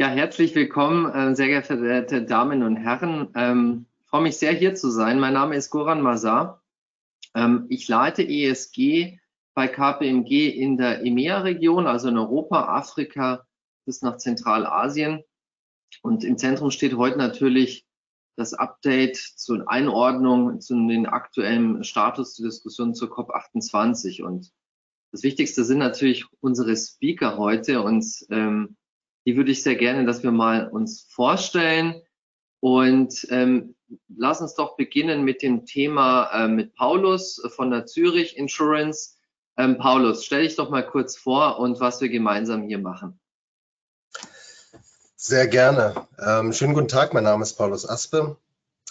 [0.00, 3.28] Ja, herzlich willkommen, äh, sehr geehrte Damen und Herren.
[3.34, 5.20] Ähm, ich freue mich sehr, hier zu sein.
[5.20, 6.62] Mein Name ist Goran Mazar.
[7.34, 9.20] Ähm, ich leite ESG
[9.52, 13.46] bei KPMG in der EMEA-Region, also in Europa, Afrika
[13.84, 15.22] bis nach Zentralasien.
[16.00, 17.86] Und im Zentrum steht heute natürlich
[18.36, 24.22] das Update zur Einordnung zu den aktuellen Status der Diskussion zur COP28.
[24.22, 24.50] Und
[25.12, 28.78] das Wichtigste sind natürlich unsere Speaker heute und ähm,
[29.26, 32.02] die würde ich sehr gerne, dass wir mal uns vorstellen.
[32.60, 33.74] Und ähm,
[34.08, 39.16] lass uns doch beginnen mit dem Thema äh, mit Paulus von der Zürich Insurance.
[39.56, 43.18] Ähm, Paulus, stell dich doch mal kurz vor und was wir gemeinsam hier machen.
[45.16, 46.06] Sehr gerne.
[46.18, 48.36] Ähm, schönen guten Tag, mein Name ist Paulus Aspe.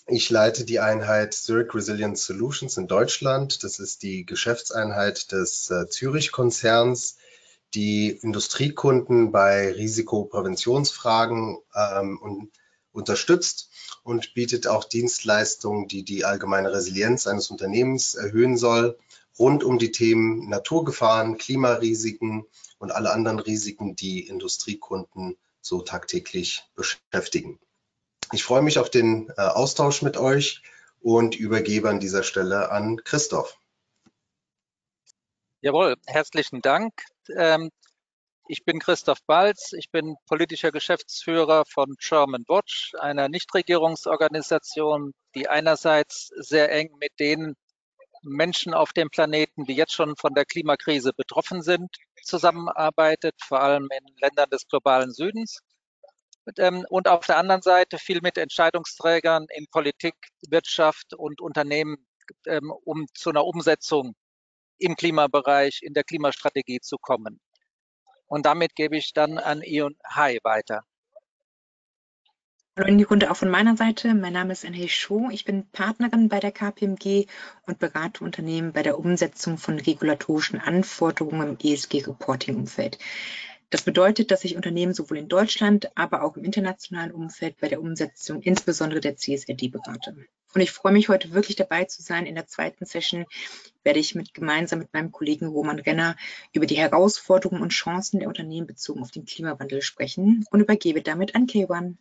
[0.06, 3.64] Ich leite die Einheit Zurich Resilience Solutions in Deutschland.
[3.64, 7.18] Das ist die Geschäftseinheit des äh, Zürich-Konzerns,
[7.74, 12.50] die Industriekunden bei Risikopräventionsfragen ähm,
[12.92, 13.70] unterstützt
[14.04, 18.98] und bietet auch Dienstleistungen, die die allgemeine Resilienz eines Unternehmens erhöhen soll,
[19.38, 22.46] rund um die Themen Naturgefahren, Klimarisiken
[22.80, 27.60] und alle anderen Risiken, die Industriekunden so tagtäglich beschäftigen.
[28.32, 30.62] Ich freue mich auf den äh, Austausch mit euch
[31.02, 33.58] und übergebe an dieser Stelle an Christoph.
[35.62, 36.94] Jawohl, herzlichen Dank.
[37.38, 37.70] Ähm,
[38.48, 46.30] ich bin Christoph Balz, ich bin politischer Geschäftsführer von German Watch, einer Nichtregierungsorganisation, die einerseits
[46.36, 47.56] sehr eng mit den
[48.24, 51.90] Menschen auf dem Planeten, die jetzt schon von der Klimakrise betroffen sind,
[52.24, 55.60] zusammenarbeitet, vor allem in Ländern des globalen Südens.
[56.58, 60.16] Ähm, und auf der anderen Seite viel mit Entscheidungsträgern in Politik,
[60.50, 62.08] Wirtschaft und Unternehmen,
[62.48, 64.16] ähm, um zu einer Umsetzung
[64.80, 67.40] im Klimabereich, in der Klimastrategie zu kommen.
[68.28, 70.84] Und damit gebe ich dann an Ion Hai weiter.
[72.78, 74.14] Hallo in die Runde auch von meiner Seite.
[74.14, 75.30] Mein Name ist Anne Scho.
[75.32, 77.26] Ich bin Partnerin bei der KPMG
[77.68, 82.98] und berate Unternehmen bei der Umsetzung von regulatorischen Anforderungen im ESG-Reporting-Umfeld.
[83.70, 87.82] Das bedeutet, dass ich Unternehmen sowohl in Deutschland, aber auch im internationalen Umfeld bei der
[87.82, 90.16] Umsetzung insbesondere der CSRD berate.
[90.56, 92.26] Und ich freue mich heute wirklich dabei zu sein.
[92.26, 93.26] In der zweiten Session
[93.84, 96.16] werde ich mit, gemeinsam mit meinem Kollegen Roman Renner
[96.52, 101.36] über die Herausforderungen und Chancen der Unternehmen bezogen auf den Klimawandel sprechen und übergebe damit
[101.36, 102.00] an Kewan.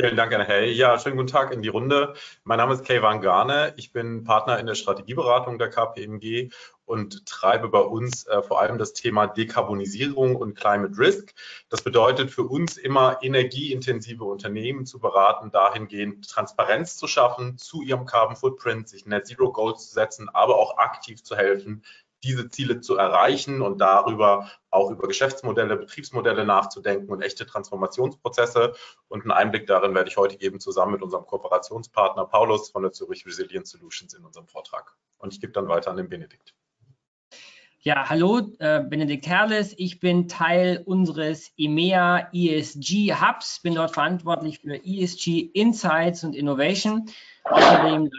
[0.00, 0.72] Vielen Dank, Anna Hey.
[0.72, 2.14] Ja, schönen guten Tag in die Runde.
[2.42, 3.74] Mein Name ist Kayvan Garne.
[3.76, 6.48] Ich bin Partner in der Strategieberatung der KPMG
[6.86, 11.34] und treibe bei uns äh, vor allem das Thema Dekarbonisierung und Climate Risk.
[11.68, 18.06] Das bedeutet für uns immer energieintensive Unternehmen zu beraten, dahingehend Transparenz zu schaffen zu ihrem
[18.06, 21.84] Carbon Footprint, sich Net Zero Goals zu setzen, aber auch aktiv zu helfen,
[22.22, 28.74] diese Ziele zu erreichen und darüber auch über Geschäftsmodelle, Betriebsmodelle nachzudenken und echte Transformationsprozesse.
[29.08, 32.92] Und einen Einblick darin werde ich heute geben, zusammen mit unserem Kooperationspartner Paulus von der
[32.92, 34.94] Zürich Resilience Solutions in unserem Vortrag.
[35.18, 36.54] Und ich gebe dann weiter an den Benedikt.
[37.82, 39.74] Ja, hallo, äh, Benedikt Herles.
[39.78, 47.10] Ich bin Teil unseres EMEA ESG Hubs, bin dort verantwortlich für ESG Insights und Innovation.
[47.44, 48.10] Außerdem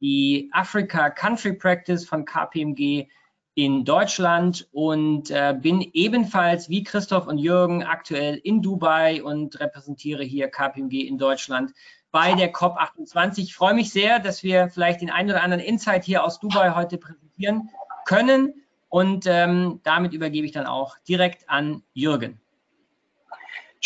[0.00, 3.08] die Africa Country Practice von KPMG
[3.56, 10.22] in Deutschland und äh, bin ebenfalls wie Christoph und Jürgen aktuell in Dubai und repräsentiere
[10.22, 11.72] hier KPMG in Deutschland
[12.12, 13.38] bei der COP28.
[13.38, 16.74] Ich freue mich sehr, dass wir vielleicht den einen oder anderen Insight hier aus Dubai
[16.74, 17.70] heute präsentieren
[18.04, 18.62] können.
[18.90, 22.38] Und ähm, damit übergebe ich dann auch direkt an Jürgen.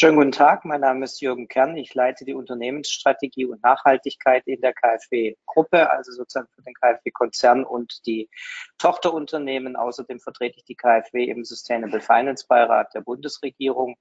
[0.01, 1.77] Schönen guten Tag, mein Name ist Jürgen Kern.
[1.77, 8.07] Ich leite die Unternehmensstrategie und Nachhaltigkeit in der KfW-Gruppe, also sozusagen für den KfW-Konzern und
[8.07, 8.31] die
[8.79, 9.77] Tochterunternehmen.
[9.77, 13.97] Außerdem vertrete ich die KfW im Sustainable Finance Beirat der Bundesregierung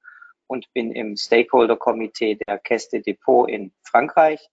[0.48, 4.50] und bin im Stakeholder-Komitee der Caisse de Depot in Frankreich.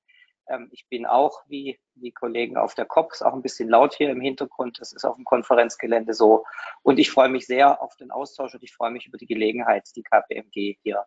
[0.48, 4.10] Ähm, ich bin auch, wie die Kollegen auf der COP, auch ein bisschen laut hier
[4.10, 4.80] im Hintergrund.
[4.80, 6.44] Das ist auf dem Konferenzgelände so.
[6.82, 9.88] Und ich freue mich sehr auf den Austausch und ich freue mich über die Gelegenheit,
[9.94, 11.06] die KPMG hier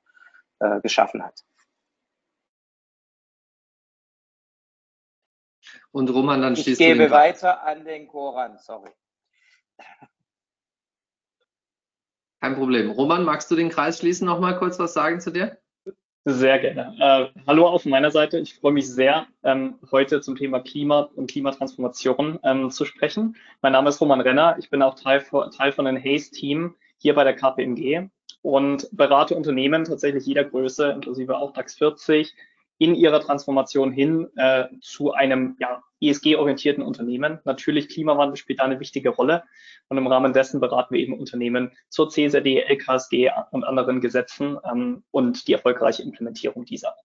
[0.59, 1.43] äh, geschaffen hat.
[5.91, 8.91] Und Roman, dann schließt Ich gebe weiter an den Koran, sorry.
[12.41, 12.91] Kein Problem.
[12.91, 15.57] Roman, magst du den Kreis schließen, noch mal kurz was sagen zu dir?
[16.25, 16.95] Sehr gerne.
[16.99, 18.39] Äh, hallo auf meiner Seite.
[18.39, 23.35] Ich freue mich sehr, ähm, heute zum Thema Klima und Klimatransformation ähm, zu sprechen.
[23.61, 24.55] Mein Name ist Roman Renner.
[24.59, 25.25] Ich bin auch Teil,
[25.57, 28.09] Teil von dem Haze-Team hier bei der KPMG
[28.41, 32.33] und berate Unternehmen tatsächlich jeder Größe, inklusive auch DAX 40,
[32.77, 37.39] in ihrer Transformation hin äh, zu einem ja, ESG-orientierten Unternehmen.
[37.43, 39.43] Natürlich, Klimawandel spielt da eine wichtige Rolle.
[39.89, 45.03] Und im Rahmen dessen beraten wir eben Unternehmen zur CSRD, LKSG und anderen Gesetzen ähm,
[45.11, 46.95] und die erfolgreiche Implementierung dieser.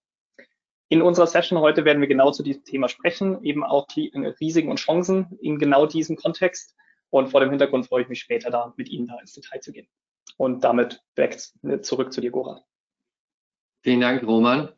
[0.88, 4.70] In unserer Session heute werden wir genau zu diesem Thema sprechen, eben auch die Risiken
[4.70, 6.76] und Chancen in genau diesem Kontext.
[7.14, 9.70] Und vor dem Hintergrund freue ich mich später da mit Ihnen da ins Detail zu
[9.70, 9.86] gehen.
[10.36, 11.38] Und damit back
[11.82, 12.64] zurück zu dir, Gora.
[13.84, 14.70] Vielen Dank, Roman.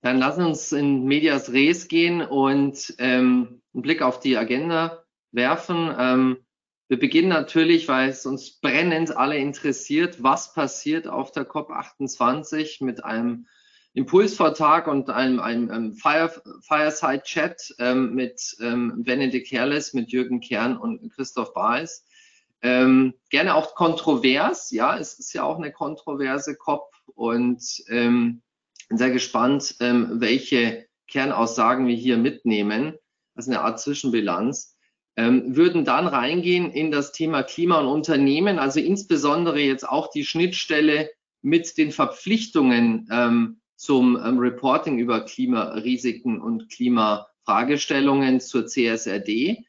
[0.00, 5.94] Dann lassen uns in Medias Res gehen und ähm, einen Blick auf die Agenda werfen.
[5.96, 6.44] Ähm,
[6.88, 13.04] wir beginnen natürlich, weil es uns brennend alle interessiert, was passiert auf der COP28 mit
[13.04, 13.46] einem
[13.94, 16.30] Impulsvortrag und einem, einem, einem Fire,
[16.62, 22.04] Fireside-Chat ähm, mit ähm, Benedikt Herles, mit Jürgen Kern und Christoph Baes.
[22.62, 28.42] Ähm, gerne auch kontrovers, ja, es ist ja auch eine kontroverse COP und ähm,
[28.88, 32.94] bin sehr gespannt, ähm, welche Kernaussagen wir hier mitnehmen.
[33.36, 34.76] Ist eine Art Zwischenbilanz.
[35.16, 40.24] Ähm, würden dann reingehen in das Thema Klima und Unternehmen, also insbesondere jetzt auch die
[40.24, 41.10] Schnittstelle
[41.40, 49.64] mit den Verpflichtungen ähm, zum ähm, Reporting über Klimarisiken und Klimafragestellungen zur CSRD,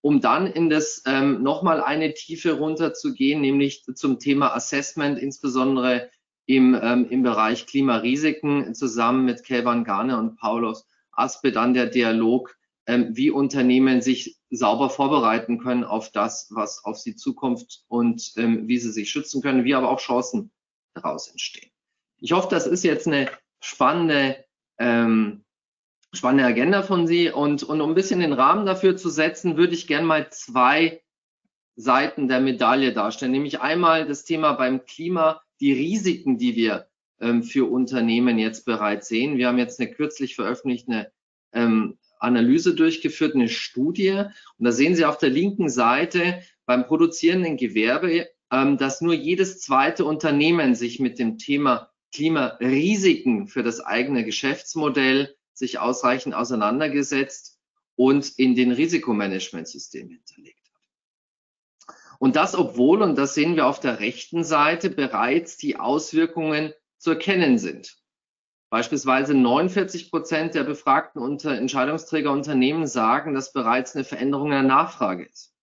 [0.00, 6.08] um dann in das ähm, nochmal eine Tiefe runterzugehen, nämlich zum Thema Assessment, insbesondere
[6.46, 12.56] im, ähm, im Bereich Klimarisiken zusammen mit Kelvan Garne und Paulus Aspe dann der Dialog,
[12.86, 18.66] ähm, wie Unternehmen sich sauber vorbereiten können auf das, was auf sie zukommt und ähm,
[18.66, 20.52] wie sie sich schützen können, wie aber auch Chancen
[20.94, 21.70] daraus entstehen.
[22.16, 23.28] Ich hoffe, das ist jetzt eine
[23.60, 24.44] spannende,
[24.78, 25.44] ähm,
[26.12, 29.74] spannende Agenda von Sie und, und um ein bisschen den Rahmen dafür zu setzen, würde
[29.74, 31.02] ich gerne mal zwei
[31.76, 36.88] Seiten der Medaille darstellen, nämlich einmal das Thema beim Klima, die Risiken, die wir
[37.20, 39.36] ähm, für Unternehmen jetzt bereits sehen.
[39.36, 41.12] Wir haben jetzt eine kürzlich veröffentlichte
[41.52, 44.10] ähm, Analyse durchgeführt, eine Studie.
[44.10, 49.60] Und da sehen Sie auf der linken Seite beim produzierenden Gewerbe, ähm, dass nur jedes
[49.60, 57.58] zweite Unternehmen sich mit dem Thema Klimarisiken für das eigene Geschäftsmodell sich ausreichend auseinandergesetzt
[57.96, 60.58] und in den Risikomanagementsystem hinterlegt.
[62.18, 67.10] Und das, obwohl, und das sehen wir auf der rechten Seite, bereits die Auswirkungen zu
[67.10, 67.96] erkennen sind.
[68.70, 75.54] Beispielsweise 49 Prozent der befragten Unter Entscheidungsträgerunternehmen sagen, dass bereits eine Veränderung der Nachfrage ist.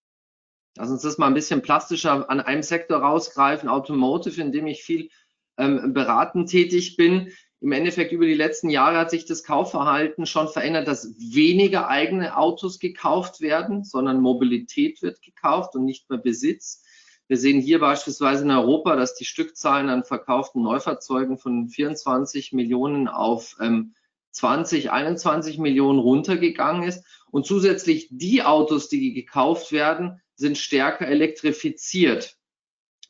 [0.77, 4.83] Lass uns das mal ein bisschen plastischer an einem Sektor rausgreifen, Automotive, in dem ich
[4.83, 5.09] viel
[5.57, 7.31] ähm, beratend tätig bin
[7.65, 12.37] im Endeffekt über die letzten Jahre hat sich das Kaufverhalten schon verändert, dass weniger eigene
[12.37, 16.83] Autos gekauft werden, sondern Mobilität wird gekauft und nicht mehr Besitz.
[17.27, 23.07] Wir sehen hier beispielsweise in Europa, dass die Stückzahlen an verkauften Neufahrzeugen von 24 Millionen
[23.07, 23.95] auf ähm,
[24.29, 27.03] 20, 21 Millionen runtergegangen ist.
[27.31, 32.37] Und zusätzlich die Autos, die gekauft werden, sind stärker elektrifiziert,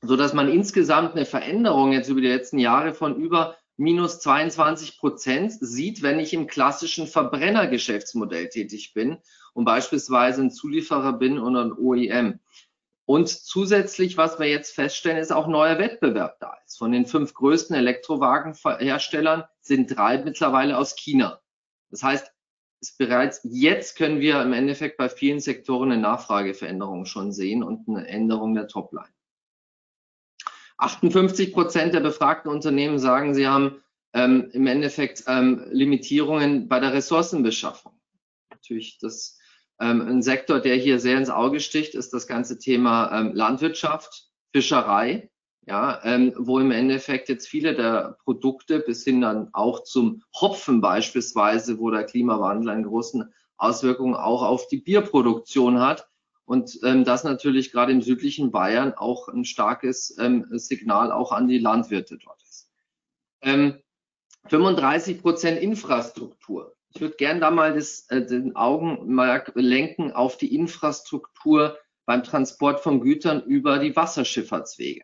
[0.02, 4.98] so dass man insgesamt eine Veränderung jetzt über die letzten Jahre von über minus 22
[4.98, 9.18] Prozent sieht, wenn ich im klassischen Verbrennergeschäftsmodell tätig bin
[9.54, 12.40] und beispielsweise ein Zulieferer bin und ein OEM.
[13.06, 16.78] Und zusätzlich, was wir jetzt feststellen, ist auch neuer Wettbewerb da ist.
[16.78, 21.40] Von den fünf größten Elektrowagenherstellern sind drei mittlerweile aus China.
[21.92, 22.32] Das heißt,
[22.82, 27.88] ist bereits jetzt können wir im Endeffekt bei vielen Sektoren eine Nachfrageveränderung schon sehen und
[27.88, 29.15] eine Änderung der Topline.
[30.78, 33.82] 58 Prozent der befragten Unternehmen sagen, sie haben
[34.14, 37.94] ähm, im Endeffekt ähm, Limitierungen bei der Ressourcenbeschaffung.
[38.50, 39.38] Natürlich das
[39.80, 44.30] ähm, ein Sektor, der hier sehr ins Auge sticht, ist das ganze Thema ähm, Landwirtschaft,
[44.54, 45.30] Fischerei,
[45.68, 50.80] ja, ähm, wo im Endeffekt jetzt viele der Produkte bis hin dann auch zum Hopfen
[50.80, 56.08] beispielsweise, wo der Klimawandel einen großen Auswirkungen auch auf die Bierproduktion hat,
[56.46, 61.48] und ähm, das natürlich gerade im südlichen Bayern auch ein starkes ähm, Signal auch an
[61.48, 62.70] die Landwirte dort ist.
[63.42, 63.80] Ähm,
[64.50, 66.76] 35 Prozent Infrastruktur.
[66.90, 72.80] Ich würde gern da mal das, äh, den Augenmerk lenken auf die Infrastruktur beim Transport
[72.80, 75.04] von Gütern über die Wasserschifffahrtswege.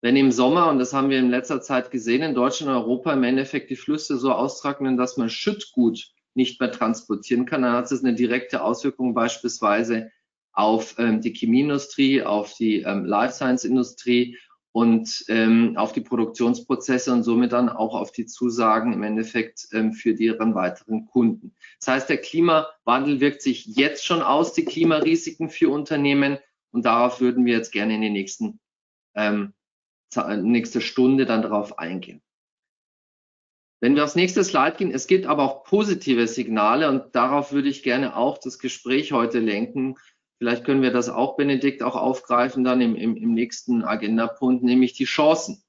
[0.00, 3.12] Wenn im Sommer, und das haben wir in letzter Zeit gesehen, in Deutschland und Europa
[3.12, 7.90] im Endeffekt die Flüsse so austrocknen, dass man Schüttgut nicht mehr transportieren kann, dann hat
[7.90, 10.10] es eine direkte Auswirkung beispielsweise
[10.52, 14.38] auf ähm, die Chemieindustrie, auf die ähm, Life Science Industrie
[14.72, 19.92] und ähm, auf die Produktionsprozesse und somit dann auch auf die Zusagen im Endeffekt ähm,
[19.92, 21.54] für deren weiteren Kunden.
[21.78, 26.38] Das heißt, der Klimawandel wirkt sich jetzt schon aus, die Klimarisiken für Unternehmen
[26.72, 28.60] und darauf würden wir jetzt gerne in die nächsten
[29.14, 29.54] ähm,
[30.42, 32.22] nächste Stunde dann darauf eingehen.
[33.86, 37.68] Wenn wir aufs nächste Slide gehen, es gibt aber auch positive Signale und darauf würde
[37.68, 39.94] ich gerne auch das Gespräch heute lenken.
[40.38, 44.94] Vielleicht können wir das auch, Benedikt, auch aufgreifen dann im, im, im nächsten Agendapunkt, nämlich
[44.94, 45.62] die Chancen.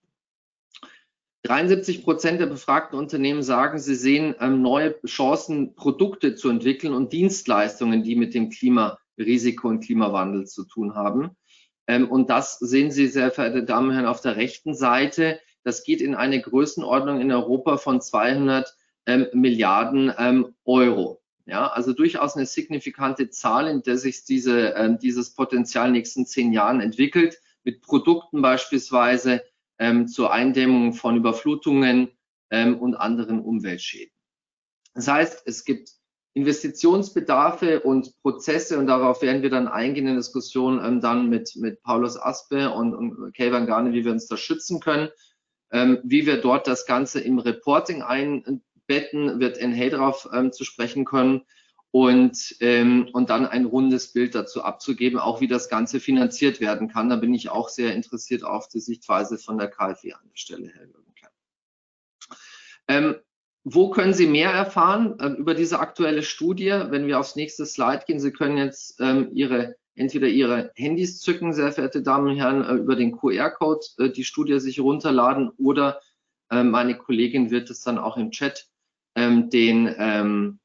[1.44, 7.14] 73 Prozent der befragten Unternehmen sagen, sie sehen ähm, neue Chancen, Produkte zu entwickeln und
[7.14, 11.38] Dienstleistungen, die mit dem Klimarisiko und Klimawandel zu tun haben.
[11.86, 15.40] Ähm, und das sehen Sie, sehr verehrte Damen und Herren, auf der rechten Seite.
[15.68, 18.74] Das geht in eine Größenordnung in Europa von 200
[19.06, 21.22] ähm, Milliarden ähm, Euro.
[21.46, 26.00] Ja, also durchaus eine signifikante Zahl, in der sich diese, äh, dieses Potenzial in den
[26.00, 29.44] nächsten zehn Jahren entwickelt, mit Produkten beispielsweise
[29.78, 32.12] ähm, zur Eindämmung von Überflutungen
[32.50, 34.14] ähm, und anderen Umweltschäden.
[34.94, 35.90] Das heißt, es gibt
[36.32, 41.84] Investitionsbedarfe und Prozesse und darauf werden wir dann eingehen in Diskussionen ähm, dann mit, mit
[41.84, 45.10] Paulus Aspe und, und Kay Van Garne, wie wir uns da schützen können,
[45.72, 50.64] ähm, wie wir dort das Ganze im Reporting ein, Betten wird NH darauf ähm, zu
[50.64, 51.42] sprechen können
[51.92, 56.88] und, ähm, und dann ein rundes Bild dazu abzugeben, auch wie das Ganze finanziert werden
[56.88, 57.10] kann.
[57.10, 60.72] Da bin ich auch sehr interessiert auf die Sichtweise von der KfW an der Stelle,
[60.74, 61.08] Herr Jürgen
[62.88, 63.16] ähm,
[63.64, 66.70] wo können Sie mehr erfahren äh, über diese aktuelle Studie?
[66.70, 71.54] Wenn wir aufs nächste Slide gehen, Sie können jetzt ähm, Ihre entweder Ihre Handys zücken,
[71.54, 76.00] sehr verehrte Damen und Herren, äh, über den QR-Code äh, die Studie sich runterladen oder
[76.50, 78.68] äh, meine Kollegin wird es dann auch im Chat
[79.16, 80.60] ähm, den, ähm,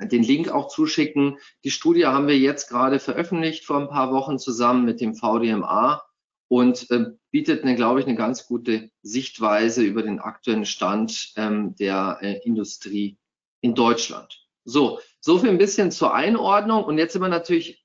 [0.00, 1.38] den Link auch zuschicken.
[1.62, 6.02] Die Studie haben wir jetzt gerade veröffentlicht vor ein paar Wochen zusammen mit dem VDMA
[6.48, 6.88] und
[7.30, 13.18] bietet, eine, glaube ich, eine ganz gute Sichtweise über den aktuellen Stand ähm, der Industrie
[13.60, 14.44] in Deutschland.
[14.64, 16.84] So, so viel ein bisschen zur Einordnung.
[16.84, 17.83] Und jetzt sind wir natürlich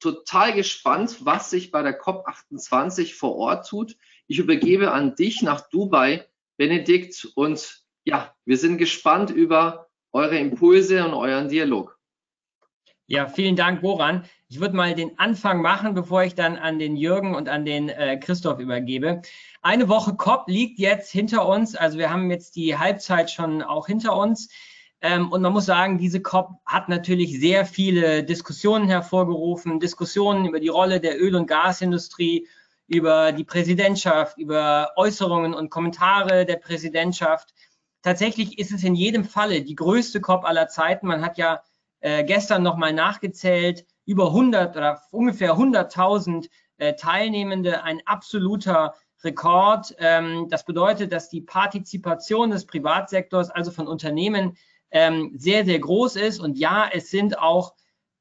[0.00, 3.96] total gespannt, was sich bei der COP28 vor Ort tut.
[4.26, 11.04] Ich übergebe an dich nach Dubai, Benedikt, und ja, wir sind gespannt über eure Impulse
[11.04, 11.98] und euren Dialog.
[13.08, 14.24] Ja, vielen Dank, Boran.
[14.48, 17.88] Ich würde mal den Anfang machen, bevor ich dann an den Jürgen und an den
[17.88, 19.22] äh, Christoph übergebe.
[19.62, 21.76] Eine Woche COP liegt jetzt hinter uns.
[21.76, 24.48] Also wir haben jetzt die Halbzeit schon auch hinter uns.
[25.00, 29.80] Ähm, und man muss sagen, diese COP hat natürlich sehr viele Diskussionen hervorgerufen.
[29.80, 32.48] Diskussionen über die Rolle der Öl- und Gasindustrie,
[32.86, 37.52] über die Präsidentschaft, über Äußerungen und Kommentare der Präsidentschaft.
[38.02, 41.08] Tatsächlich ist es in jedem Falle die größte COP aller Zeiten.
[41.08, 41.62] Man hat ja
[42.00, 46.48] äh, gestern nochmal nachgezählt, über 100 oder ungefähr 100.000
[46.78, 49.94] äh, Teilnehmende, ein absoluter Rekord.
[49.98, 54.56] Ähm, das bedeutet, dass die Partizipation des Privatsektors, also von Unternehmen,
[54.90, 56.40] ähm, sehr, sehr groß ist.
[56.40, 57.74] Und ja, es sind auch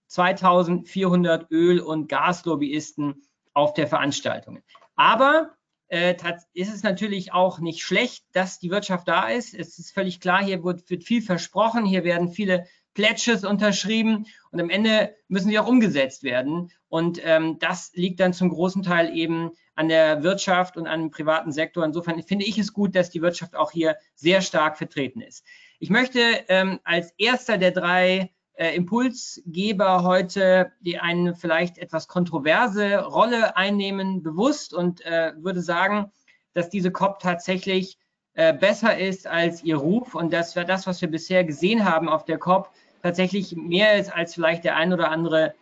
[0.08, 4.60] 2400 Öl- und Gaslobbyisten auf der Veranstaltung.
[4.96, 5.56] Aber
[5.88, 6.16] äh,
[6.54, 9.54] ist es natürlich auch nicht schlecht, dass die Wirtschaft da ist.
[9.54, 14.62] Es ist völlig klar, hier wird, wird viel versprochen, hier werden viele Pledges unterschrieben und
[14.62, 16.72] am Ende müssen sie auch umgesetzt werden.
[16.88, 21.12] Und ähm, das liegt dann zum großen Teil eben an der Wirtschaft und an dem
[21.12, 21.84] privaten Sektor.
[21.84, 25.46] Insofern finde ich es gut, dass die Wirtschaft auch hier sehr stark vertreten ist.
[25.80, 33.00] Ich möchte ähm, als erster der drei äh, Impulsgeber heute, die eine vielleicht etwas kontroverse
[33.04, 36.12] Rolle einnehmen, bewusst und äh, würde sagen,
[36.54, 37.98] dass diese COP tatsächlich
[38.36, 42.08] äh, besser ist als ihr Ruf und dass wir das, was wir bisher gesehen haben
[42.08, 42.70] auf der COP,
[43.04, 45.54] tatsächlich mehr ist, als vielleicht der ein oder andere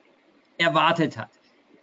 [0.58, 1.30] erwartet hat.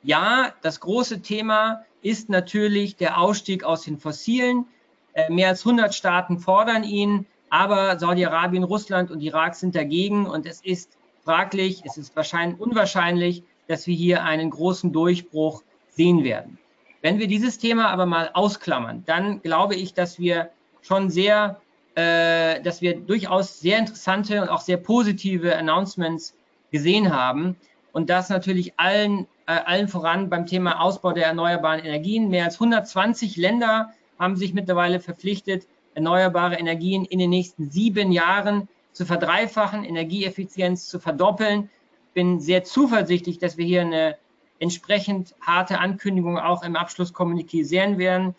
[0.02, 4.66] Ja, das große Thema ist natürlich der Ausstieg aus den Fossilen.
[5.12, 10.46] Äh, mehr als 100 Staaten fordern ihn, aber Saudi-Arabien, Russland und Irak sind dagegen und
[10.46, 16.58] es ist fraglich, es ist wahrscheinlich unwahrscheinlich, dass wir hier einen großen Durchbruch sehen werden.
[17.02, 20.50] Wenn wir dieses Thema aber mal ausklammern, dann glaube ich, dass wir
[20.82, 21.60] schon sehr,
[21.94, 26.34] äh, dass wir durchaus sehr interessante und auch sehr positive Announcements
[26.70, 27.56] gesehen haben
[27.92, 32.28] und das natürlich allen, äh, allen voran beim Thema Ausbau der erneuerbaren Energien.
[32.28, 38.68] Mehr als 120 Länder haben sich mittlerweile verpflichtet, erneuerbare Energien in den nächsten sieben Jahren
[38.92, 41.70] zu verdreifachen, Energieeffizienz zu verdoppeln.
[42.08, 44.16] Ich bin sehr zuversichtlich, dass wir hier eine
[44.58, 48.34] entsprechend harte Ankündigung auch im Abschlusskommuniqué sehen werden.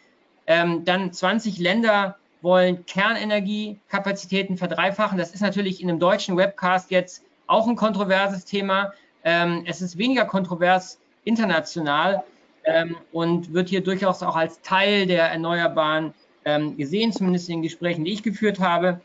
[0.48, 5.18] Ähm, dann 20 Länder wollen Kernenergiekapazitäten verdreifachen.
[5.18, 8.94] Das ist natürlich in einem deutschen Webcast jetzt auch ein kontroverses Thema.
[9.24, 12.24] Ähm, es ist weniger kontrovers international
[12.64, 16.14] ähm, und wird hier durchaus auch als Teil der Erneuerbaren
[16.46, 19.02] ähm, gesehen, zumindest in den Gesprächen, die ich geführt habe.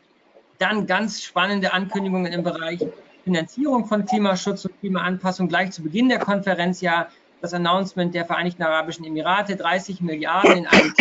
[0.59, 2.79] Dann ganz spannende Ankündigungen im Bereich
[3.23, 5.47] Finanzierung von Klimaschutz und Klimaanpassung.
[5.47, 7.09] Gleich zu Beginn der Konferenz ja
[7.41, 10.93] das Announcement der Vereinigten Arabischen Emirate, 30 Milliarden in einen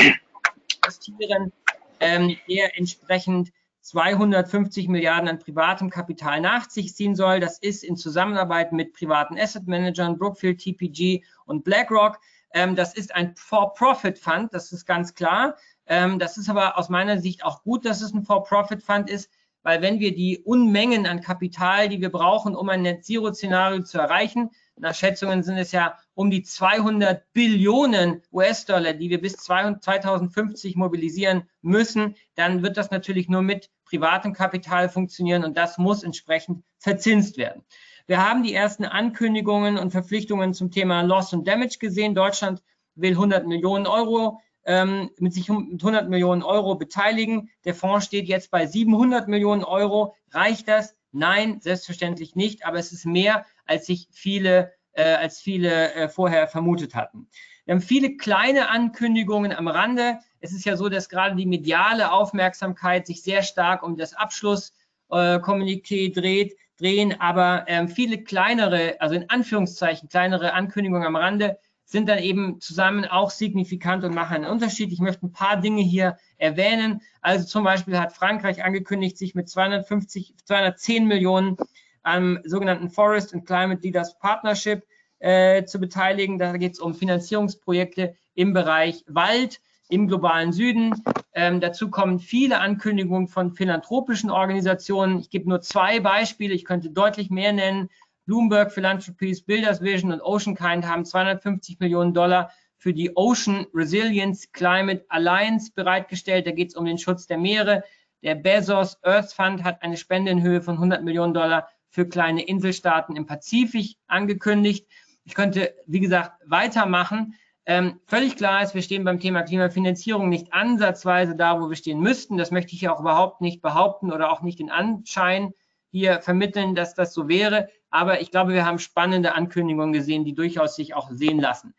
[0.84, 1.52] investieren,
[2.00, 7.38] ähm, der entsprechend 250 Milliarden an privatem Kapital nach sich ziehen soll.
[7.38, 12.18] Das ist in Zusammenarbeit mit privaten Asset Managern, Brookfield, TPG und BlackRock.
[12.52, 15.56] Ähm, das ist ein For-Profit-Fund, das ist ganz klar.
[15.86, 19.30] Ähm, das ist aber aus meiner Sicht auch gut, dass es ein For-Profit-Fund ist,
[19.62, 24.50] weil wenn wir die Unmengen an Kapital, die wir brauchen, um ein Net-Zero-Szenario zu erreichen,
[24.78, 31.48] nach Schätzungen sind es ja um die 200 Billionen US-Dollar, die wir bis 2050 mobilisieren
[31.62, 37.36] müssen, dann wird das natürlich nur mit privatem Kapital funktionieren und das muss entsprechend verzinst
[37.36, 37.64] werden.
[38.06, 42.14] Wir haben die ersten Ankündigungen und Verpflichtungen zum Thema Loss und Damage gesehen.
[42.14, 42.62] Deutschland
[42.94, 47.50] will 100 Millionen Euro ähm, mit sich mit 100 Millionen Euro beteiligen.
[47.64, 50.14] Der Fonds steht jetzt bei 700 Millionen Euro.
[50.32, 50.96] Reicht das?
[51.12, 56.48] Nein, selbstverständlich nicht, aber es ist mehr, als sich viele, äh, als viele äh, vorher
[56.48, 57.28] vermutet hatten.
[57.64, 60.18] Wir haben viele kleine Ankündigungen am Rande.
[60.40, 66.08] Es ist ja so, dass gerade die mediale Aufmerksamkeit sich sehr stark um das Abschlusskommuniqué
[66.08, 72.08] äh, dreht, drehen, aber ähm, viele kleinere, also in Anführungszeichen kleinere Ankündigungen am Rande sind
[72.08, 74.92] dann eben zusammen auch signifikant und machen einen Unterschied.
[74.92, 77.00] Ich möchte ein paar Dinge hier erwähnen.
[77.22, 81.56] Also zum Beispiel hat Frankreich angekündigt, sich mit 250, 210 Millionen
[82.02, 84.84] am sogenannten Forest and Climate Leaders Partnership
[85.20, 86.38] äh, zu beteiligen.
[86.38, 90.92] Da geht es um Finanzierungsprojekte im Bereich Wald im globalen Süden.
[91.32, 95.20] Ähm, dazu kommen viele Ankündigungen von philanthropischen Organisationen.
[95.20, 97.90] Ich gebe nur zwei Beispiele, ich könnte deutlich mehr nennen.
[98.26, 105.06] Bloomberg Philanthropies, Builders Vision und Oceankind haben 250 Millionen Dollar für die Ocean Resilience Climate
[105.08, 106.46] Alliance bereitgestellt.
[106.46, 107.84] Da geht es um den Schutz der Meere.
[108.22, 112.42] Der Bezos Earth Fund hat eine Spende in Höhe von 100 Millionen Dollar für kleine
[112.42, 114.86] Inselstaaten im Pazifik angekündigt.
[115.24, 117.34] Ich könnte, wie gesagt, weitermachen.
[117.64, 122.00] Ähm, völlig klar ist, wir stehen beim Thema Klimafinanzierung nicht ansatzweise da, wo wir stehen
[122.00, 122.36] müssten.
[122.36, 125.52] Das möchte ich ja auch überhaupt nicht behaupten oder auch nicht den Anschein
[125.96, 127.68] hier vermitteln, dass das so wäre.
[127.90, 131.74] Aber ich glaube, wir haben spannende Ankündigungen gesehen, die durchaus sich auch sehen lassen.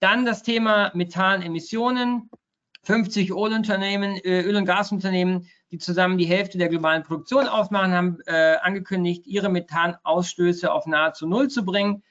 [0.00, 2.30] Dann das Thema Methanemissionen.
[2.84, 8.18] 50 Ölunternehmen, äh, Öl- und Gasunternehmen, die zusammen die Hälfte der globalen Produktion ausmachen, haben
[8.26, 12.02] äh, angekündigt, ihre Methanausstöße auf nahezu Null zu bringen.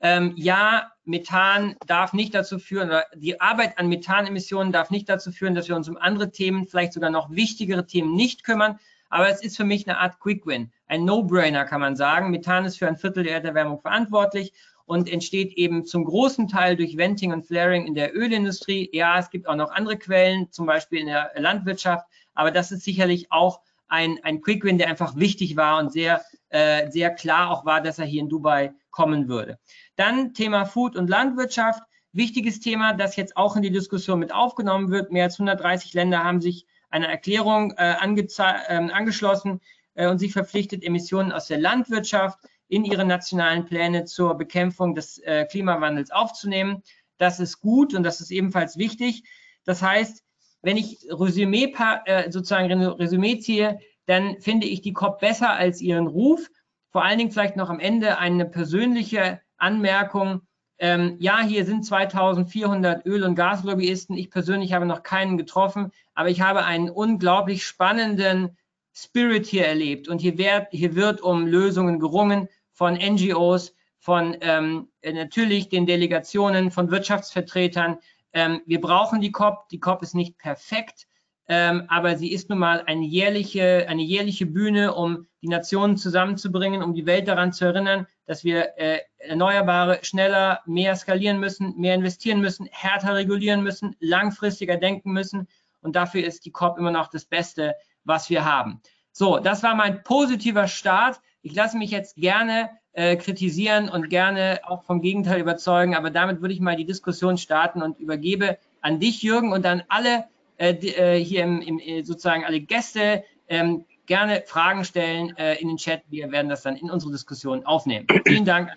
[0.00, 5.32] Ähm, ja, Methan darf nicht dazu führen, oder die Arbeit an Methanemissionen darf nicht dazu
[5.32, 8.78] führen, dass wir uns um andere Themen, vielleicht sogar noch wichtigere Themen nicht kümmern.
[9.08, 12.30] Aber es ist für mich eine Art Quick Win, ein No-Brainer kann man sagen.
[12.30, 14.52] Methan ist für ein Viertel der Erderwärmung verantwortlich
[14.86, 18.88] und entsteht eben zum großen Teil durch Venting und Flaring in der Ölindustrie.
[18.92, 22.84] Ja, es gibt auch noch andere Quellen, zum Beispiel in der Landwirtschaft, aber das ist
[22.84, 27.50] sicherlich auch ein, ein Quick Win, der einfach wichtig war und sehr, äh, sehr klar
[27.50, 29.58] auch war, dass er hier in Dubai kommen würde.
[29.96, 31.82] Dann Thema Food und Landwirtschaft.
[32.12, 35.12] Wichtiges Thema, das jetzt auch in die Diskussion mit aufgenommen wird.
[35.12, 39.60] Mehr als 130 Länder haben sich einer Erklärung äh, äh, angeschlossen
[40.06, 45.46] und sich verpflichtet, Emissionen aus der Landwirtschaft in ihre nationalen Pläne zur Bekämpfung des äh,
[45.46, 46.82] Klimawandels aufzunehmen.
[47.16, 49.24] Das ist gut und das ist ebenfalls wichtig.
[49.64, 50.22] Das heißt,
[50.62, 56.06] wenn ich Resümee, äh, sozusagen Resümee ziehe, dann finde ich die COP besser als ihren
[56.06, 56.48] Ruf.
[56.90, 60.42] Vor allen Dingen vielleicht noch am Ende eine persönliche Anmerkung.
[60.78, 64.16] Ähm, ja, hier sind 2400 Öl- und Gaslobbyisten.
[64.16, 68.56] Ich persönlich habe noch keinen getroffen, aber ich habe einen unglaublich spannenden
[69.02, 70.08] Spirit hier erlebt.
[70.08, 76.70] Und hier wird, hier wird um Lösungen gerungen von NGOs, von ähm, natürlich den Delegationen,
[76.70, 77.98] von Wirtschaftsvertretern.
[78.32, 79.68] Ähm, wir brauchen die COP.
[79.68, 81.06] Die COP ist nicht perfekt,
[81.48, 86.82] ähm, aber sie ist nun mal eine jährliche, eine jährliche Bühne, um die Nationen zusammenzubringen,
[86.82, 91.94] um die Welt daran zu erinnern, dass wir äh, Erneuerbare schneller, mehr skalieren müssen, mehr
[91.94, 95.48] investieren müssen, härter regulieren müssen, langfristiger denken müssen.
[95.80, 98.80] Und dafür ist die COP immer noch das Beste, was wir haben.
[99.12, 101.20] So, das war mein positiver Start.
[101.42, 106.40] Ich lasse mich jetzt gerne äh, kritisieren und gerne auch vom Gegenteil überzeugen, aber damit
[106.40, 110.24] würde ich mal die Diskussion starten und übergebe an dich, Jürgen, und an alle
[110.56, 115.68] äh, äh, hier im, im, äh, sozusagen alle Gäste ähm, gerne Fragen stellen äh, in
[115.68, 116.02] den Chat.
[116.08, 118.06] Wir werden das dann in unsere Diskussion aufnehmen.
[118.26, 118.70] Vielen Dank.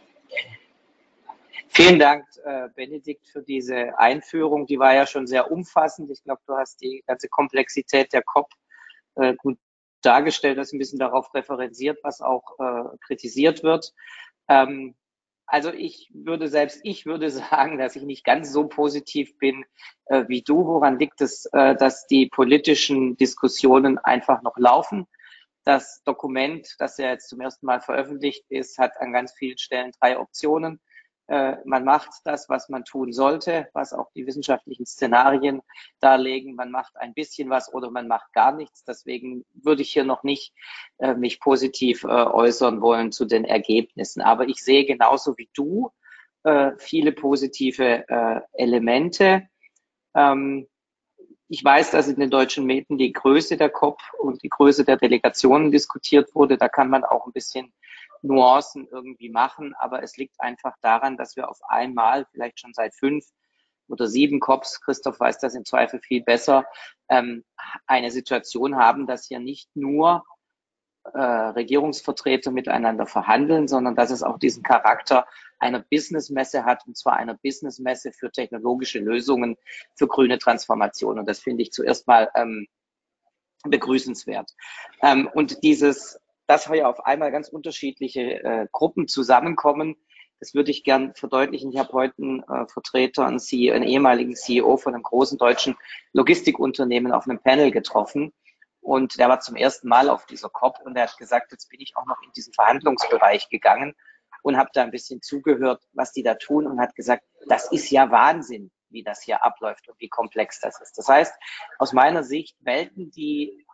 [1.70, 4.66] Vielen Dank, äh, Benedikt, für diese Einführung.
[4.66, 6.12] Die war ja schon sehr umfassend.
[6.12, 8.50] Ich glaube, du hast die ganze Komplexität der COP
[9.16, 9.58] äh, gut
[10.02, 13.94] dargestellt, hast ein bisschen darauf referenziert, was auch äh, kritisiert wird.
[14.48, 14.96] Ähm,
[15.52, 19.66] also ich würde selbst, ich würde sagen, dass ich nicht ganz so positiv bin
[20.06, 20.66] äh, wie du.
[20.66, 25.08] Woran liegt es, äh, dass die politischen Diskussionen einfach noch laufen?
[25.64, 29.92] Das Dokument, das ja jetzt zum ersten Mal veröffentlicht ist, hat an ganz vielen Stellen
[30.00, 30.80] drei Optionen.
[31.28, 35.62] Äh, man macht das, was man tun sollte, was auch die wissenschaftlichen Szenarien
[36.00, 36.56] darlegen.
[36.56, 38.84] Man macht ein bisschen was oder man macht gar nichts.
[38.84, 40.54] Deswegen würde ich hier noch nicht
[40.98, 44.22] äh, mich positiv äh, äußern wollen zu den Ergebnissen.
[44.22, 45.92] Aber ich sehe genauso wie du
[46.44, 49.48] äh, viele positive äh, Elemente.
[50.16, 50.68] Ähm,
[51.48, 54.98] ich weiß, dass in den deutschen Medien die Größe der COP und die Größe der
[54.98, 56.58] Delegationen diskutiert wurde.
[56.58, 57.74] Da kann man auch ein bisschen
[58.22, 62.94] Nuancen irgendwie machen, aber es liegt einfach daran, dass wir auf einmal, vielleicht schon seit
[62.96, 63.26] fünf
[63.88, 66.66] oder sieben COPs, Christoph weiß das im Zweifel viel besser,
[67.10, 67.44] ähm,
[67.88, 70.24] eine Situation haben, dass hier nicht nur
[71.04, 75.26] äh, Regierungsvertreter miteinander verhandeln, sondern dass es auch diesen Charakter
[75.58, 79.58] einer Businessmesse hat, und zwar einer Businessmesse für technologische Lösungen
[79.96, 81.18] für grüne Transformation.
[81.20, 82.68] Und das finde ich zuerst mal ähm,
[83.64, 84.52] begrüßenswert.
[85.02, 86.21] Ähm, und dieses
[86.52, 89.96] dass ja auf einmal ganz unterschiedliche äh, Gruppen zusammenkommen.
[90.42, 91.72] Das würde ich gern verdeutlichen.
[91.72, 95.78] Ich habe heute einen äh, Vertreter, einen, CEO, einen ehemaligen CEO von einem großen deutschen
[96.12, 98.34] Logistikunternehmen auf einem Panel getroffen.
[98.82, 101.80] Und der war zum ersten Mal auf dieser COP und er hat gesagt, jetzt bin
[101.80, 103.96] ich auch noch in diesen Verhandlungsbereich gegangen
[104.42, 107.90] und habe da ein bisschen zugehört, was die da tun und hat gesagt, das ist
[107.92, 110.98] ja Wahnsinn, wie das hier abläuft und wie komplex das ist.
[110.98, 111.34] Das heißt,
[111.80, 113.66] aus meiner Sicht Welten, die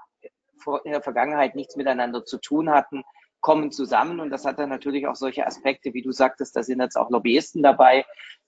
[0.83, 3.03] in der Vergangenheit nichts miteinander zu tun hatten,
[3.39, 4.19] kommen zusammen.
[4.19, 7.09] Und das hat dann natürlich auch solche Aspekte, wie du sagtest, da sind jetzt auch
[7.09, 8.05] Lobbyisten dabei,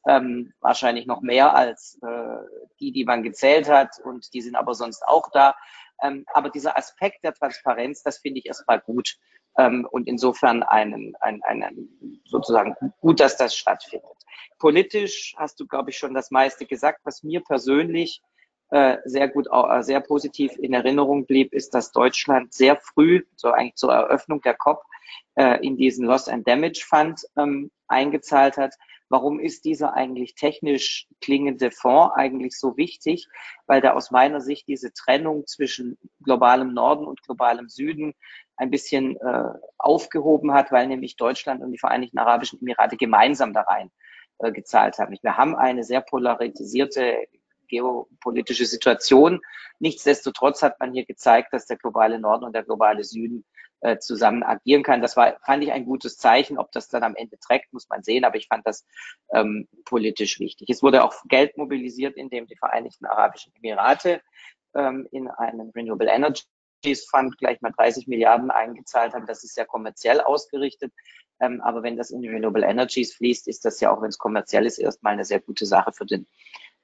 [0.08, 2.38] ähm, wahrscheinlich noch mehr als äh,
[2.80, 4.00] die, die man gezählt hat.
[4.04, 5.56] Und die sind aber sonst auch da.
[6.02, 9.18] Ähm, aber dieser Aspekt der Transparenz, das finde ich erstmal gut.
[9.58, 14.10] Ähm, und insofern einen, einen, einen, sozusagen gut, dass das stattfindet.
[14.58, 17.02] Politisch hast du, glaube ich, schon das meiste gesagt.
[17.04, 18.22] Was mir persönlich
[18.72, 23.76] sehr gut, äh, sehr positiv in Erinnerung blieb, ist, dass Deutschland sehr früh, so eigentlich
[23.76, 24.84] zur Eröffnung der COP,
[25.36, 28.76] äh, in diesen Loss and Damage Fund ähm, eingezahlt hat.
[29.10, 33.28] Warum ist dieser eigentlich technisch klingende Fonds eigentlich so wichtig?
[33.66, 38.14] Weil da aus meiner Sicht diese Trennung zwischen globalem Norden und globalem Süden
[38.56, 43.62] ein bisschen äh, aufgehoben hat, weil nämlich Deutschland und die Vereinigten Arabischen Emirate gemeinsam da
[43.62, 43.90] rein
[44.40, 45.18] äh, gezahlt haben.
[45.22, 47.26] Wir haben eine sehr polarisierte
[47.70, 49.42] geopolitische Situation.
[49.80, 53.46] Nichtsdestotrotz hat man hier gezeigt, dass der globale Norden und der globale Süden
[53.82, 55.02] äh, zusammen agieren kann.
[55.02, 56.58] Das war, fand ich ein gutes Zeichen.
[56.58, 58.86] Ob das dann am Ende trägt, muss man sehen, aber ich fand das
[59.34, 60.70] ähm, politisch wichtig.
[60.70, 64.22] Es wurde auch Geld mobilisiert, indem die Vereinigten Arabischen Emirate
[64.76, 66.46] ähm, in einen Renewable Energies
[67.10, 69.28] Fund gleich mal 30 Milliarden eingezahlt haben.
[69.28, 70.92] Das ist sehr kommerziell ausgerichtet.
[71.40, 74.66] Ähm, aber wenn das in Renewable Energies fließt, ist das ja auch, wenn es kommerziell
[74.66, 76.28] ist, erstmal eine sehr gute Sache für den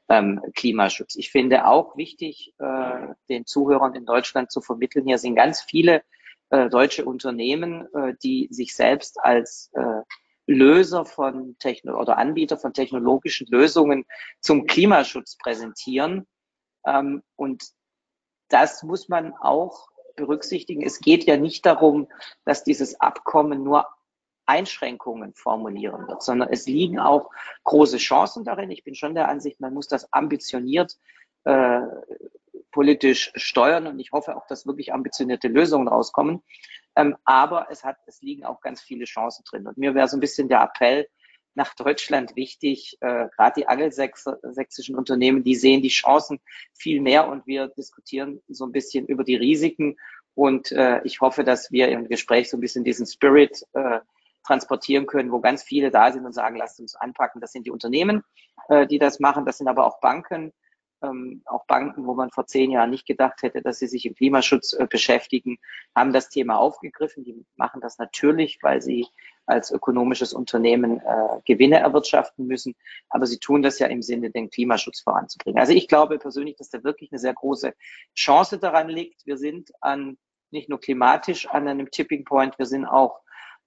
[0.10, 1.16] ähm, Klimaschutz.
[1.16, 6.04] Ich finde auch wichtig, äh, den Zuhörern in Deutschland zu vermitteln, hier sind ganz viele
[6.50, 10.02] äh, deutsche Unternehmen, äh, die sich selbst als äh,
[10.48, 14.06] Löser von Techno oder Anbieter von technologischen Lösungen
[14.42, 16.28] zum Klimaschutz präsentieren.
[16.86, 17.64] Ähm, und
[18.50, 20.84] das muss man auch berücksichtigen.
[20.84, 22.08] Es geht ja nicht darum,
[22.46, 23.88] dass dieses Abkommen nur
[24.46, 27.30] Einschränkungen formulieren wird, sondern es liegen auch
[27.64, 28.72] große Chancen darin.
[28.72, 30.98] Ich bin schon der Ansicht, man muss das ambitioniert
[31.46, 31.82] äh,
[32.72, 36.44] politisch steuern und ich hoffe auch, dass wirklich ambitionierte Lösungen rauskommen.
[36.96, 39.68] Ähm, aber es hat, es liegen auch ganz viele Chancen drin.
[39.68, 41.08] Und mir wäre so ein bisschen der Appell
[41.54, 46.40] nach Deutschland wichtig, äh, gerade die angelsächsischen Unternehmen, die sehen die Chancen
[46.74, 49.96] viel mehr und wir diskutieren so ein bisschen über die Risiken.
[50.34, 54.02] Und äh, ich hoffe, dass wir im Gespräch so ein bisschen diesen Spirit äh,
[54.46, 57.42] transportieren können, wo ganz viele da sind und sagen, lasst uns anpacken.
[57.42, 58.24] Das sind die Unternehmen,
[58.70, 59.46] äh, die das machen.
[59.46, 60.54] Das sind aber auch Banken,
[61.02, 64.16] ähm, auch Banken, wo man vor zehn Jahren nicht gedacht hätte, dass sie sich im
[64.16, 65.58] Klimaschutz äh, beschäftigen,
[65.96, 67.24] haben das Thema aufgegriffen.
[67.24, 69.08] Die machen das natürlich, weil sie
[69.46, 72.76] als ökonomisches Unternehmen äh, Gewinne erwirtschaften müssen.
[73.10, 75.60] Aber sie tun das ja im Sinne, den Klimaschutz voranzubringen.
[75.60, 77.74] Also ich glaube persönlich, dass da wirklich eine sehr große
[78.16, 79.26] Chance daran liegt.
[79.26, 80.18] Wir sind an
[80.52, 83.20] nicht nur klimatisch an einem Tipping Point, wir sind auch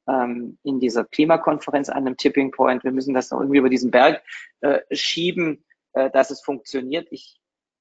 [0.08, 2.84] ähm, in dieser Klimakonferenz an einem Tipping Point.
[2.84, 4.22] Wir müssen das noch irgendwie über diesen Berg
[4.60, 7.08] äh, schieben, äh, dass es funktioniert.
[7.10, 7.38] Ich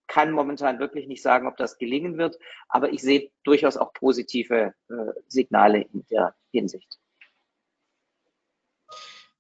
[0.08, 2.38] kann momentan wirklich nicht sagen, ob das gelingen wird,
[2.70, 4.94] aber ich sehe durchaus auch positive äh,
[5.28, 7.00] Signale in der Hinsicht.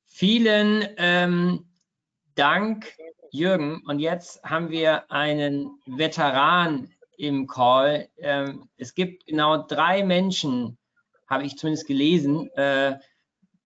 [0.05, 1.67] Vielen ähm,
[2.35, 2.97] Dank,
[3.31, 3.83] Jürgen.
[3.85, 8.09] Und jetzt haben wir einen Veteran im Call.
[8.17, 10.77] Ähm, es gibt genau drei Menschen,
[11.27, 12.97] habe ich zumindest gelesen, äh,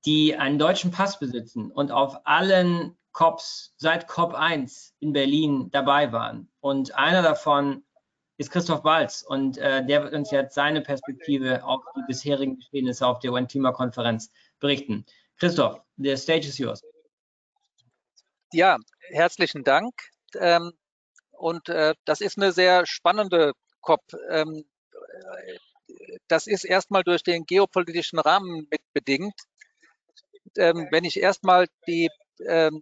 [0.06, 6.12] die einen deutschen Pass besitzen und auf allen COPs seit COP 1 in Berlin dabei
[6.12, 6.50] waren.
[6.60, 7.84] Und einer davon
[8.38, 13.06] ist Christoph Balz und äh, der wird uns jetzt seine Perspektive auf die bisherigen Geschehnisse
[13.06, 15.06] auf der UN-Klimakonferenz berichten.
[15.38, 16.82] Christoph, the stage is yours.
[18.54, 18.78] Ja,
[19.10, 19.93] herzlichen Dank.
[20.36, 20.74] Ähm,
[21.32, 24.02] und äh, das ist eine sehr spannende COP.
[24.30, 24.65] Ähm,
[26.27, 29.34] das ist erstmal durch den geopolitischen Rahmen mitbedingt.
[30.58, 32.10] Ähm, wenn ich erstmal die,
[32.47, 32.82] ähm,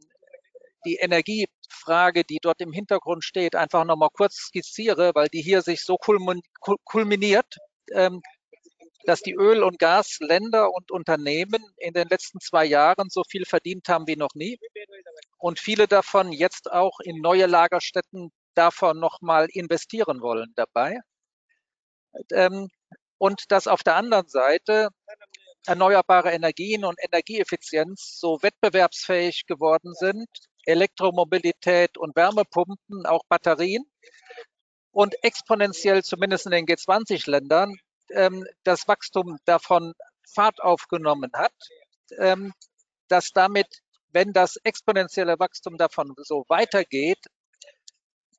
[0.85, 5.83] die Energiefrage, die dort im Hintergrund steht, einfach nochmal kurz skizziere, weil die hier sich
[5.83, 7.57] so kulminiert,
[7.91, 8.21] ähm,
[9.05, 13.87] dass die Öl- und Gasländer und Unternehmen in den letzten zwei Jahren so viel verdient
[13.89, 14.57] haben wie noch nie
[15.37, 20.99] und viele davon jetzt auch in neue Lagerstätten davon nochmal investieren wollen dabei.
[23.19, 24.89] Und dass auf der anderen Seite
[25.67, 30.27] erneuerbare Energien und Energieeffizienz so wettbewerbsfähig geworden sind,
[30.65, 33.84] Elektromobilität und Wärmepumpen, auch Batterien
[34.91, 37.75] und exponentiell zumindest in den G20-Ländern
[38.12, 39.93] ähm, das Wachstum davon
[40.34, 41.53] Fahrt aufgenommen hat,
[42.17, 42.53] ähm,
[43.08, 43.67] dass damit,
[44.12, 47.19] wenn das exponentielle Wachstum davon so weitergeht,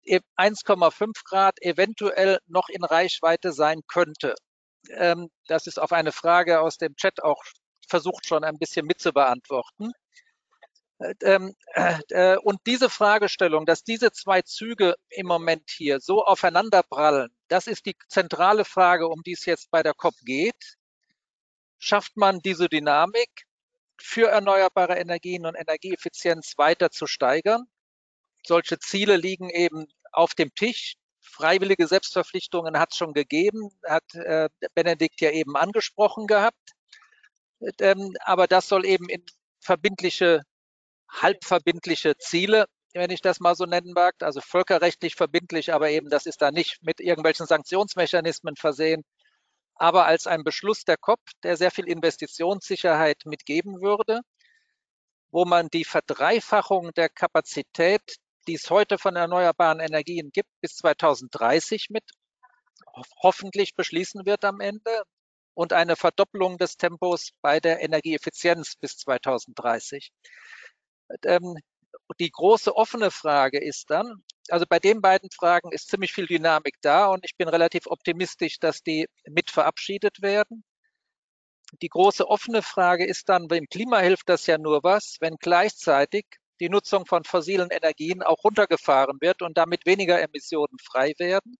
[0.07, 4.35] 1,5 Grad eventuell noch in Reichweite sein könnte.
[4.88, 7.43] Ähm, das ist auf eine Frage aus dem Chat auch
[7.88, 9.93] versucht schon ein bisschen mitzubeantworten.
[11.23, 17.66] Ähm, äh, und diese Fragestellung, dass diese zwei Züge im Moment hier so aufeinanderprallen, das
[17.66, 20.77] ist die zentrale Frage, um die es jetzt bei der COP geht.
[21.79, 23.31] Schafft man diese Dynamik
[23.99, 27.64] für erneuerbare Energien und Energieeffizienz weiter zu steigern?
[28.47, 30.97] Solche Ziele liegen eben auf dem Tisch.
[31.31, 36.73] Freiwillige Selbstverpflichtungen hat es schon gegeben, hat äh, Benedikt ja eben angesprochen gehabt.
[37.81, 39.25] Ähm, aber das soll eben in
[39.61, 40.43] verbindliche
[41.11, 46.27] halbverbindliche Ziele, wenn ich das mal so nennen mag, also völkerrechtlich verbindlich, aber eben das
[46.27, 49.03] ist da nicht mit irgendwelchen Sanktionsmechanismen versehen,
[49.75, 54.21] aber als ein Beschluss der COP, der sehr viel Investitionssicherheit mitgeben würde,
[55.31, 61.88] wo man die Verdreifachung der Kapazität, die es heute von erneuerbaren Energien gibt, bis 2030
[61.90, 62.05] mit
[63.22, 65.03] hoffentlich beschließen wird am Ende
[65.55, 70.11] und eine Verdoppelung des Tempos bei der Energieeffizienz bis 2030.
[71.24, 71.57] Ähm,
[72.18, 76.76] die große offene Frage ist dann, also bei den beiden Fragen ist ziemlich viel Dynamik
[76.81, 80.64] da und ich bin relativ optimistisch, dass die mit verabschiedet werden.
[81.83, 86.26] Die große offene Frage ist dann, beim Klima hilft das ja nur was, wenn gleichzeitig
[86.61, 91.57] die Nutzung von fossilen Energien auch runtergefahren wird und damit weniger Emissionen frei werden.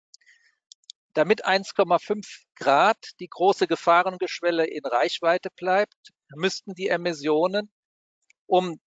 [1.15, 7.73] Damit 1,5 Grad die große Gefahrengeschwelle in Reichweite bleibt, müssten die Emissionen
[8.47, 8.79] um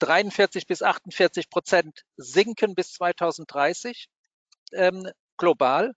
[0.00, 4.08] 43 bis 48 Prozent sinken bis 2030
[4.72, 5.92] ähm, global.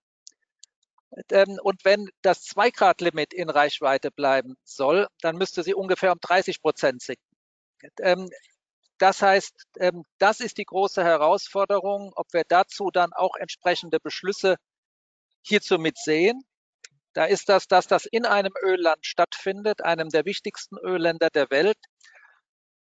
[1.30, 6.60] Ähm, und wenn das 2-Grad-Limit in Reichweite bleiben soll, dann müsste sie ungefähr um 30
[6.60, 7.22] Prozent sinken.
[8.00, 8.30] Ähm,
[8.98, 14.56] das heißt, ähm, das ist die große Herausforderung, ob wir dazu dann auch entsprechende Beschlüsse
[15.42, 16.42] hierzu mitsehen.
[17.12, 21.78] Da ist das, dass das in einem Ölland stattfindet, einem der wichtigsten Ölländer der Welt,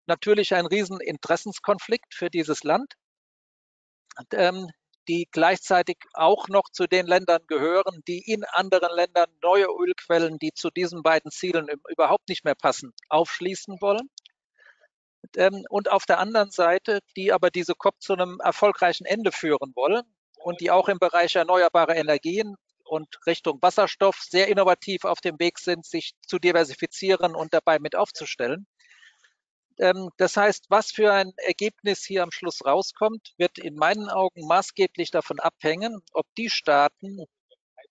[0.06, 2.94] natürlich ein Rieseninteressenskonflikt für dieses Land,
[4.32, 4.68] ähm,
[5.08, 10.52] die gleichzeitig auch noch zu den Ländern gehören, die in anderen Ländern neue Ölquellen, die
[10.52, 14.10] zu diesen beiden Zielen überhaupt nicht mehr passen, aufschließen wollen.
[15.36, 19.72] Ähm, und auf der anderen Seite, die aber diese COP zu einem erfolgreichen Ende führen
[19.74, 20.02] wollen
[20.42, 25.58] und die auch im Bereich erneuerbare Energien und Richtung Wasserstoff sehr innovativ auf dem Weg
[25.58, 28.66] sind, sich zu diversifizieren und dabei mit aufzustellen.
[29.78, 34.46] Ähm, das heißt, was für ein Ergebnis hier am Schluss rauskommt, wird in meinen Augen
[34.46, 37.24] maßgeblich davon abhängen, ob die Staaten,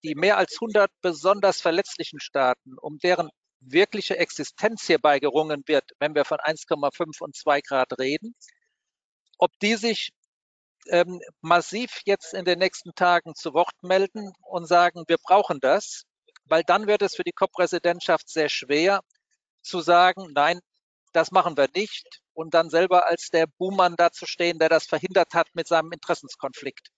[0.04, 6.15] die mehr als 100 besonders verletzlichen Staaten, um deren wirkliche Existenz hierbei gerungen wird, wenn
[6.15, 8.35] wir von 1,5 und 2 Grad reden,
[9.37, 10.11] ob die sich
[10.89, 16.03] ähm, massiv jetzt in den nächsten Tagen zu Wort melden und sagen, wir brauchen das,
[16.45, 19.01] weil dann wird es für die COP-Präsidentschaft sehr schwer
[19.61, 20.59] zu sagen, nein,
[21.13, 25.47] das machen wir nicht und dann selber als der Buhmann dazustehen, der das verhindert hat
[25.53, 26.89] mit seinem Interessenskonflikt.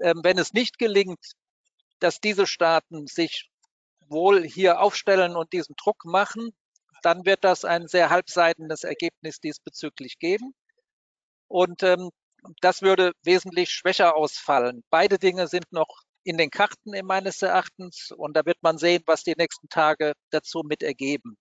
[0.00, 1.32] Ähm, wenn es nicht gelingt,
[1.98, 3.50] dass diese Staaten sich
[4.08, 6.52] wohl hier aufstellen und diesen Druck machen,
[7.02, 10.54] dann wird das ein sehr halbseitendes Ergebnis diesbezüglich geben.
[11.48, 12.10] Und ähm,
[12.60, 14.82] das würde wesentlich schwächer ausfallen.
[14.90, 19.22] Beide Dinge sind noch in den Karten meines Erachtens und da wird man sehen, was
[19.22, 21.36] die nächsten Tage dazu mit ergeben.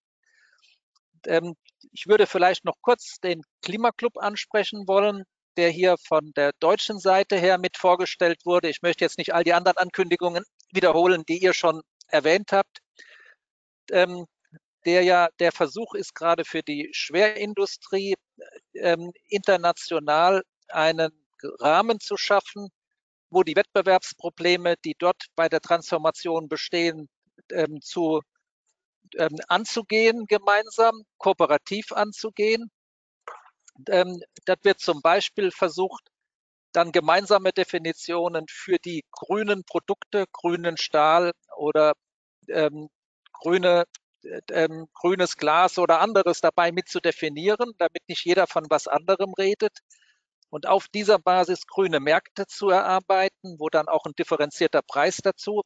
[1.26, 1.56] Ähm,
[1.92, 5.24] ich würde vielleicht noch kurz den Klimaclub ansprechen wollen,
[5.58, 8.70] der hier von der deutschen Seite her mit vorgestellt wurde.
[8.70, 12.80] Ich möchte jetzt nicht all die anderen Ankündigungen wiederholen, die ihr schon erwähnt habt.
[13.92, 14.26] Ähm,
[14.86, 18.16] der ja der Versuch ist gerade für die Schwerindustrie
[18.74, 21.12] ähm, international einen
[21.60, 22.70] Rahmen zu schaffen,
[23.30, 27.10] wo die Wettbewerbsprobleme, die dort bei der Transformation bestehen,
[27.52, 28.22] ähm, zu
[29.18, 32.72] ähm, anzugehen, gemeinsam, kooperativ anzugehen.
[33.90, 36.10] Ähm, das wird zum Beispiel versucht,
[36.76, 41.94] dann gemeinsame Definitionen für die grünen Produkte, grünen Stahl oder
[42.50, 42.90] ähm,
[43.34, 43.86] grüne,
[44.52, 49.34] ähm, grünes Glas oder anderes dabei mit zu definieren, damit nicht jeder von was anderem
[49.34, 49.80] redet.
[50.50, 55.62] Und auf dieser Basis grüne Märkte zu erarbeiten, wo dann auch ein differenzierter Preis dazu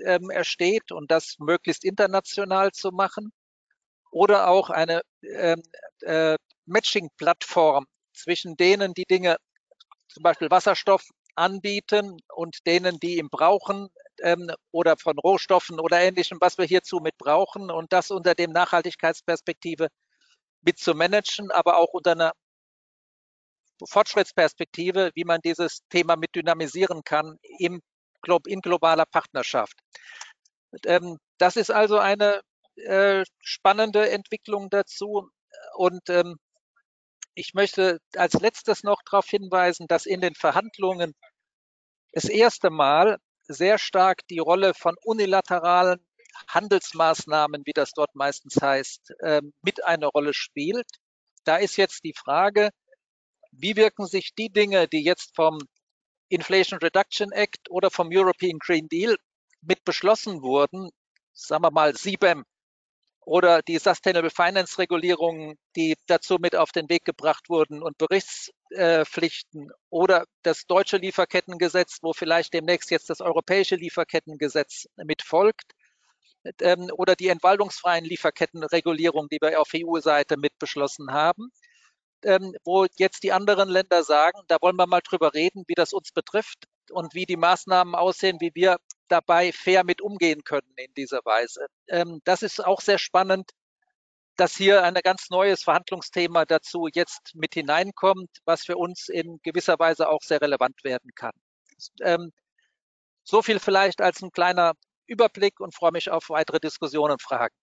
[0.00, 3.32] ähm, ersteht und das möglichst international zu machen.
[4.10, 5.62] Oder auch eine ähm,
[6.00, 9.36] äh, Matching-Plattform zwischen denen, die Dinge,
[10.16, 11.02] zum Beispiel Wasserstoff,
[11.34, 13.90] anbieten und denen, die ihn brauchen
[14.22, 18.50] ähm, oder von Rohstoffen oder ähnlichem, was wir hierzu mit brauchen und das unter dem
[18.50, 19.88] Nachhaltigkeitsperspektive
[20.62, 22.32] mit zu managen, aber auch unter einer
[23.86, 27.82] Fortschrittsperspektive, wie man dieses Thema mit dynamisieren kann im,
[28.46, 29.78] in globaler Partnerschaft.
[30.86, 32.40] Ähm, das ist also eine
[32.76, 35.28] äh, spannende Entwicklung dazu.
[35.74, 36.38] Und ähm,
[37.36, 41.14] ich möchte als letztes noch darauf hinweisen, dass in den Verhandlungen
[42.12, 46.00] das erste Mal sehr stark die Rolle von unilateralen
[46.48, 50.88] Handelsmaßnahmen, wie das dort meistens heißt, ähm, mit eine Rolle spielt.
[51.44, 52.70] Da ist jetzt die Frage,
[53.52, 55.58] wie wirken sich die Dinge, die jetzt vom
[56.28, 59.16] Inflation Reduction Act oder vom European Green Deal
[59.60, 60.90] mit beschlossen wurden,
[61.32, 62.44] sagen wir mal SIBEM
[63.26, 69.72] oder die Sustainable Finance Regulierungen, die dazu mit auf den Weg gebracht wurden und Berichtspflichten
[69.90, 75.72] oder das deutsche Lieferkettengesetz, wo vielleicht demnächst jetzt das europäische Lieferkettengesetz mit folgt
[76.60, 81.50] ähm, oder die entwaldungsfreien Lieferkettenregulierung, die wir auf EU-Seite mit beschlossen haben
[82.22, 85.92] ähm, wo jetzt die anderen Länder sagen, da wollen wir mal drüber reden, wie das
[85.92, 90.92] uns betrifft und wie die Maßnahmen aussehen, wie wir dabei fair mit umgehen können in
[90.94, 91.66] dieser Weise.
[91.88, 93.50] Ähm, das ist auch sehr spannend,
[94.36, 99.78] dass hier ein ganz neues Verhandlungsthema dazu jetzt mit hineinkommt, was für uns in gewisser
[99.78, 101.32] Weise auch sehr relevant werden kann.
[102.02, 102.32] Ähm,
[103.24, 104.72] so viel vielleicht als ein kleiner
[105.06, 107.54] Überblick und freue mich auf weitere Diskussionen und Fragen.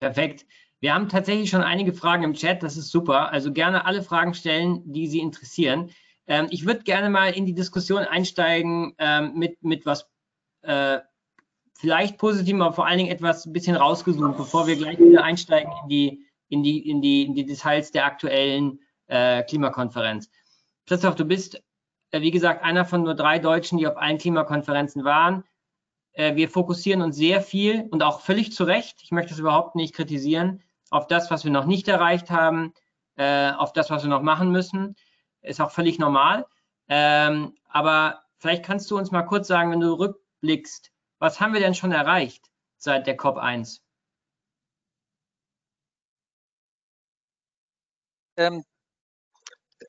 [0.00, 0.46] Perfekt.
[0.80, 3.30] Wir haben tatsächlich schon einige Fragen im Chat, das ist super.
[3.32, 5.90] Also gerne alle Fragen stellen, die Sie interessieren.
[6.26, 10.08] Ähm, ich würde gerne mal in die Diskussion einsteigen ähm, mit, mit was
[10.62, 11.00] äh,
[11.74, 15.72] vielleicht positiv, aber vor allen Dingen etwas ein bisschen rausgesucht, bevor wir gleich wieder einsteigen
[15.82, 20.30] in die, in die, in die, in die Details der aktuellen äh, Klimakonferenz.
[20.86, 21.62] Christoph, du bist,
[22.10, 25.44] äh, wie gesagt, einer von nur drei Deutschen, die auf allen Klimakonferenzen waren.
[26.12, 29.74] Äh, wir fokussieren uns sehr viel und auch völlig zu Recht, ich möchte es überhaupt
[29.74, 32.72] nicht kritisieren, auf das, was wir noch nicht erreicht haben,
[33.16, 34.96] äh, auf das, was wir noch machen müssen.
[35.44, 36.46] Ist auch völlig normal.
[36.88, 41.60] Ähm, aber vielleicht kannst du uns mal kurz sagen, wenn du rückblickst, was haben wir
[41.60, 43.80] denn schon erreicht seit der COP1?
[48.36, 48.64] Ähm,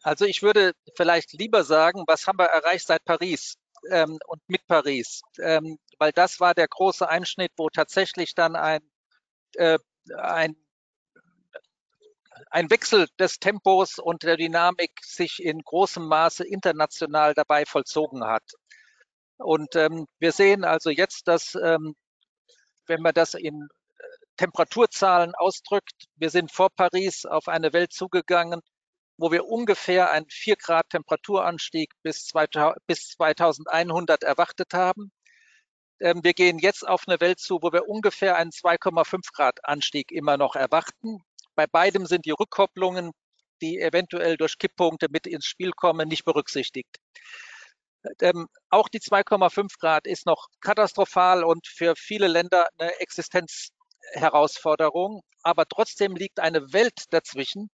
[0.04, 3.56] also ich würde vielleicht lieber sagen, was haben wir erreicht seit Paris
[3.89, 5.22] ähm, und mit Paris?
[5.39, 8.82] Ähm, weil das war der große Einschnitt, wo tatsächlich dann ein,
[9.56, 9.80] äh,
[10.18, 10.56] ein
[12.51, 18.43] ein Wechsel des Tempos und der Dynamik sich in großem Maße international dabei vollzogen hat.
[19.38, 21.95] Und ähm, wir sehen also jetzt, dass, ähm,
[22.88, 24.03] wenn man das in äh,
[24.38, 28.62] Temperaturzahlen ausdrückt, wir sind vor Paris auf eine Welt zugegangen,
[29.17, 35.12] wo wir ungefähr einen 4 Grad Temperaturanstieg bis, 2000, bis 2100 erwartet haben.
[35.99, 40.12] Ähm, wir gehen jetzt auf eine Welt zu, wo wir ungefähr einen 2,5 Grad Anstieg
[40.12, 41.21] immer noch erwarten.
[41.56, 43.12] Bei beidem sind die Rückkopplungen,
[43.62, 46.98] die eventuell durch Kipppunkte mit ins Spiel kommen, nicht berücksichtigt.
[48.22, 55.22] Ähm, auch die 2,5 Grad ist noch katastrophal und für viele Länder eine Existenzherausforderung.
[55.44, 57.70] Aber trotzdem liegt eine Welt dazwischen,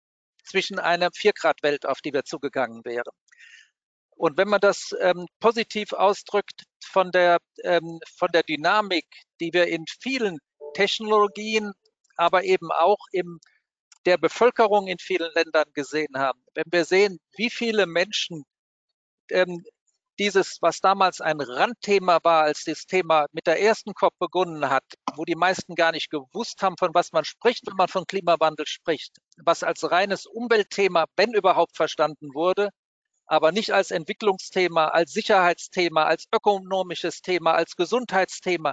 [0.44, 3.12] zwischen einer 4 Grad Welt, auf die wir zugegangen wären.
[4.18, 9.06] Und wenn man das ähm, positiv ausdrückt von der, ähm, von der Dynamik,
[9.40, 10.40] die wir in vielen
[10.74, 11.72] Technologien,
[12.16, 13.40] aber eben auch im
[14.08, 18.46] der Bevölkerung in vielen Ländern gesehen haben, wenn wir sehen, wie viele Menschen
[19.30, 19.66] ähm,
[20.18, 24.86] dieses, was damals ein Randthema war, als das Thema mit der ersten COP begonnen hat,
[25.16, 28.66] wo die meisten gar nicht gewusst haben, von was man spricht, wenn man von Klimawandel
[28.66, 32.70] spricht, was als reines Umweltthema, wenn überhaupt, verstanden wurde,
[33.26, 38.72] aber nicht als Entwicklungsthema, als Sicherheitsthema, als ökonomisches Thema, als Gesundheitsthema.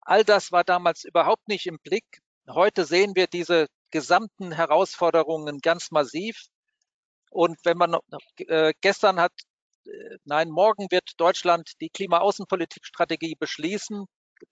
[0.00, 2.20] All das war damals überhaupt nicht im Blick.
[2.54, 6.36] Heute sehen wir diese gesamten Herausforderungen ganz massiv.
[7.30, 7.96] Und wenn man
[8.36, 9.32] äh, gestern hat,
[9.86, 14.04] äh, nein, morgen wird Deutschland die Klimaaußenpolitikstrategie beschließen.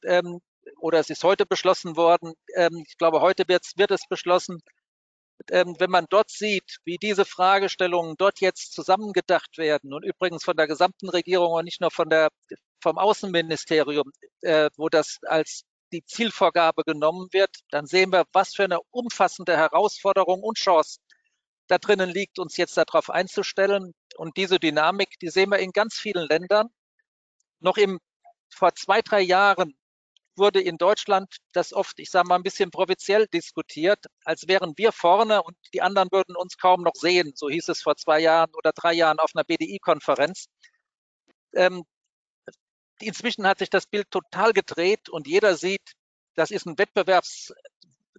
[0.04, 0.40] Ähm,
[0.78, 2.32] oder es ist heute beschlossen worden.
[2.54, 4.60] Ähm, ich glaube, heute wird es beschlossen.
[5.50, 10.56] Ähm, wenn man dort sieht, wie diese Fragestellungen dort jetzt zusammengedacht werden und übrigens von
[10.56, 12.28] der gesamten Regierung und nicht nur von der,
[12.82, 14.10] vom Außenministerium,
[14.42, 19.56] äh, wo das als die Zielvorgabe genommen wird, dann sehen wir, was für eine umfassende
[19.56, 20.98] Herausforderung und Chance
[21.68, 23.94] da drinnen liegt, uns jetzt darauf einzustellen.
[24.16, 26.68] Und diese Dynamik, die sehen wir in ganz vielen Ländern.
[27.60, 28.00] Noch im,
[28.52, 29.74] vor zwei, drei Jahren
[30.36, 34.92] wurde in Deutschland das oft, ich sage mal, ein bisschen provinziell diskutiert, als wären wir
[34.92, 37.32] vorne und die anderen würden uns kaum noch sehen.
[37.34, 40.46] So hieß es vor zwei Jahren oder drei Jahren auf einer BDI-Konferenz.
[41.54, 41.84] Ähm,
[43.06, 45.92] inzwischen hat sich das Bild total gedreht und jeder sieht,
[46.34, 47.52] das ist ein Wettbewerbs,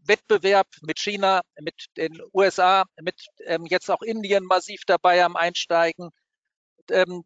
[0.03, 3.15] Wettbewerb mit China, mit den USA, mit
[3.45, 6.09] ähm, jetzt auch Indien massiv dabei am Einsteigen.
[6.89, 7.23] Ähm,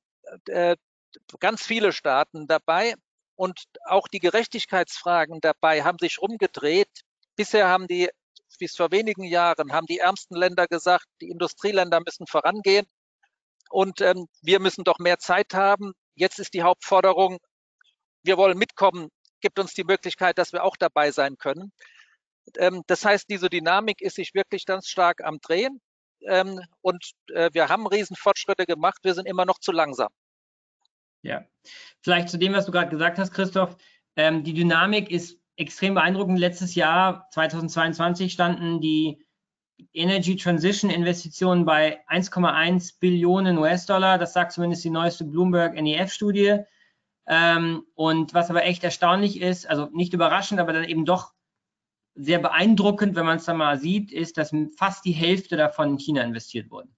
[0.48, 0.76] äh,
[1.40, 2.96] ganz viele Staaten dabei
[3.36, 6.90] und auch die Gerechtigkeitsfragen dabei haben sich rumgedreht.
[7.36, 8.10] Bisher haben die,
[8.60, 12.86] bis vor wenigen Jahren, haben die ärmsten Länder gesagt, die Industrieländer müssen vorangehen
[13.70, 15.94] und ähm, wir müssen doch mehr Zeit haben.
[16.16, 17.40] Jetzt ist die Hauptforderung,
[18.24, 19.10] wir wollen mitkommen,
[19.42, 21.72] gibt uns die Möglichkeit, dass wir auch dabei sein können.
[22.58, 25.82] Ähm, das heißt, diese Dynamik ist sich wirklich ganz stark am Drehen.
[26.28, 29.00] Ähm, und äh, wir haben Riesenfortschritte gemacht.
[29.04, 30.10] Wir sind immer noch zu langsam.
[31.22, 31.46] Ja,
[32.02, 33.76] vielleicht zu dem, was du gerade gesagt hast, Christoph.
[34.16, 36.40] Ähm, die Dynamik ist extrem beeindruckend.
[36.40, 39.25] Letztes Jahr, 2022, standen die
[39.94, 44.18] Energy Transition Investitionen bei 1,1 Billionen US-Dollar.
[44.18, 46.60] Das sagt zumindest die neueste Bloomberg NEF-Studie.
[47.28, 51.34] Ähm, und was aber echt erstaunlich ist, also nicht überraschend, aber dann eben doch
[52.14, 55.98] sehr beeindruckend, wenn man es dann mal sieht, ist, dass fast die Hälfte davon in
[55.98, 56.90] China investiert wurde.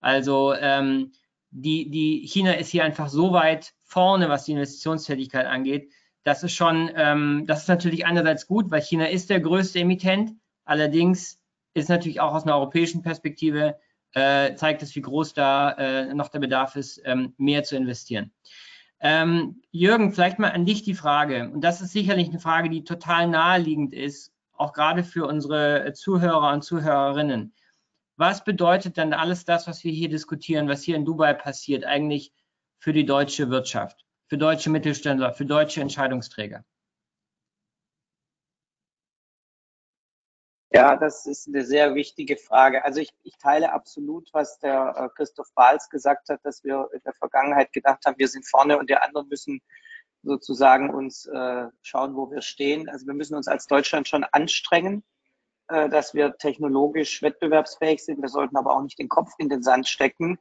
[0.00, 1.12] Also ähm,
[1.50, 5.92] die, die China ist hier einfach so weit vorne, was die Investitionstätigkeit angeht.
[6.24, 10.32] Das ist schon, ähm, das ist natürlich einerseits gut, weil China ist der größte Emittent.
[10.64, 11.38] Allerdings
[11.74, 13.76] ist natürlich auch aus einer europäischen Perspektive
[14.14, 18.32] äh, zeigt es, wie groß da äh, noch der Bedarf ist, ähm, mehr zu investieren.
[19.00, 21.50] Ähm, Jürgen, vielleicht mal an dich die Frage.
[21.52, 26.52] Und das ist sicherlich eine Frage, die total naheliegend ist, auch gerade für unsere Zuhörer
[26.52, 27.52] und Zuhörerinnen
[28.16, 32.32] was bedeutet dann alles das, was wir hier diskutieren, was hier in Dubai passiert, eigentlich
[32.78, 36.64] für die deutsche Wirtschaft, für deutsche Mittelständler, für deutsche Entscheidungsträger?
[40.74, 42.84] Ja, das ist eine sehr wichtige Frage.
[42.84, 47.00] Also ich, ich teile absolut, was der äh, Christoph Bahls gesagt hat, dass wir in
[47.04, 49.60] der Vergangenheit gedacht haben, wir sind vorne und die anderen müssen
[50.24, 52.88] sozusagen uns äh, schauen, wo wir stehen.
[52.88, 55.04] Also wir müssen uns als Deutschland schon anstrengen
[55.68, 58.20] äh, dass wir technologisch wettbewerbsfähig sind.
[58.20, 60.40] Wir sollten aber auch nicht den Kopf in den Sand stecken.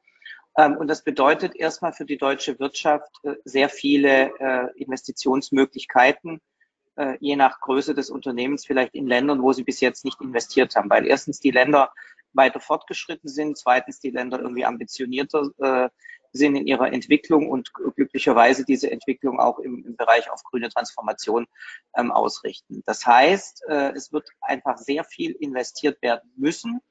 [0.58, 3.12] Ähm, und das bedeutet erstmal für die deutsche Wirtschaft
[3.46, 6.42] sehr viele Investitionsmöglichkeiten,
[7.20, 10.90] je nach Größe des Unternehmens vielleicht in Ländern, wo sie bis jetzt nicht investiert haben.
[10.90, 11.92] Weil erstens die Länder
[12.34, 15.92] weiter fortgeschritten sind, zweitens die Länder irgendwie ambitionierter
[16.34, 21.46] sind in ihrer Entwicklung und glücklicherweise diese Entwicklung auch im, im Bereich auf grüne Transformation
[21.96, 22.82] ähm, ausrichten.
[22.86, 26.82] Das heißt, äh, es wird einfach sehr viel investiert werden müssen.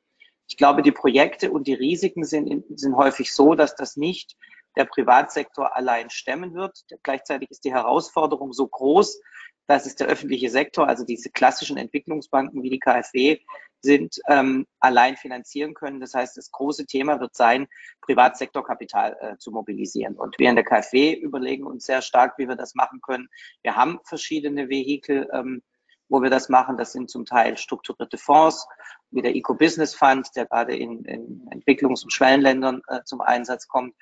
[0.47, 4.37] Ich glaube, die Projekte und die Risiken sind, sind häufig so, dass das nicht
[4.77, 6.79] der Privatsektor allein stemmen wird.
[7.03, 9.21] Gleichzeitig ist die Herausforderung so groß,
[9.67, 13.39] dass es der öffentliche Sektor, also diese klassischen Entwicklungsbanken wie die KfW,
[13.81, 16.01] sind, ähm, allein finanzieren können.
[16.01, 17.67] Das heißt, das große Thema wird sein,
[18.03, 20.15] Privatsektorkapital äh, zu mobilisieren.
[20.15, 23.29] Und wir in der KfW überlegen uns sehr stark, wie wir das machen können.
[23.63, 25.63] Wir haben verschiedene Vehikel, ähm,
[26.09, 26.77] wo wir das machen.
[26.77, 28.69] Das sind zum Teil strukturierte Fonds,
[29.11, 33.95] wie der Eco-Business Fund, der gerade in, in Entwicklungs- und Schwellenländern äh, zum Einsatz kommt,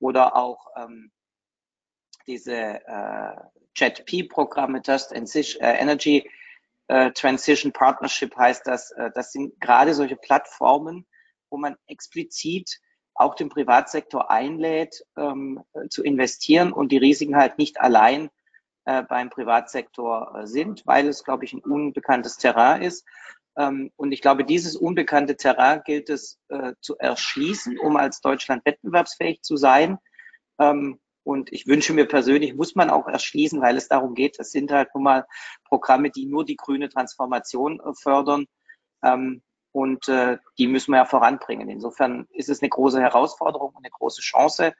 [0.00, 1.10] oder auch ähm,
[2.26, 3.36] diese äh,
[3.74, 5.20] JETP-Programme, Just äh,
[5.60, 6.28] Energy
[6.88, 8.90] äh, Transition Partnership heißt das.
[8.92, 11.06] Äh, das sind gerade solche Plattformen,
[11.50, 12.80] wo man explizit
[13.14, 18.30] auch den Privatsektor einlädt, ähm, zu investieren und die Risiken halt nicht allein
[18.84, 23.04] äh, beim Privatsektor sind, weil es, glaube ich, ein unbekanntes Terrain ist.
[23.58, 28.64] Ähm, und ich glaube, dieses unbekannte Terrain gilt es äh, zu erschließen, um als Deutschland
[28.64, 29.98] wettbewerbsfähig zu sein.
[30.60, 34.52] Ähm, und ich wünsche mir persönlich, muss man auch erschließen, weil es darum geht, das
[34.52, 35.26] sind halt nun mal
[35.64, 38.46] Programme, die nur die grüne Transformation äh, fördern.
[39.02, 39.42] Ähm,
[39.72, 41.68] und äh, die müssen wir ja voranbringen.
[41.68, 44.72] Insofern ist es eine große Herausforderung und eine große Chance.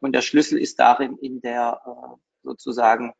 [0.00, 3.14] Und der Schlüssel ist darin in der äh, sozusagen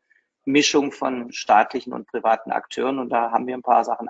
[0.45, 2.99] Mischung von staatlichen und privaten Akteuren.
[2.99, 4.07] Und da haben wir ein paar Sachen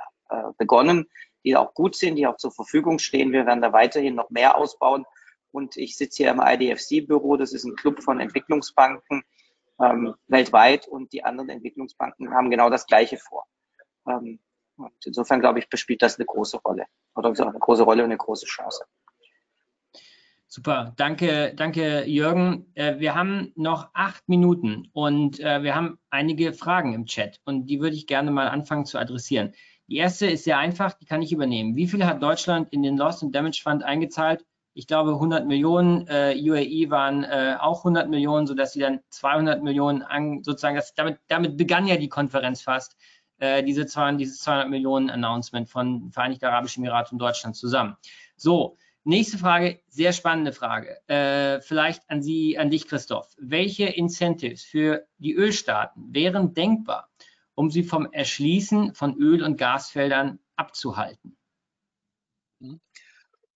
[0.58, 1.08] begonnen,
[1.44, 3.32] die auch gut sind, die auch zur Verfügung stehen.
[3.32, 5.06] Wir werden da weiterhin noch mehr ausbauen
[5.52, 7.38] und ich sitze hier im IDFC-Büro.
[7.38, 9.24] Das ist ein Club von Entwicklungsbanken
[9.82, 13.46] ähm, weltweit und die anderen Entwicklungsbanken haben genau das Gleiche vor.
[14.08, 14.40] Ähm,
[14.78, 18.18] und insofern glaube ich, spielt das eine große Rolle oder eine große Rolle und eine
[18.18, 18.86] große Chance.
[20.48, 22.72] Super, danke, danke Jürgen.
[22.74, 27.68] Äh, wir haben noch acht Minuten und äh, wir haben einige Fragen im Chat und
[27.68, 29.54] die würde ich gerne mal anfangen zu adressieren.
[29.90, 31.76] Die erste ist sehr einfach, die kann ich übernehmen.
[31.76, 34.46] Wie viel hat Deutschland in den Loss and Damage Fund eingezahlt?
[34.76, 39.64] Ich glaube 100 Millionen, äh, UAE waren äh, auch 100 Millionen, sodass sie dann 200
[39.64, 42.96] Millionen an, sozusagen, das, damit, damit begann ja die Konferenz fast,
[43.40, 47.98] äh, diese 200, dieses 200 Millionen Announcement von Vereinigte Arabische Emirate und Deutschland zusammen.
[48.38, 50.98] So, Nächste Frage, sehr spannende Frage.
[51.08, 53.30] Äh, vielleicht an Sie, an dich, Christoph.
[53.40, 57.09] Welche Incentives für die Ölstaaten wären denkbar,
[57.60, 61.38] um sie vom Erschließen von Öl- und Gasfeldern abzuhalten?
[62.60, 62.80] Mhm.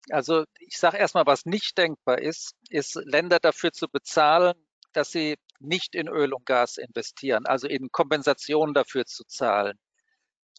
[0.08, 4.54] Also ich sage erstmal, was nicht denkbar ist, ist Länder dafür zu bezahlen,
[4.94, 9.78] dass sie nicht in Öl und Gas investieren, also in Kompensation dafür zu zahlen.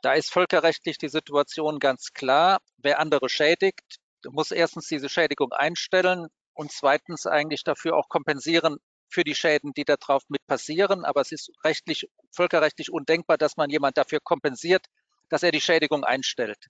[0.04, 2.60] Da ist völkerrechtlich die Situation ganz klar.
[2.78, 3.98] Wer andere schädigt,
[4.30, 8.78] muss erstens diese Schädigung einstellen und zweitens eigentlich dafür auch kompensieren
[9.10, 11.06] für die Schäden, die darauf mit passieren.
[11.06, 14.86] Aber es ist rechtlich, völkerrechtlich undenkbar, dass man jemand dafür kompensiert,
[15.30, 16.68] dass er die Schädigung einstellt.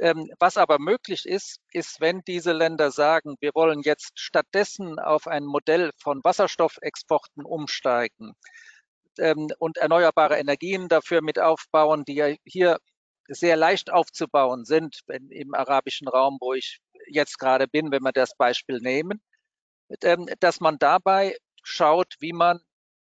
[0.00, 5.26] Ähm, was aber möglich ist, ist, wenn diese Länder sagen, wir wollen jetzt stattdessen auf
[5.26, 8.34] ein Modell von Wasserstoffexporten umsteigen
[9.18, 12.78] ähm, und erneuerbare Energien dafür mit aufbauen, die ja hier
[13.28, 18.12] sehr leicht aufzubauen sind wenn, im arabischen Raum, wo ich jetzt gerade bin, wenn wir
[18.12, 19.20] das Beispiel nehmen,
[20.02, 22.60] ähm, dass man dabei schaut, wie man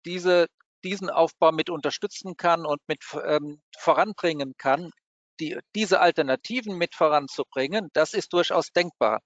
[0.05, 0.47] diese,
[0.85, 4.91] diesen Aufbau mit unterstützen kann und mit ähm, voranbringen kann.
[5.39, 9.19] Die, diese Alternativen mit voranzubringen, das ist durchaus denkbar.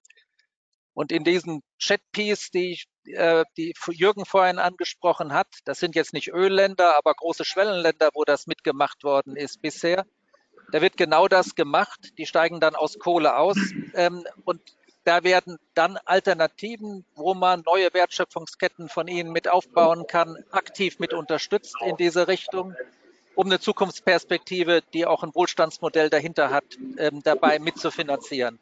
[0.92, 6.32] Und in diesen Chat-Piece, die, äh, die Jürgen vorhin angesprochen hat, das sind jetzt nicht
[6.32, 10.04] Ölländer, aber große Schwellenländer, wo das mitgemacht worden ist bisher.
[10.72, 12.10] Da wird genau das gemacht.
[12.18, 13.56] Die steigen dann aus Kohle aus
[13.94, 14.60] ähm, und
[15.10, 21.12] da werden dann Alternativen, wo man neue Wertschöpfungsketten von ihnen mit aufbauen kann, aktiv mit
[21.12, 22.76] unterstützt in diese Richtung,
[23.34, 26.62] um eine Zukunftsperspektive, die auch ein Wohlstandsmodell dahinter hat,
[26.96, 28.60] ähm, dabei mitzufinanzieren.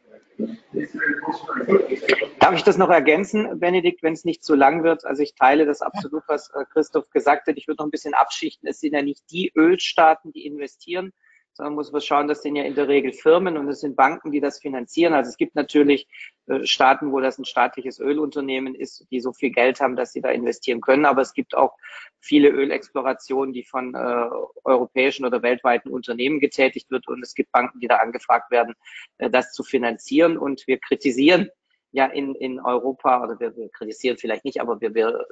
[2.41, 5.05] Darf ich das noch ergänzen, Benedikt, wenn es nicht zu lang wird?
[5.05, 7.59] Also ich teile das absolut, was äh, Christoph gesagt hat.
[7.59, 8.67] Ich würde noch ein bisschen abschichten.
[8.67, 11.13] Es sind ja nicht die Ölstaaten, die investieren,
[11.59, 14.31] sondern muss man schauen, das sind ja in der Regel Firmen und es sind Banken,
[14.31, 15.13] die das finanzieren.
[15.13, 16.07] Also es gibt natürlich
[16.47, 20.21] äh, Staaten, wo das ein staatliches Ölunternehmen ist, die so viel Geld haben, dass sie
[20.21, 21.05] da investieren können.
[21.05, 21.75] Aber es gibt auch
[22.21, 24.29] viele Ölexplorationen, die von äh,
[24.63, 27.09] europäischen oder weltweiten Unternehmen getätigt wird.
[27.09, 28.75] Und es gibt Banken, die da angefragt werden,
[29.19, 30.39] äh, das zu finanzieren.
[30.39, 31.51] Und wir kritisieren
[31.91, 35.27] ja in, in Europa, oder wir, wir kritisieren vielleicht nicht, aber wir, wir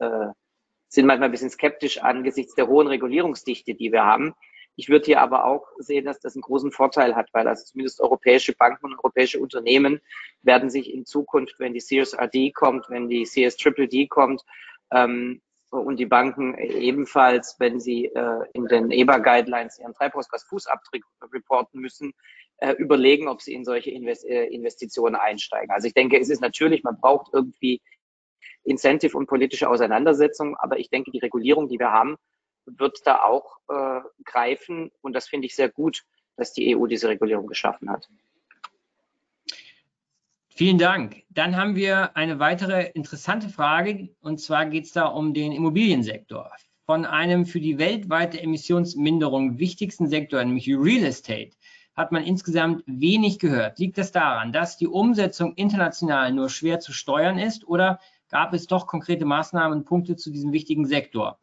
[0.00, 0.26] äh,
[0.88, 4.34] sind manchmal ein bisschen skeptisch angesichts der hohen Regulierungsdichte, die wir haben.
[4.80, 8.00] Ich würde hier aber auch sehen, dass das einen großen Vorteil hat, weil also zumindest
[8.00, 10.00] europäische Banken und europäische Unternehmen
[10.40, 14.42] werden sich in Zukunft, wenn die CSRD kommt, wenn die CS-Triple-D kommt,
[14.90, 22.14] ähm, und die Banken ebenfalls, wenn sie äh, in den EBA-Guidelines ihren Treibhausgasfußabdruck reporten müssen,
[22.56, 25.70] äh, überlegen, ob sie in solche Invest äh, Investitionen einsteigen.
[25.70, 27.82] Also ich denke, es ist natürlich, man braucht irgendwie
[28.64, 32.16] Incentive und politische Auseinandersetzung, aber ich denke, die Regulierung, die wir haben,
[32.66, 34.90] wird da auch äh, greifen.
[35.00, 36.04] Und das finde ich sehr gut,
[36.36, 38.08] dass die EU diese Regulierung geschaffen hat.
[40.48, 41.22] Vielen Dank.
[41.30, 44.10] Dann haben wir eine weitere interessante Frage.
[44.20, 46.50] Und zwar geht es da um den Immobiliensektor.
[46.84, 51.52] Von einem für die weltweite Emissionsminderung wichtigsten Sektor, nämlich Real Estate,
[51.94, 53.78] hat man insgesamt wenig gehört.
[53.78, 58.66] Liegt das daran, dass die Umsetzung international nur schwer zu steuern ist oder gab es
[58.66, 61.38] doch konkrete Maßnahmen und Punkte zu diesem wichtigen Sektor?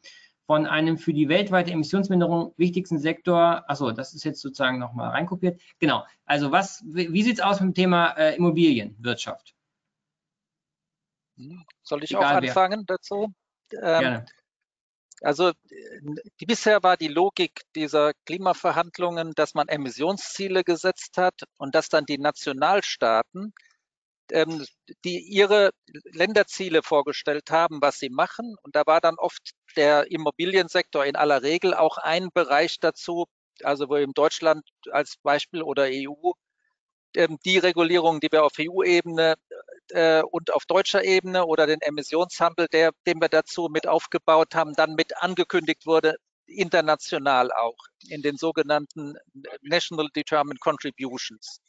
[0.48, 5.62] Von einem für die weltweite Emissionsminderung wichtigsten Sektor, achso, das ist jetzt sozusagen nochmal reinkopiert.
[5.78, 9.54] Genau, also was, wie sieht es aus mit dem Thema äh, Immobilienwirtschaft?
[11.84, 12.96] Soll ich Egal auch anfangen wer.
[12.96, 13.34] dazu?
[13.74, 14.26] Ähm, Gerne.
[15.22, 15.52] Also
[16.40, 22.06] die, bisher war die Logik dieser Klimaverhandlungen, dass man Emissionsziele gesetzt hat und dass dann
[22.06, 23.54] die Nationalstaaten
[24.32, 24.66] ähm,
[25.04, 25.72] die ihre
[26.12, 28.56] Länderziele vorgestellt haben, was sie machen.
[28.64, 33.26] Und da war dann oft der Immobiliensektor in aller Regel auch ein Bereich dazu,
[33.64, 36.32] also wo in Deutschland als Beispiel oder EU
[37.16, 39.36] ähm, die Regulierung, die wir auf EU-Ebene
[39.90, 44.74] äh, und auf deutscher Ebene oder den Emissionshandel, der, den wir dazu mit aufgebaut haben,
[44.74, 46.18] dann mit angekündigt wurde,
[46.48, 49.16] international auch in den sogenannten
[49.62, 51.60] National Determined Contributions.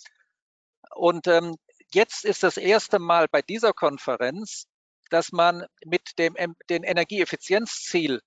[0.95, 1.57] Und ähm,
[1.93, 4.67] jetzt ist das erste Mal bei dieser Konferenz,
[5.11, 6.35] dass man mit dem
[6.69, 8.21] den Energieeffizienzziel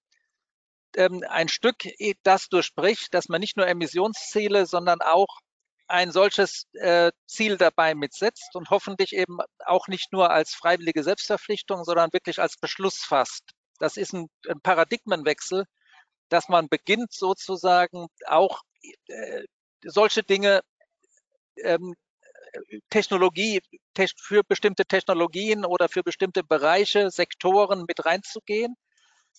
[0.95, 1.77] ähm, ein Stück
[2.23, 5.39] das durchbricht, dass man nicht nur Emissionsziele, sondern auch
[5.87, 11.83] ein solches äh, Ziel dabei mitsetzt und hoffentlich eben auch nicht nur als freiwillige Selbstverpflichtung,
[11.83, 13.51] sondern wirklich als Beschluss fasst.
[13.77, 15.65] Das ist ein, ein Paradigmenwechsel,
[16.29, 18.61] dass man beginnt sozusagen auch
[19.07, 19.43] äh,
[19.83, 20.61] solche Dinge
[21.57, 21.95] ähm,
[22.89, 23.61] Technologie
[24.17, 28.75] für bestimmte Technologien oder für bestimmte Bereiche, Sektoren mit reinzugehen.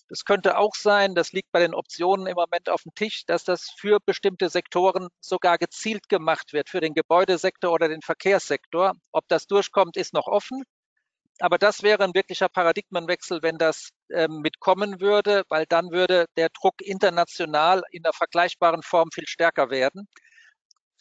[0.09, 3.43] Das könnte auch sein, das liegt bei den Optionen im Moment auf dem Tisch, dass
[3.43, 8.93] das für bestimmte Sektoren sogar gezielt gemacht wird, für den Gebäudesektor oder den Verkehrssektor.
[9.11, 10.63] Ob das durchkommt, ist noch offen.
[11.39, 16.49] Aber das wäre ein wirklicher Paradigmenwechsel, wenn das ähm, mitkommen würde, weil dann würde der
[16.49, 20.07] Druck international in einer vergleichbaren Form viel stärker werden.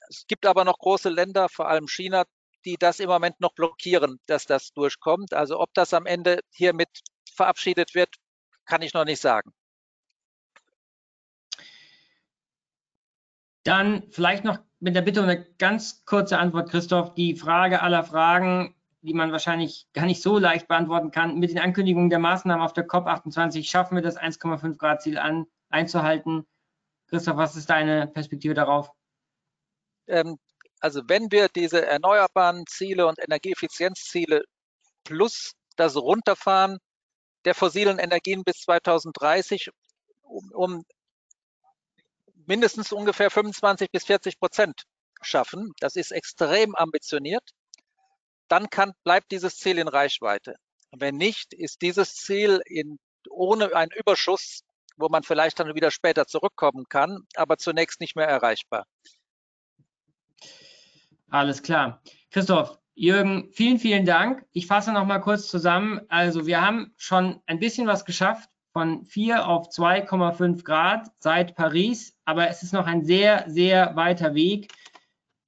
[0.09, 2.25] Es gibt aber noch große Länder, vor allem China,
[2.65, 5.33] die das im Moment noch blockieren, dass das durchkommt.
[5.33, 6.89] Also ob das am Ende hiermit
[7.35, 8.15] verabschiedet wird,
[8.65, 9.53] kann ich noch nicht sagen.
[13.65, 17.15] Dann vielleicht noch mit der Bitte um eine ganz kurze Antwort, Christoph.
[17.15, 21.39] Die Frage aller Fragen, die man wahrscheinlich gar nicht so leicht beantworten kann.
[21.39, 25.47] Mit den Ankündigungen der Maßnahmen auf der COP28 schaffen wir das 1,5 Grad Ziel an,
[25.71, 26.45] einzuhalten.
[27.09, 28.91] Christoph, was ist deine Perspektive darauf?
[30.13, 30.39] Ähm,
[30.81, 34.45] also wenn wir diese erneuerbaren Ziele und Energieeffizienzziele
[35.05, 36.79] plus das Runterfahren
[37.45, 39.71] der fossilen Energien bis 2030
[40.23, 40.85] um, um
[42.47, 44.83] mindestens ungefähr 25 bis 40 Prozent
[45.23, 45.73] schaffen.
[45.81, 47.51] Das ist extrem ambitioniert.
[48.49, 50.57] Dann kann, bleibt dieses Ziel in Reichweite.
[50.91, 52.99] Wenn nicht, ist dieses Ziel in,
[53.31, 54.61] ohne einen Überschuss,
[54.97, 58.85] wo man vielleicht dann wieder später zurückkommen kann, aber zunächst nicht mehr erreichbar.
[61.33, 62.03] Alles klar.
[62.31, 64.45] Christoph, Jürgen, vielen, vielen Dank.
[64.53, 66.03] Ich fasse noch mal kurz zusammen.
[66.09, 72.15] Also wir haben schon ein bisschen was geschafft von 4 auf 2,5 Grad seit Paris,
[72.27, 74.73] aber es ist noch ein sehr, sehr weiter Weg.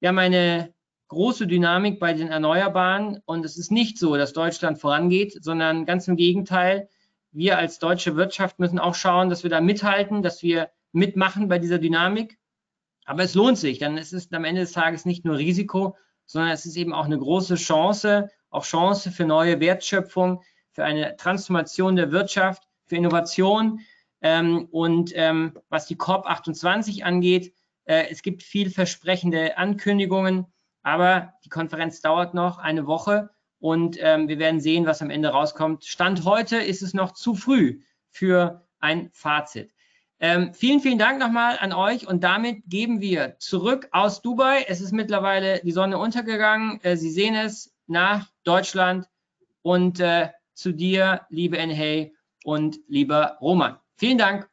[0.01, 0.72] Wir haben eine
[1.09, 6.09] große Dynamik bei den Erneuerbaren und es ist nicht so, dass Deutschland vorangeht, sondern ganz
[6.09, 6.89] im Gegenteil.
[7.30, 11.59] Wir als deutsche Wirtschaft müssen auch schauen, dass wir da mithalten, dass wir mitmachen bei
[11.59, 12.39] dieser Dynamik.
[13.05, 15.97] Aber es lohnt sich, denn es ist am Ende des Tages nicht nur Risiko,
[16.27, 20.43] sondern es ist eben auch eine große Chance, auch Chance für neue Wertschöpfung,
[20.73, 23.81] für eine Transformation der Wirtschaft, für Innovation.
[24.23, 27.53] Ähm, und ähm, was die COP28 angeht,
[27.85, 30.47] äh, es gibt vielversprechende Ankündigungen,
[30.83, 35.29] aber die Konferenz dauert noch eine Woche und ähm, wir werden sehen, was am Ende
[35.29, 35.85] rauskommt.
[35.85, 37.81] Stand heute ist es noch zu früh
[38.11, 39.74] für ein Fazit.
[40.27, 44.64] Ähm, vielen, vielen Dank nochmal an euch und damit geben wir zurück aus Dubai.
[44.66, 46.81] Es ist mittlerweile die Sonne untergegangen.
[46.83, 49.07] Äh, Sie sehen es nach Deutschland
[49.61, 53.79] und äh, zu dir, liebe Enhey und lieber Roman.
[53.99, 54.49] Vielen Dank.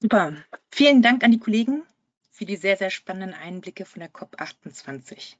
[0.00, 0.32] Super.
[0.70, 1.82] Vielen Dank an die Kollegen
[2.30, 5.36] für die sehr, sehr spannenden Einblicke von der COP28.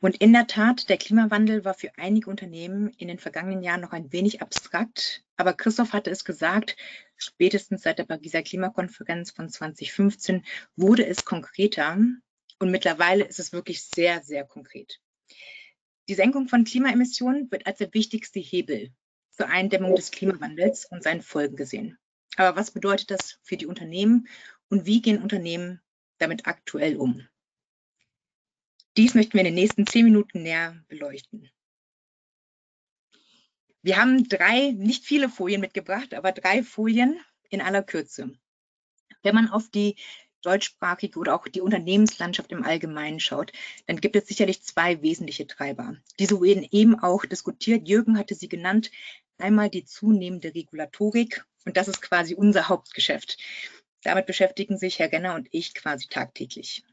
[0.00, 3.92] Und in der Tat, der Klimawandel war für einige Unternehmen in den vergangenen Jahren noch
[3.92, 5.24] ein wenig abstrakt.
[5.36, 6.76] Aber Christoph hatte es gesagt,
[7.16, 10.44] spätestens seit der Pariser Klimakonferenz von 2015
[10.76, 11.96] wurde es konkreter.
[12.58, 15.00] Und mittlerweile ist es wirklich sehr, sehr konkret.
[16.08, 18.92] Die Senkung von Klimaemissionen wird als der wichtigste Hebel
[19.30, 21.98] zur Eindämmung des Klimawandels und seinen Folgen gesehen.
[22.36, 24.28] Aber was bedeutet das für die Unternehmen
[24.68, 25.80] und wie gehen Unternehmen
[26.18, 27.26] damit aktuell um?
[28.96, 31.50] Dies möchten wir in den nächsten zehn Minuten näher beleuchten.
[33.82, 37.20] Wir haben drei, nicht viele Folien mitgebracht, aber drei Folien
[37.50, 38.32] in aller Kürze.
[39.22, 39.96] Wenn man auf die
[40.42, 43.52] deutschsprachige oder auch die Unternehmenslandschaft im Allgemeinen schaut,
[43.86, 45.96] dann gibt es sicherlich zwei wesentliche Treiber.
[46.18, 47.88] Diese wurden eben auch diskutiert.
[47.88, 48.90] Jürgen hatte sie genannt.
[49.38, 53.38] Einmal die zunehmende Regulatorik und das ist quasi unser Hauptgeschäft.
[54.02, 56.84] Damit beschäftigen sich Herr Renner und ich quasi tagtäglich.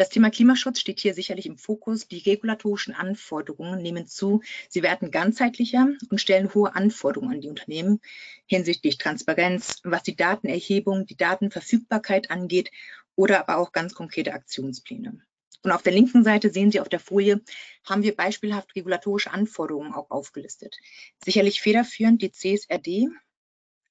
[0.00, 2.08] Das Thema Klimaschutz steht hier sicherlich im Fokus.
[2.08, 4.40] Die regulatorischen Anforderungen nehmen zu.
[4.70, 8.00] Sie werden ganzheitlicher und stellen hohe Anforderungen an die Unternehmen
[8.46, 12.70] hinsichtlich Transparenz, was die Datenerhebung, die Datenverfügbarkeit angeht
[13.14, 15.20] oder aber auch ganz konkrete Aktionspläne.
[15.62, 17.42] Und auf der linken Seite sehen Sie auf der Folie,
[17.84, 20.78] haben wir beispielhaft regulatorische Anforderungen auch aufgelistet.
[21.22, 23.08] Sicherlich federführend die CSRD,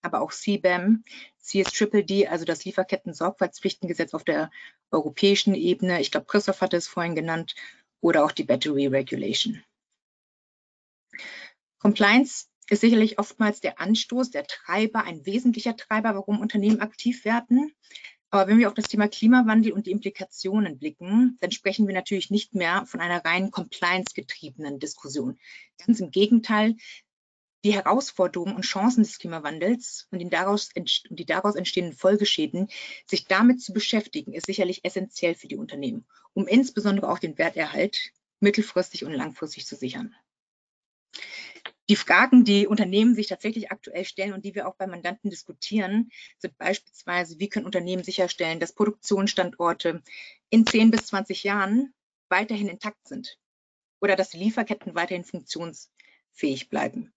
[0.02, 1.04] aber auch CBAM,
[1.40, 4.52] CSDDD, also das Lieferketten-Sorgfaltspflichtengesetz auf der
[4.92, 6.02] europäischen Ebene.
[6.02, 7.56] Ich glaube, Christoph hatte es vorhin genannt.
[8.02, 9.62] Oder auch die Battery Regulation.
[11.80, 17.74] Compliance ist sicherlich oftmals der Anstoß, der Treiber, ein wesentlicher Treiber, warum Unternehmen aktiv werden.
[18.32, 22.30] Aber wenn wir auf das Thema Klimawandel und die Implikationen blicken, dann sprechen wir natürlich
[22.30, 25.40] nicht mehr von einer rein compliance-getriebenen Diskussion.
[25.84, 26.76] Ganz im Gegenteil,
[27.64, 32.70] die Herausforderungen und Chancen des Klimawandels und, daraus, und die daraus entstehenden Folgeschäden,
[33.06, 38.12] sich damit zu beschäftigen, ist sicherlich essentiell für die Unternehmen, um insbesondere auch den Werterhalt
[38.40, 40.16] mittelfristig und langfristig zu sichern.
[41.90, 46.12] Die Fragen, die Unternehmen sich tatsächlich aktuell stellen und die wir auch bei Mandanten diskutieren,
[46.38, 50.04] sind beispielsweise, wie können Unternehmen sicherstellen, dass Produktionsstandorte
[50.52, 51.94] in 10 bis 20 Jahren
[52.30, 53.40] weiterhin intakt sind
[54.02, 57.12] oder dass Lieferketten weiterhin funktionsfähig bleiben.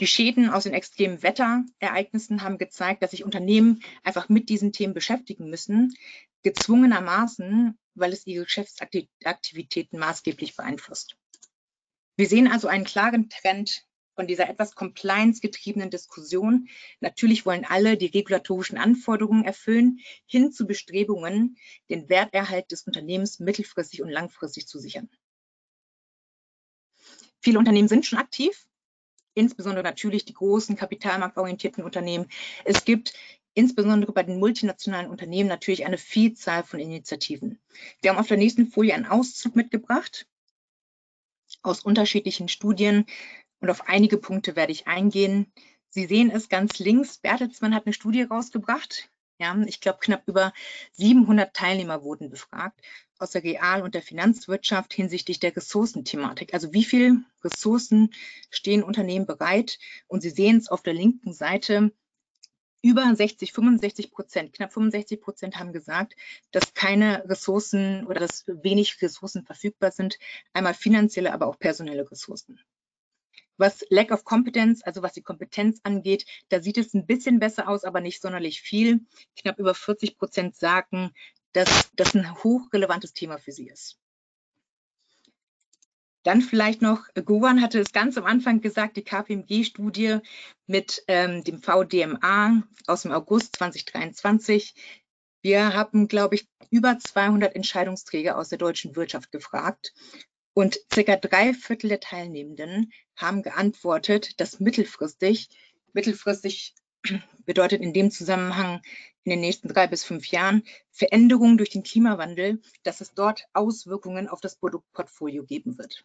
[0.00, 4.94] Die Schäden aus den extremen Wetterereignissen haben gezeigt, dass sich Unternehmen einfach mit diesen Themen
[4.94, 5.94] beschäftigen müssen,
[6.42, 11.16] gezwungenermaßen, weil es ihre Geschäftsaktivitäten maßgeblich beeinflusst.
[12.16, 16.68] Wir sehen also einen klaren Trend von dieser etwas compliance-getriebenen Diskussion.
[17.00, 21.56] Natürlich wollen alle die regulatorischen Anforderungen erfüllen, hin zu Bestrebungen,
[21.88, 25.08] den Werterhalt des Unternehmens mittelfristig und langfristig zu sichern.
[27.40, 28.66] Viele Unternehmen sind schon aktiv,
[29.34, 32.26] insbesondere natürlich die großen kapitalmarktorientierten Unternehmen.
[32.64, 33.14] Es gibt
[33.54, 37.60] insbesondere bei den multinationalen Unternehmen natürlich eine Vielzahl von Initiativen.
[38.00, 40.26] Wir haben auf der nächsten Folie einen Auszug mitgebracht
[41.62, 43.04] aus unterschiedlichen Studien
[43.60, 45.52] und auf einige Punkte werde ich eingehen.
[45.90, 47.18] Sie sehen es ganz links.
[47.18, 49.10] Bertelsmann hat eine Studie rausgebracht.
[49.38, 50.52] Ja, ich glaube, knapp über
[50.92, 52.80] 700 Teilnehmer wurden befragt
[53.22, 56.52] aus der Real- und der Finanzwirtschaft hinsichtlich der Ressourcenthematik.
[56.52, 58.12] Also wie viel Ressourcen
[58.50, 59.78] stehen Unternehmen bereit?
[60.08, 61.92] Und Sie sehen es auf der linken Seite,
[62.82, 66.16] über 60, 65 Prozent, knapp 65 Prozent haben gesagt,
[66.50, 70.18] dass keine Ressourcen oder dass wenig Ressourcen verfügbar sind,
[70.52, 72.60] einmal finanzielle, aber auch personelle Ressourcen.
[73.56, 77.68] Was Lack of Competence, also was die Kompetenz angeht, da sieht es ein bisschen besser
[77.68, 79.06] aus, aber nicht sonderlich viel.
[79.36, 81.12] Knapp über 40 Prozent sagen,
[81.52, 83.98] dass das ein hochrelevantes Thema für sie ist.
[86.24, 90.18] Dann vielleicht noch, Goran hatte es ganz am Anfang gesagt, die KPMG-Studie
[90.66, 94.74] mit ähm, dem VDMA aus dem August 2023.
[95.42, 99.92] Wir haben, glaube ich, über 200 Entscheidungsträger aus der deutschen Wirtschaft gefragt
[100.54, 105.48] und circa drei Viertel der Teilnehmenden haben geantwortet, dass mittelfristig,
[105.92, 106.74] mittelfristig
[107.44, 108.82] bedeutet in dem Zusammenhang
[109.24, 114.28] in den nächsten drei bis fünf Jahren Veränderungen durch den Klimawandel, dass es dort Auswirkungen
[114.28, 116.04] auf das Produktportfolio geben wird.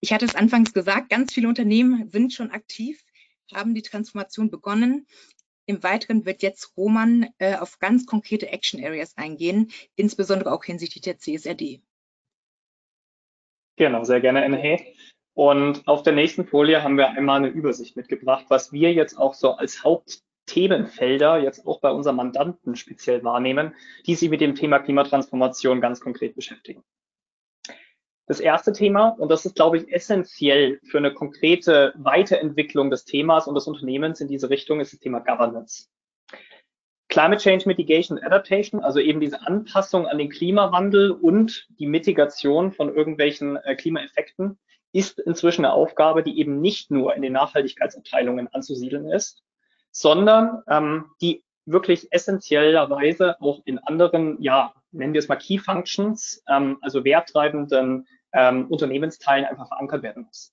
[0.00, 3.02] Ich hatte es anfangs gesagt, ganz viele Unternehmen sind schon aktiv,
[3.52, 5.06] haben die Transformation begonnen.
[5.66, 11.02] Im Weiteren wird jetzt Roman äh, auf ganz konkrete Action Areas eingehen, insbesondere auch hinsichtlich
[11.02, 11.80] der CSRD.
[13.76, 14.84] Genau, sehr gerne, NH.
[15.34, 19.34] Und auf der nächsten Folie haben wir einmal eine Übersicht mitgebracht, was wir jetzt auch
[19.34, 23.74] so als Hauptthemenfelder jetzt auch bei unseren Mandanten speziell wahrnehmen,
[24.06, 26.84] die sich mit dem Thema Klimatransformation ganz konkret beschäftigen.
[28.26, 33.46] Das erste Thema, und das ist, glaube ich, essentiell für eine konkrete Weiterentwicklung des Themas
[33.46, 35.88] und des Unternehmens in diese Richtung, ist das Thema Governance.
[37.08, 42.94] Climate Change Mitigation Adaptation, also eben diese Anpassung an den Klimawandel und die Mitigation von
[42.94, 44.58] irgendwelchen äh, Klimaeffekten,
[44.94, 49.42] ist inzwischen eine Aufgabe, die eben nicht nur in den Nachhaltigkeitsabteilungen anzusiedeln ist,
[49.90, 56.44] sondern ähm, die wirklich essentiellerweise auch in anderen, ja, nennen wir es mal Key Functions,
[56.48, 60.52] ähm, also werttreibenden ähm, Unternehmensteilen einfach verankert werden muss.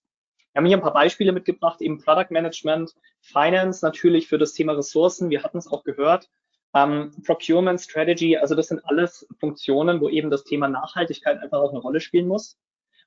[0.54, 4.74] Wir haben hier ein paar Beispiele mitgebracht, eben Product Management, Finance natürlich für das Thema
[4.74, 6.30] Ressourcen, wir hatten es auch gehört,
[6.74, 11.70] ähm, Procurement Strategy, also das sind alles Funktionen, wo eben das Thema Nachhaltigkeit einfach auch
[11.70, 12.58] eine Rolle spielen muss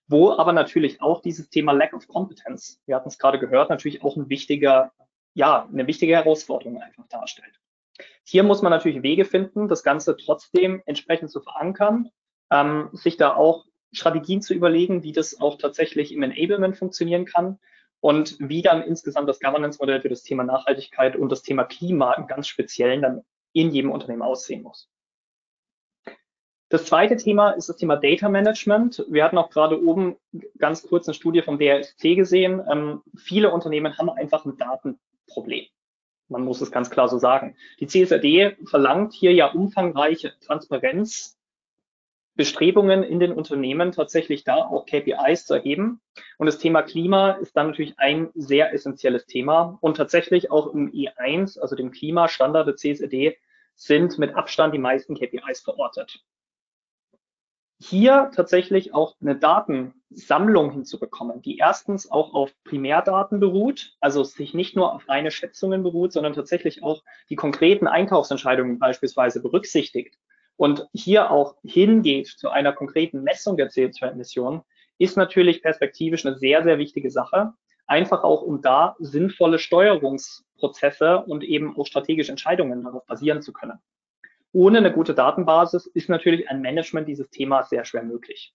[0.07, 4.03] wo aber natürlich auch dieses Thema Lack of Competence, wir hatten es gerade gehört, natürlich
[4.03, 4.93] auch ein wichtiger,
[5.35, 7.61] ja, eine wichtige Herausforderung einfach darstellt.
[8.25, 12.11] Hier muss man natürlich Wege finden, das Ganze trotzdem entsprechend zu verankern,
[12.51, 17.59] ähm, sich da auch Strategien zu überlegen, wie das auch tatsächlich im Enablement funktionieren kann
[18.01, 22.27] und wie dann insgesamt das Governance-Modell für das Thema Nachhaltigkeit und das Thema Klima im
[22.27, 24.91] ganz Speziellen dann in jedem Unternehmen aussehen muss.
[26.71, 29.05] Das zweite Thema ist das Thema Data Management.
[29.09, 30.17] Wir hatten auch gerade oben
[30.59, 32.63] ganz kurz eine Studie vom BRSC gesehen.
[32.71, 35.67] Ähm, viele Unternehmen haben einfach ein Datenproblem.
[36.29, 37.55] Man muss es ganz klar so sagen.
[37.81, 45.53] Die CSRD verlangt hier ja umfangreiche Transparenzbestrebungen in den Unternehmen, tatsächlich da auch KPIs zu
[45.55, 46.01] erheben.
[46.39, 49.77] Und das Thema Klima ist dann natürlich ein sehr essentielles Thema.
[49.83, 53.37] Und tatsächlich auch im E1, also dem Klimastandard der CSRD,
[53.75, 56.25] sind mit Abstand die meisten KPIs verortet.
[57.89, 64.75] Hier tatsächlich auch eine Datensammlung hinzubekommen, die erstens auch auf Primärdaten beruht, also sich nicht
[64.75, 70.17] nur auf reine Schätzungen beruht, sondern tatsächlich auch die konkreten Einkaufsentscheidungen beispielsweise berücksichtigt
[70.57, 74.63] und hier auch hingeht zu einer konkreten Messung der CO2-Emissionen,
[74.99, 77.53] ist natürlich perspektivisch eine sehr, sehr wichtige Sache.
[77.87, 83.79] Einfach auch, um da sinnvolle Steuerungsprozesse und eben auch strategische Entscheidungen darauf basieren zu können
[84.55, 88.55] ohne eine gute Datenbasis ist natürlich ein Management dieses Themas sehr schwer möglich.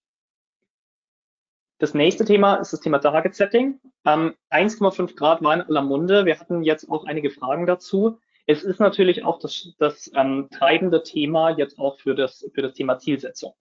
[1.77, 3.79] Das nächste Thema ist das Thema Target Setting.
[4.05, 6.25] Ähm, 1,5 Grad war in aller Munde.
[6.25, 8.17] Wir hatten jetzt auch einige Fragen dazu.
[8.47, 12.73] Es ist natürlich auch das, das ähm, treibende Thema jetzt auch für das, für das
[12.73, 13.53] Thema Zielsetzung.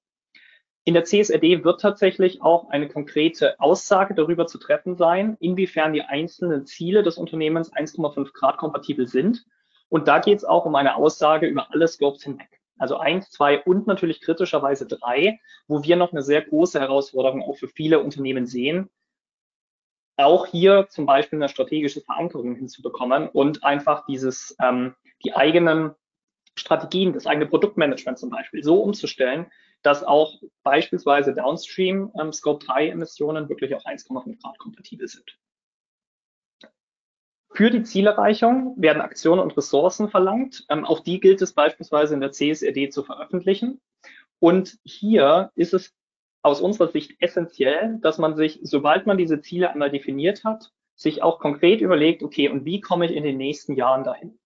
[0.85, 6.03] In der CSRD wird tatsächlich auch eine konkrete Aussage darüber zu treffen sein, inwiefern die
[6.03, 9.45] einzelnen Ziele des Unternehmens 1,5 Grad kompatibel sind
[9.89, 12.61] und da geht es auch um eine Aussage über alle Scopes hinweg.
[12.79, 17.57] Also eins, zwei und natürlich kritischerweise drei, wo wir noch eine sehr große Herausforderung auch
[17.57, 18.89] für viele Unternehmen sehen,
[20.17, 25.95] auch hier zum Beispiel eine strategische Verankerung hinzubekommen und einfach dieses, ähm, die eigenen
[26.57, 29.47] Strategien, das eigene Produktmanagement zum Beispiel so umzustellen,
[29.83, 30.35] dass auch
[30.65, 35.39] beispielsweise Downstream ähm, Scope 3 Emissionen wirklich auch 1,5 Grad kompatibel sind.
[37.51, 40.65] Für die Zielerreichung werden Aktionen und Ressourcen verlangt.
[40.69, 43.81] Ähm, auch die gilt es beispielsweise in der CSRD zu veröffentlichen.
[44.39, 45.95] Und hier ist es
[46.43, 51.23] aus unserer Sicht essentiell, dass man sich, sobald man diese Ziele einmal definiert hat, sich
[51.23, 54.39] auch konkret überlegt, okay, und wie komme ich in den nächsten Jahren dahin?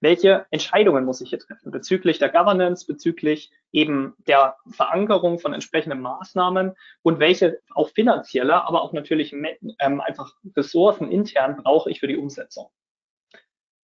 [0.00, 6.00] Welche Entscheidungen muss ich hier treffen bezüglich der Governance, bezüglich eben der Verankerung von entsprechenden
[6.00, 12.08] Maßnahmen und welche auch finanzielle, aber auch natürlich ähm, einfach Ressourcen intern brauche ich für
[12.08, 12.68] die Umsetzung.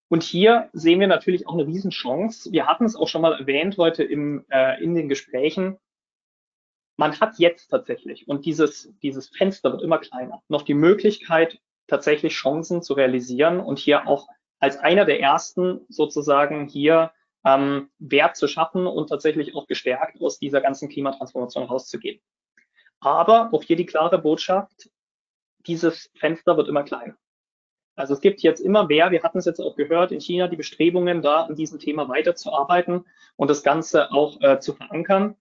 [0.08, 2.52] Und hier sehen wir natürlich auch eine Riesenchance.
[2.52, 5.78] Wir hatten es auch schon mal erwähnt heute im, äh, in den Gesprächen.
[6.98, 12.34] Man hat jetzt tatsächlich, und dieses, dieses Fenster wird immer kleiner, noch die Möglichkeit, tatsächlich
[12.34, 14.28] Chancen zu realisieren und hier auch
[14.62, 17.10] als einer der ersten sozusagen hier
[17.44, 22.20] ähm, Wert zu schaffen und tatsächlich auch gestärkt aus dieser ganzen Klimatransformation rauszugehen.
[23.00, 24.88] Aber auch hier die klare Botschaft,
[25.66, 27.16] dieses Fenster wird immer kleiner.
[27.96, 30.56] Also es gibt jetzt immer mehr, wir hatten es jetzt auch gehört, in China die
[30.56, 33.04] Bestrebungen, da an diesem Thema weiterzuarbeiten
[33.34, 35.34] und das Ganze auch äh, zu verankern.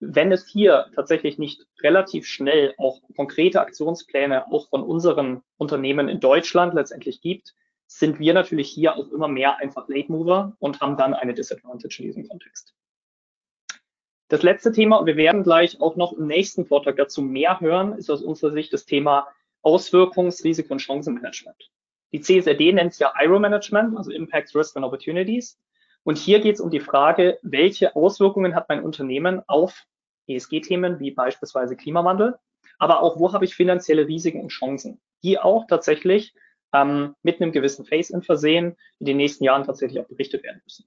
[0.00, 6.18] Wenn es hier tatsächlich nicht relativ schnell auch konkrete Aktionspläne auch von unseren Unternehmen in
[6.18, 7.54] Deutschland letztendlich gibt,
[7.86, 11.98] sind wir natürlich hier auch immer mehr einfach Late Mover und haben dann eine Disadvantage
[12.00, 12.74] in diesem Kontext.
[14.28, 17.92] Das letzte Thema, und wir werden gleich auch noch im nächsten Vortrag dazu mehr hören,
[17.92, 19.28] ist aus unserer Sicht das Thema
[19.62, 21.70] Auswirkungs-, Risiko- und Chancenmanagement.
[22.12, 25.58] Die CSRD nennt es ja IRO-Management, also Impacts, Risk and Opportunities.
[26.04, 29.84] Und hier geht es um die Frage, welche Auswirkungen hat mein Unternehmen auf
[30.26, 32.36] ESG-Themen wie beispielsweise Klimawandel,
[32.78, 36.34] aber auch wo habe ich finanzielle Risiken und Chancen, die auch tatsächlich
[36.74, 40.86] ähm, mit einem gewissen Face-In versehen, in den nächsten Jahren tatsächlich auch berichtet werden müssen.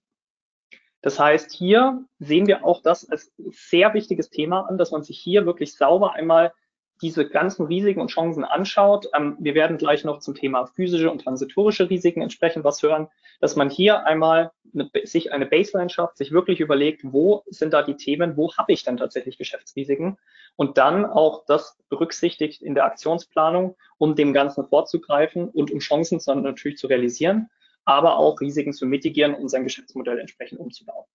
[1.01, 5.17] Das heißt, hier sehen wir auch das als sehr wichtiges Thema an, dass man sich
[5.17, 6.53] hier wirklich sauber einmal
[7.01, 9.07] diese ganzen Risiken und Chancen anschaut.
[9.15, 13.07] Ähm, wir werden gleich noch zum Thema physische und transitorische Risiken entsprechend was hören,
[13.39, 17.83] dass man hier einmal eine, sich eine Baseline schafft, sich wirklich überlegt, wo sind da
[17.83, 20.17] die Themen, wo habe ich denn tatsächlich Geschäftsrisiken
[20.55, 26.19] und dann auch das berücksichtigt in der Aktionsplanung, um dem Ganzen vorzugreifen und um Chancen
[26.25, 27.49] dann natürlich zu realisieren,
[27.85, 31.05] aber auch Risiken zu mitigieren und sein Geschäftsmodell entsprechend umzubauen.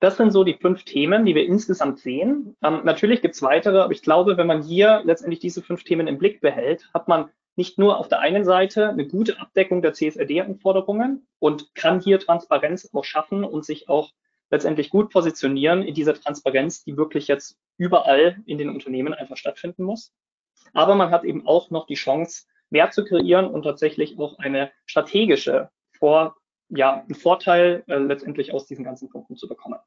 [0.00, 2.56] Das sind so die fünf Themen, die wir insgesamt sehen.
[2.62, 6.06] Ähm, natürlich gibt es weitere, aber ich glaube, wenn man hier letztendlich diese fünf Themen
[6.06, 9.92] im Blick behält, hat man nicht nur auf der einen Seite eine gute Abdeckung der
[9.92, 14.12] CSRD-Anforderungen und kann hier Transparenz auch schaffen und sich auch
[14.50, 19.82] letztendlich gut positionieren in dieser Transparenz, die wirklich jetzt überall in den Unternehmen einfach stattfinden
[19.82, 20.12] muss.
[20.72, 24.70] Aber man hat eben auch noch die Chance, mehr zu kreieren und tatsächlich auch eine
[24.86, 26.36] strategische Vor
[26.70, 29.78] ja, einen Vorteil äh, letztendlich aus diesen ganzen Punkten zu bekommen.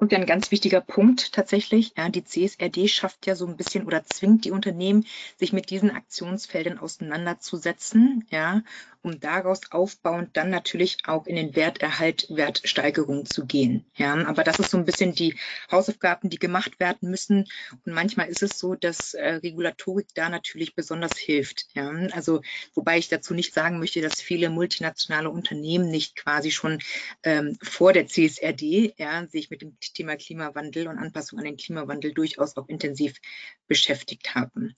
[0.00, 4.04] Und ein ganz wichtiger Punkt tatsächlich, ja, die CSRD schafft ja so ein bisschen oder
[4.04, 8.62] zwingt die Unternehmen, sich mit diesen Aktionsfeldern auseinanderzusetzen, ja,
[9.04, 13.84] um daraus aufbauend dann natürlich auch in den Werterhalt, Wertsteigerung zu gehen.
[13.94, 15.36] Ja, aber das ist so ein bisschen die
[15.70, 17.46] Hausaufgaben, die gemacht werden müssen.
[17.84, 21.66] Und manchmal ist es so, dass äh, Regulatorik da natürlich besonders hilft.
[21.74, 22.40] Ja, also
[22.74, 26.78] wobei ich dazu nicht sagen möchte, dass viele multinationale Unternehmen nicht quasi schon
[27.22, 32.12] ähm, vor der CSRD ja, sich mit dem Thema Klimawandel und Anpassung an den Klimawandel
[32.12, 33.18] durchaus auch intensiv
[33.66, 34.74] beschäftigt haben.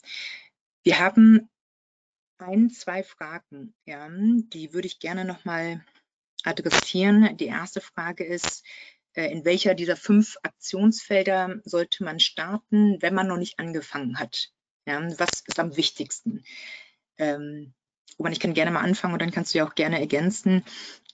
[0.83, 1.49] Wir haben
[2.39, 5.85] ein, zwei Fragen, ja, die würde ich gerne nochmal
[6.45, 7.37] adressieren.
[7.37, 8.65] Die erste Frage ist,
[9.15, 14.51] äh, in welcher dieser fünf Aktionsfelder sollte man starten, wenn man noch nicht angefangen hat.
[14.87, 16.45] Ja, was ist am wichtigsten?
[17.19, 17.75] Ähm,
[18.31, 20.65] ich kann gerne mal anfangen und dann kannst du ja auch gerne ergänzen.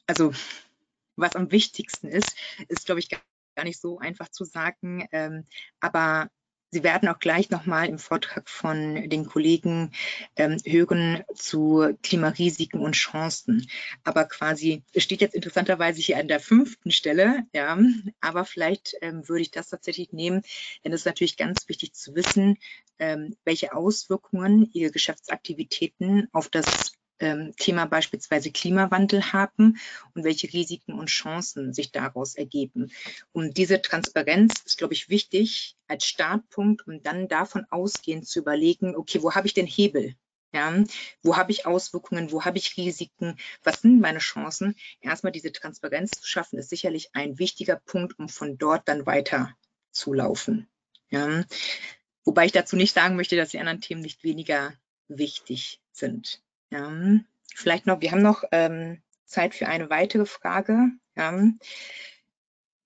[0.06, 0.32] Also
[1.16, 2.34] was am wichtigsten ist,
[2.68, 3.08] ist, glaube ich,
[3.54, 5.06] gar nicht so einfach zu sagen.
[5.12, 5.46] Ähm,
[5.80, 6.28] aber
[6.74, 9.92] Sie werden auch gleich nochmal im Vortrag von den Kollegen
[10.36, 13.68] ähm, hören zu Klimarisiken und Chancen.
[14.04, 17.78] Aber quasi, steht jetzt interessanterweise hier an der fünften Stelle, ja,
[18.22, 20.40] aber vielleicht ähm, würde ich das tatsächlich nehmen,
[20.82, 22.56] denn es ist natürlich ganz wichtig zu wissen,
[22.98, 29.78] ähm, welche Auswirkungen Ihre Geschäftsaktivitäten auf das ähm, Thema beispielsweise Klimawandel haben
[30.14, 32.90] und welche Risiken und Chancen sich daraus ergeben.
[33.30, 38.96] Und diese Transparenz ist, glaube ich, wichtig als Startpunkt, um dann davon ausgehend zu überlegen,
[38.96, 40.16] okay, wo habe ich den Hebel?
[40.52, 40.84] Ja,
[41.22, 44.74] wo habe ich Auswirkungen, wo habe ich Risiken, was sind meine Chancen?
[45.00, 49.56] Erstmal diese Transparenz zu schaffen, ist sicherlich ein wichtiger Punkt, um von dort dann weiter
[49.92, 50.68] zu laufen.
[51.08, 51.44] Ja.
[52.24, 54.74] Wobei ich dazu nicht sagen möchte, dass die anderen Themen nicht weniger
[55.08, 56.42] wichtig sind.
[56.72, 56.90] Ja,
[57.54, 60.88] vielleicht noch, wir haben noch ähm, Zeit für eine weitere Frage.
[61.14, 61.38] Ja.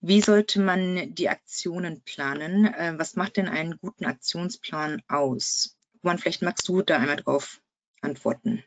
[0.01, 2.67] Wie sollte man die Aktionen planen?
[2.67, 5.79] Äh, was macht denn einen guten Aktionsplan aus?
[6.03, 7.61] Juan, vielleicht magst du da einmal drauf
[8.01, 8.65] antworten.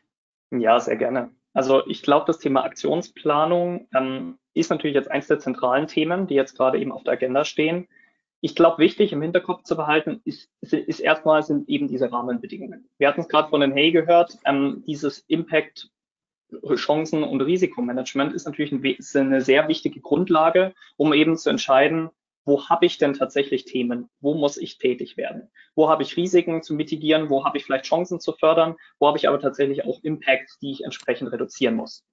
[0.50, 1.30] Ja, sehr gerne.
[1.52, 6.34] Also ich glaube, das Thema Aktionsplanung ähm, ist natürlich jetzt eines der zentralen Themen, die
[6.34, 7.88] jetzt gerade eben auf der Agenda stehen
[8.40, 12.88] ich glaube, wichtig im Hinterkopf zu behalten ist, ist, ist erstmal sind eben diese Rahmenbedingungen.
[12.98, 15.90] Wir hatten es gerade von den Hay gehört, ähm, dieses Impact
[16.74, 22.10] Chancen- und Risikomanagement ist natürlich ein, ist eine sehr wichtige Grundlage, um eben zu entscheiden,
[22.44, 24.08] wo habe ich denn tatsächlich Themen?
[24.20, 25.50] Wo muss ich tätig werden?
[25.74, 27.28] Wo habe ich Risiken zu mitigieren?
[27.28, 28.76] Wo habe ich vielleicht Chancen zu fördern?
[28.98, 32.04] Wo habe ich aber tatsächlich auch Impacts, die ich entsprechend reduzieren muss?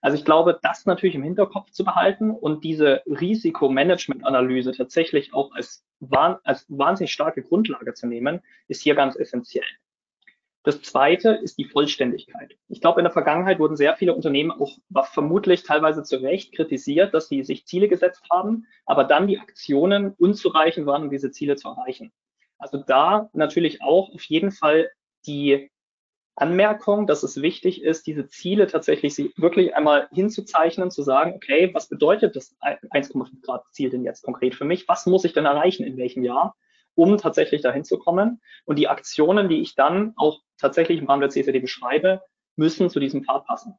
[0.00, 5.84] Also ich glaube, das natürlich im Hinterkopf zu behalten und diese Risikomanagement-Analyse tatsächlich auch als,
[6.44, 9.64] als wahnsinnig starke Grundlage zu nehmen, ist hier ganz essentiell.
[10.66, 12.56] Das zweite ist die Vollständigkeit.
[12.66, 14.78] Ich glaube, in der Vergangenheit wurden sehr viele Unternehmen auch
[15.12, 20.14] vermutlich teilweise zu Recht kritisiert, dass sie sich Ziele gesetzt haben, aber dann die Aktionen
[20.18, 22.10] unzureichend waren, um diese Ziele zu erreichen.
[22.58, 24.90] Also da natürlich auch auf jeden Fall
[25.24, 25.70] die
[26.36, 31.88] Anmerkung, dass es wichtig ist, diese Ziele tatsächlich wirklich einmal hinzuzeichnen, zu sagen, okay, was
[31.88, 34.86] bedeutet das 1,5 Grad Ziel denn jetzt konkret für mich?
[34.86, 36.54] Was muss ich denn erreichen in welchem Jahr,
[36.94, 38.42] um tatsächlich dahin zu kommen?
[38.66, 42.20] Und die Aktionen, die ich dann auch tatsächlich im Rahmen der CSRD beschreibe,
[42.54, 43.74] müssen zu diesem Pfad passen.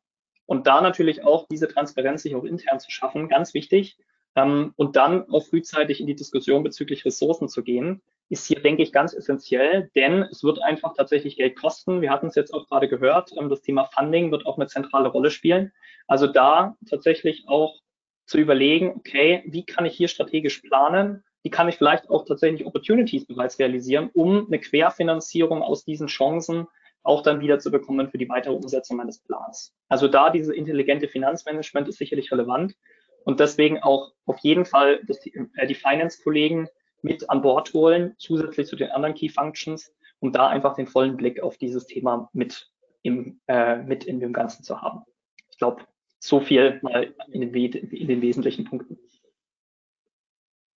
[0.48, 3.98] Und da natürlich auch diese Transparenz sich auch intern zu schaffen, ganz wichtig.
[4.36, 8.84] Ähm, und dann auch frühzeitig in die Diskussion bezüglich Ressourcen zu gehen, ist hier, denke
[8.84, 12.02] ich, ganz essentiell, denn es wird einfach tatsächlich Geld kosten.
[12.02, 15.10] Wir hatten es jetzt auch gerade gehört, ähm, das Thema Funding wird auch eine zentrale
[15.10, 15.72] Rolle spielen.
[16.08, 17.80] Also da tatsächlich auch
[18.26, 21.24] zu überlegen, okay, wie kann ich hier strategisch planen?
[21.44, 26.68] Wie kann ich vielleicht auch tatsächlich Opportunities bereits realisieren, um eine Querfinanzierung aus diesen Chancen
[27.04, 29.74] auch dann wieder zu bekommen für die weitere Umsetzung meines Plans.
[29.88, 32.76] Also da diese intelligente Finanzmanagement ist sicherlich relevant
[33.24, 36.68] und deswegen auch auf jeden Fall dass die, äh, die Finance-Kollegen
[37.02, 41.18] mit an Bord holen, zusätzlich zu den anderen Key Functions, um da einfach den vollen
[41.18, 42.72] Blick auf dieses Thema mit
[43.04, 45.04] im, äh, mit in dem Ganzen zu haben.
[45.50, 45.86] Ich glaube,
[46.20, 48.98] so viel mal in den, in den wesentlichen Punkten.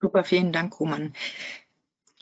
[0.01, 1.13] Super, vielen Dank, Roman.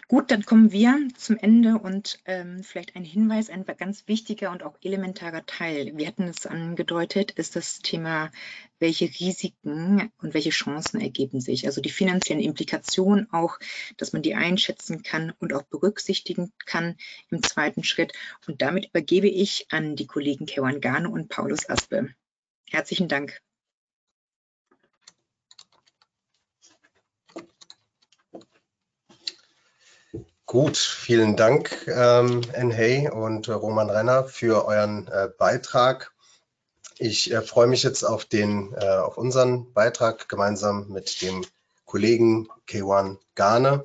[0.09, 4.63] Gut, dann kommen wir zum Ende und ähm, vielleicht ein Hinweis, ein ganz wichtiger und
[4.63, 5.97] auch elementarer Teil.
[5.97, 8.31] Wir hatten es angedeutet, ist das Thema,
[8.79, 11.67] welche Risiken und welche Chancen ergeben sich.
[11.67, 13.59] Also die finanziellen Implikationen auch,
[13.97, 16.95] dass man die einschätzen kann und auch berücksichtigen kann
[17.31, 18.13] im zweiten Schritt.
[18.47, 22.15] Und damit übergebe ich an die Kollegen Kewan Gane und Paulus Aspe.
[22.71, 23.43] Herzlichen Dank.
[30.47, 36.13] Gut, vielen Dank, ähm, Enhey und äh, Roman Renner, für euren äh, Beitrag.
[36.99, 41.45] Ich äh, freue mich jetzt auf, den, äh, auf unseren Beitrag gemeinsam mit dem
[41.85, 43.85] Kollegen K1 Gane.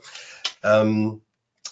[0.62, 1.24] Ähm,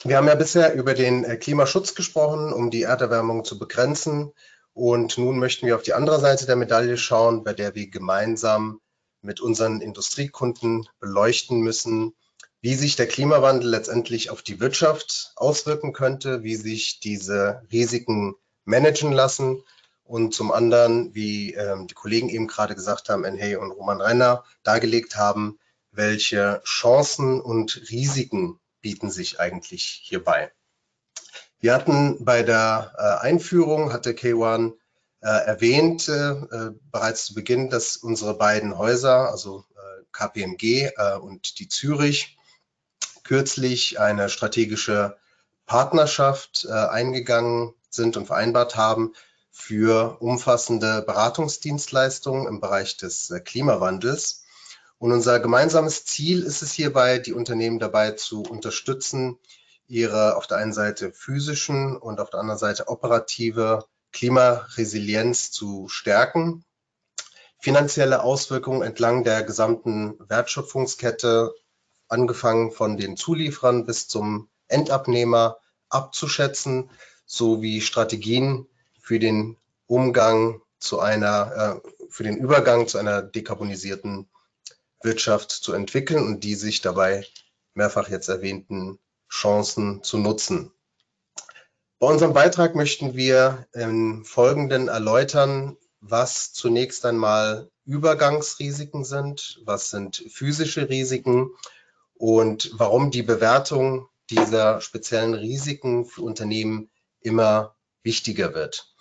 [0.05, 4.33] wir haben ja bisher über den äh, Klimaschutz gesprochen, um die Erderwärmung zu begrenzen.
[4.73, 8.81] Und nun möchten wir auf die andere Seite der Medaille schauen, bei der wir gemeinsam
[9.21, 12.15] mit unseren Industriekunden beleuchten müssen,
[12.61, 18.35] wie sich der Klimawandel letztendlich auf die Wirtschaft auswirken könnte, wie sich diese Risiken
[18.65, 19.63] managen lassen
[20.03, 24.43] und zum anderen, wie ähm, die Kollegen eben gerade gesagt haben, Enhey und Roman Renner
[24.63, 25.59] dargelegt haben,
[25.91, 30.51] welche Chancen und Risiken bieten sich eigentlich hierbei.
[31.59, 34.73] Wir hatten bei der äh, Einführung, hatte K1
[35.21, 39.65] äh, erwähnt, äh, bereits zu Beginn, dass unsere beiden Häuser, also
[40.11, 42.37] KPMG äh, und die Zürich
[43.29, 45.15] kürzlich eine strategische
[45.67, 49.13] Partnerschaft äh, eingegangen sind und vereinbart haben
[49.51, 54.45] für umfassende Beratungsdienstleistungen im Bereich des äh, Klimawandels.
[54.97, 59.37] Und unser gemeinsames Ziel ist es hierbei, die Unternehmen dabei zu unterstützen,
[59.85, 66.65] ihre auf der einen Seite physischen und auf der anderen Seite operative Klimaresilienz zu stärken,
[67.59, 71.53] finanzielle Auswirkungen entlang der gesamten Wertschöpfungskette,
[72.09, 75.57] angefangen von den Zulieferern bis zum Endabnehmer
[75.89, 76.89] abzuschätzen,
[77.25, 78.67] sowie Strategien
[79.01, 79.57] für den
[79.87, 84.27] Umgang zu einer, äh, für den Übergang zu einer dekarbonisierten
[85.01, 87.25] Wirtschaft zu entwickeln und die sich dabei
[87.73, 88.99] mehrfach jetzt erwähnten
[89.29, 90.71] Chancen zu nutzen.
[91.99, 100.23] Bei unserem Beitrag möchten wir im Folgenden erläutern, was zunächst einmal Übergangsrisiken sind, was sind
[100.31, 101.51] physische Risiken
[102.19, 106.91] und warum die Bewertung dieser speziellen Risiken für Unternehmen
[107.21, 108.93] immer wichtiger wird.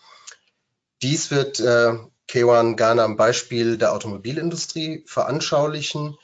[1.03, 1.95] Dies wird äh,
[2.31, 6.17] K1 gerne am Beispiel der Automobilindustrie veranschaulichen.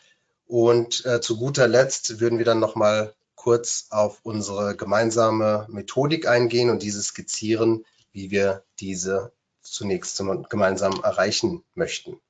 [0.47, 6.70] Und äh, zu guter Letzt würden wir dann nochmal kurz auf unsere gemeinsame Methodik eingehen
[6.70, 9.32] und diese skizzieren, wie wir diese
[9.62, 12.20] zunächst gemeinsam erreichen möchten.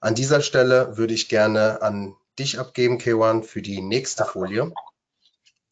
[0.00, 4.72] An dieser Stelle würde ich gerne an dich abgeben, K1, für die nächste Folie.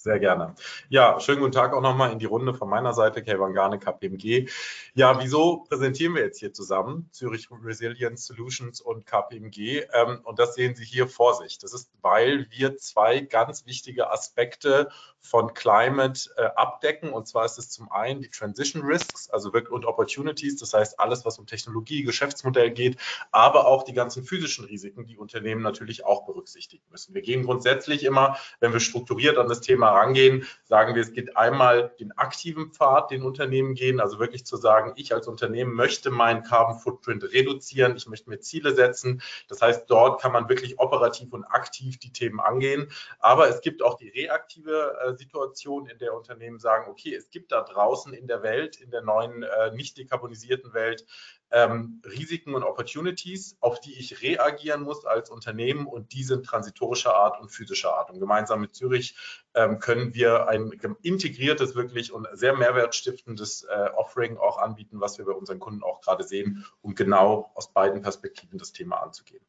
[0.07, 0.55] Sehr gerne.
[0.89, 4.49] Ja, schönen guten Tag auch nochmal in die Runde von meiner Seite, Kelvangane, KPMG.
[4.95, 9.83] Ja, wieso präsentieren wir jetzt hier zusammen Zürich Resilience Solutions und KPMG?
[9.93, 11.59] Ähm, und das sehen Sie hier vor sich.
[11.59, 14.91] Das ist, weil wir zwei ganz wichtige Aspekte
[15.27, 17.11] von Climate äh, abdecken.
[17.11, 21.25] Und zwar ist es zum einen die Transition Risks, also und Opportunities, das heißt alles,
[21.25, 22.99] was um Technologie, Geschäftsmodell geht,
[23.33, 27.15] aber auch die ganzen physischen Risiken, die Unternehmen natürlich auch berücksichtigen müssen.
[27.15, 31.37] Wir gehen grundsätzlich immer, wenn wir strukturiert an das Thema rangehen, sagen wir, es geht
[31.37, 36.11] einmal den aktiven Pfad, den Unternehmen gehen, also wirklich zu sagen, ich als Unternehmen möchte
[36.11, 39.23] meinen Carbon Footprint reduzieren, ich möchte mir Ziele setzen.
[39.49, 42.91] Das heißt, dort kann man wirklich operativ und aktiv die Themen angehen.
[43.19, 47.53] Aber es gibt auch die reaktive äh, Situation, in der Unternehmen sagen, okay, es gibt
[47.53, 51.07] da draußen in der Welt, in der neuen äh, nicht dekarbonisierten Welt,
[51.51, 57.15] ähm, Risiken und Opportunities, auf die ich reagieren muss als Unternehmen und die sind transitorischer
[57.15, 58.11] Art und physischer Art.
[58.11, 59.17] Und gemeinsam mit Zürich
[59.55, 60.73] ähm, können wir ein
[61.03, 66.01] integriertes wirklich und sehr mehrwertstiftendes äh, Offering auch anbieten, was wir bei unseren Kunden auch
[66.01, 69.43] gerade sehen, um genau aus beiden Perspektiven das Thema anzugehen.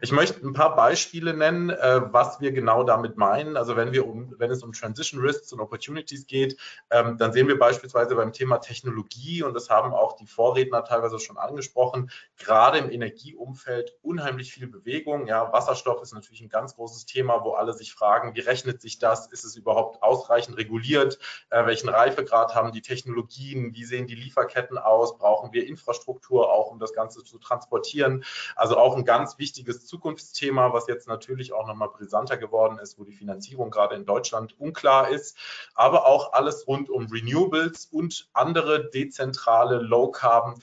[0.00, 3.56] Ich möchte ein paar Beispiele nennen, äh, was wir genau damit meinen.
[3.56, 6.56] Also wenn, wir um, wenn es um Transition Risks und Opportunities geht,
[6.90, 11.18] ähm, dann sehen wir beispielsweise beim Thema Technologie, und das haben auch die Vorredner teilweise
[11.18, 15.26] schon angesprochen, gerade im Energieumfeld unheimlich viel Bewegung.
[15.26, 18.98] Ja, Wasserstoff ist natürlich ein ganz großes Thema, wo alle sich fragen, wie rechnet sich
[18.98, 19.26] das?
[19.26, 21.18] Ist es überhaupt ausreichend reguliert?
[21.50, 23.74] Äh, welchen Reifegrad haben die Technologien?
[23.74, 25.18] Wie sehen die Lieferketten aus?
[25.18, 28.24] Brauchen wir Infrastruktur auch, um das Ganze zu transportieren?
[28.56, 33.04] Also auch ein ganz wichtiges Zukunftsthema, was jetzt natürlich auch nochmal brisanter geworden ist, wo
[33.04, 35.36] die Finanzierung gerade in Deutschland unklar ist,
[35.74, 40.56] aber auch alles rund um Renewables und andere dezentrale Low-Carbon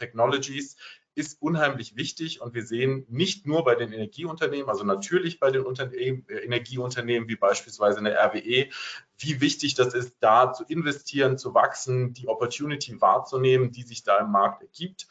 [0.60, 0.76] Technologies,
[1.16, 5.66] ist unheimlich wichtig und wir sehen nicht nur bei den Energieunternehmen, also natürlich bei den
[5.66, 8.70] Unternehmen, äh, Energieunternehmen wie beispielsweise eine RWE,
[9.18, 14.20] wie wichtig das ist, da zu investieren, zu wachsen, die Opportunity wahrzunehmen, die sich da
[14.20, 15.08] im Markt ergibt.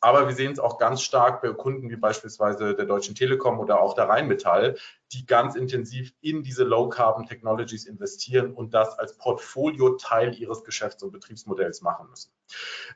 [0.00, 3.80] Aber wir sehen es auch ganz stark bei Kunden wie beispielsweise der Deutschen Telekom oder
[3.80, 4.76] auch der Rheinmetall,
[5.12, 11.10] die ganz intensiv in diese Low-Carbon Technologies investieren und das als Portfolio-Teil ihres Geschäfts- und
[11.10, 12.30] Betriebsmodells machen müssen.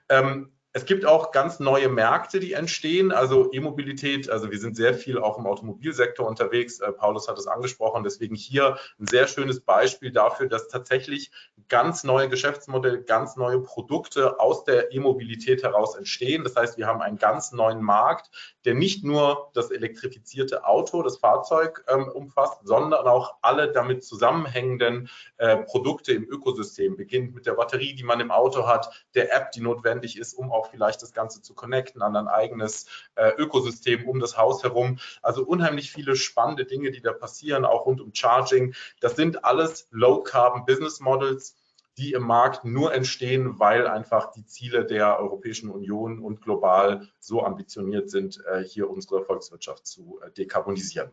[0.09, 3.13] Ähm, es gibt auch ganz neue Märkte, die entstehen.
[3.13, 6.81] Also E-Mobilität, also wir sind sehr viel auch im Automobilsektor unterwegs.
[6.81, 8.05] Äh, Paulus hat es angesprochen.
[8.05, 11.31] Deswegen hier ein sehr schönes Beispiel dafür, dass tatsächlich
[11.69, 16.43] ganz neue Geschäftsmodelle, ganz neue Produkte aus der E-Mobilität heraus entstehen.
[16.43, 18.31] Das heißt, wir haben einen ganz neuen Markt,
[18.65, 25.11] der nicht nur das elektrifizierte Auto, das Fahrzeug ähm, umfasst, sondern auch alle damit zusammenhängenden
[25.37, 26.97] äh, Produkte im Ökosystem.
[26.97, 30.51] Beginnt mit der Batterie, die man im Auto hat, der App, die notwendig ist, um
[30.63, 32.87] auch vielleicht das Ganze zu connecten an ein eigenes
[33.17, 34.99] äh, Ökosystem um das Haus herum.
[35.21, 38.75] Also unheimlich viele spannende Dinge, die da passieren, auch rund um Charging.
[39.01, 41.57] Das sind alles Low-Carbon Business Models
[41.99, 47.45] die im Markt nur entstehen, weil einfach die Ziele der Europäischen Union und global so
[47.45, 51.11] ambitioniert sind, äh, hier unsere Volkswirtschaft zu äh, dekarbonisieren.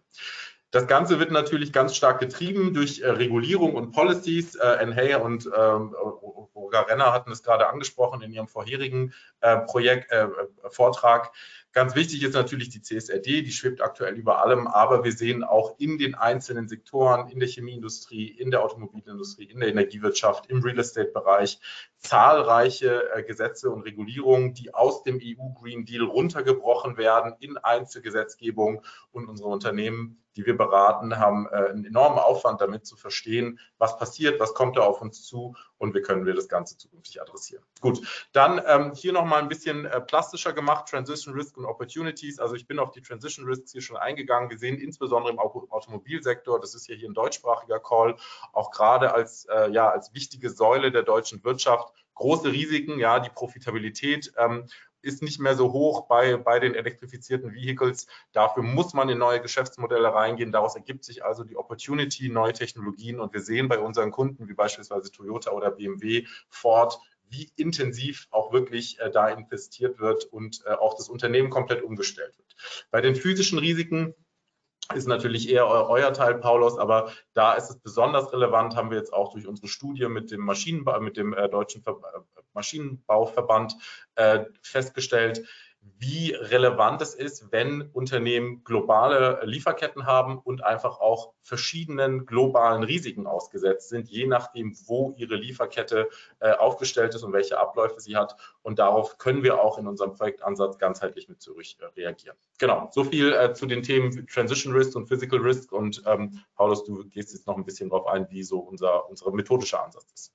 [0.71, 4.55] Das Ganze wird natürlich ganz stark getrieben durch äh, Regulierung und Policies.
[4.55, 5.47] Äh, NHA und
[6.69, 10.27] Olga Renner hatten es gerade angesprochen in ihrem vorherigen äh, Projekt, äh,
[10.69, 11.31] Vortrag.
[11.71, 15.75] Ganz wichtig ist natürlich die CSRD, die schwebt aktuell über allem, aber wir sehen auch
[15.77, 20.79] in den einzelnen Sektoren, in der Chemieindustrie, in der Automobilindustrie, in der Energiewirtschaft, im Real
[20.79, 21.59] Estate-Bereich
[21.99, 28.83] zahlreiche äh, Gesetze und Regulierungen, die aus dem EU Green Deal runtergebrochen werden in Einzelgesetzgebung.
[29.11, 33.97] Und unsere Unternehmen die wir beraten, haben äh, einen enormen Aufwand damit zu verstehen, was
[33.97, 37.63] passiert, was kommt da auf uns zu und wie können wir das Ganze zukünftig adressieren.
[37.81, 42.39] Gut, dann ähm, hier nochmal ein bisschen äh, plastischer gemacht, Transition Risk und Opportunities.
[42.39, 44.49] Also ich bin auf die Transition Risks hier schon eingegangen.
[44.49, 48.17] Wir sehen insbesondere im Automobilsektor, das ist ja hier ein deutschsprachiger Call,
[48.53, 53.29] auch gerade als, äh, ja, als wichtige Säule der deutschen Wirtschaft große Risiken, ja, die
[53.29, 54.65] Profitabilität ähm,
[55.01, 58.07] ist nicht mehr so hoch bei, bei den elektrifizierten Vehicles.
[58.31, 60.51] Dafür muss man in neue Geschäftsmodelle reingehen.
[60.51, 63.19] Daraus ergibt sich also die Opportunity, neue Technologien.
[63.19, 66.99] Und wir sehen bei unseren Kunden, wie beispielsweise Toyota oder BMW, Ford,
[67.29, 72.37] wie intensiv auch wirklich äh, da investiert wird und äh, auch das Unternehmen komplett umgestellt
[72.37, 72.55] wird.
[72.91, 74.15] Bei den physischen Risiken
[74.95, 79.13] ist natürlich eher euer Teil, Paulus, aber da ist es besonders relevant, haben wir jetzt
[79.13, 81.91] auch durch unsere Studie mit dem Maschinenbau, mit dem äh, Deutschen äh,
[82.53, 83.75] Maschinenbauverband
[84.15, 85.47] äh, festgestellt,
[85.81, 93.27] wie relevant es ist, wenn Unternehmen globale Lieferketten haben und einfach auch verschiedenen globalen Risiken
[93.27, 98.35] ausgesetzt sind, je nachdem, wo ihre Lieferkette äh, aufgestellt ist und welche Abläufe sie hat.
[98.61, 102.37] Und darauf können wir auch in unserem Projektansatz ganzheitlich mit Zürich äh, reagieren.
[102.59, 105.71] Genau, so viel äh, zu den Themen Transition Risk und Physical Risk.
[105.71, 109.31] Und ähm, Paulus, du gehst jetzt noch ein bisschen darauf ein, wie so unser, unser
[109.31, 110.33] methodischer Ansatz ist.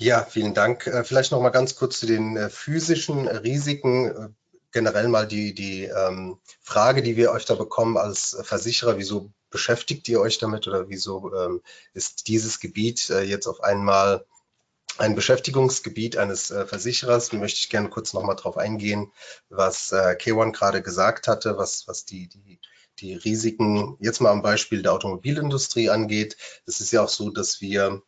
[0.00, 0.86] Ja, vielen Dank.
[0.86, 4.06] Äh, vielleicht noch mal ganz kurz zu den äh, physischen Risiken.
[4.06, 4.28] Äh,
[4.70, 10.08] generell mal die, die ähm, Frage, die wir euch da bekommen als Versicherer, wieso beschäftigt
[10.08, 11.62] ihr euch damit oder wieso ähm,
[11.94, 14.26] ist dieses Gebiet jetzt auf einmal
[14.98, 17.32] ein Beschäftigungsgebiet eines Versicherers?
[17.32, 19.10] Möchte ich gerne kurz noch mal drauf eingehen,
[19.48, 22.60] was äh, K1 gerade gesagt hatte, was, was die, die,
[22.98, 26.36] die Risiken jetzt mal am Beispiel der Automobilindustrie angeht.
[26.66, 28.02] Es ist ja auch so, dass wir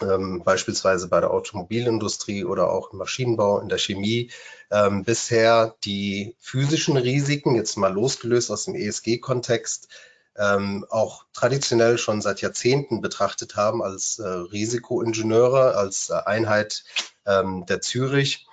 [0.00, 4.30] ähm, beispielsweise bei der Automobilindustrie oder auch im Maschinenbau, in der Chemie,
[4.70, 9.88] ähm, bisher die physischen Risiken, jetzt mal losgelöst aus dem ESG-Kontext,
[10.36, 16.84] ähm, auch traditionell schon seit Jahrzehnten betrachtet haben als äh, Risikoingenieure, als äh, Einheit
[17.24, 18.46] ähm, der Zürich,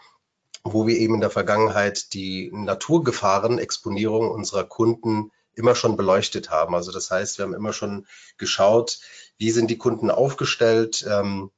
[0.63, 6.75] wo wir eben in der Vergangenheit die Naturgefahrenexponierung unserer Kunden immer schon beleuchtet haben.
[6.75, 8.07] Also das heißt, wir haben immer schon
[8.37, 8.99] geschaut,
[9.37, 11.51] wie sind die Kunden aufgestellt ähm,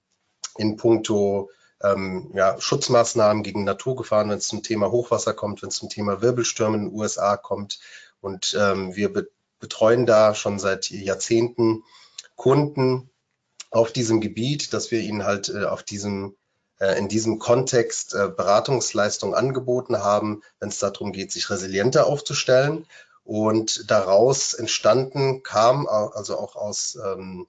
[0.57, 1.49] in puncto
[1.81, 6.21] ähm, ja, Schutzmaßnahmen gegen Naturgefahren, wenn es zum Thema Hochwasser kommt, wenn es zum Thema
[6.21, 7.79] Wirbelstürme in den USA kommt.
[8.21, 9.27] Und ähm, wir be
[9.59, 11.85] betreuen da schon seit Jahrzehnten
[12.35, 13.09] Kunden
[13.71, 16.35] auf diesem Gebiet, dass wir ihnen halt äh, auf diesem
[16.79, 22.85] äh, in diesem Kontext äh, Beratungsleistungen angeboten haben, wenn es darum geht, sich resilienter aufzustellen.
[23.23, 27.47] Und daraus entstanden kam also auch aus ähm,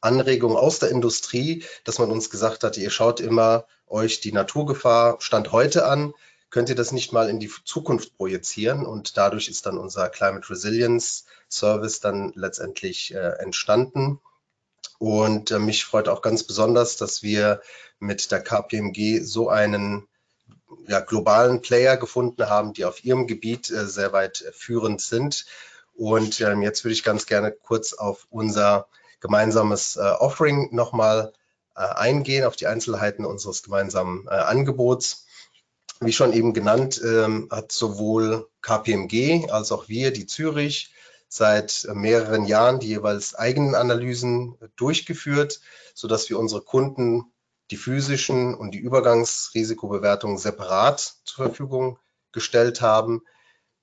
[0.00, 5.20] Anregung aus der Industrie, dass man uns gesagt hat, ihr schaut immer euch die Naturgefahr
[5.20, 6.12] Stand heute an,
[6.50, 10.50] könnt ihr das nicht mal in die Zukunft projizieren und dadurch ist dann unser Climate
[10.50, 14.20] Resilience Service dann letztendlich äh, entstanden.
[14.98, 17.62] Und äh, mich freut auch ganz besonders, dass wir
[17.98, 20.08] mit der KPMG so einen
[20.86, 25.46] ja, globalen Player gefunden haben, die auf ihrem Gebiet äh, sehr weit führend sind.
[25.94, 28.88] Und ähm, jetzt würde ich ganz gerne kurz auf unser
[29.20, 31.32] gemeinsames äh, Offering nochmal
[31.76, 35.26] äh, eingehen, auf die Einzelheiten unseres gemeinsamen äh, Angebots.
[36.00, 40.92] Wie schon eben genannt, ähm, hat sowohl KPMG als auch wir, die Zürich,
[41.28, 45.60] seit mehreren Jahren die jeweils eigenen Analysen durchgeführt,
[45.94, 47.31] sodass wir unsere Kunden
[47.72, 51.98] die physischen und die Übergangsrisikobewertungen separat zur Verfügung
[52.30, 53.22] gestellt haben,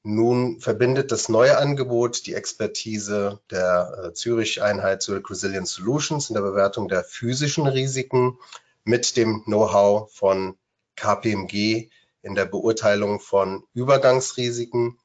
[0.04, 6.44] nun verbindet das neue Angebot die Expertise der äh, Zürich-Einheit Zurich Resilient Solutions in der
[6.44, 8.38] Bewertung der physischen Risiken
[8.84, 10.56] mit dem Know-how von
[10.96, 11.90] KPMG
[12.22, 15.00] in der Beurteilung von Übergangsrisiken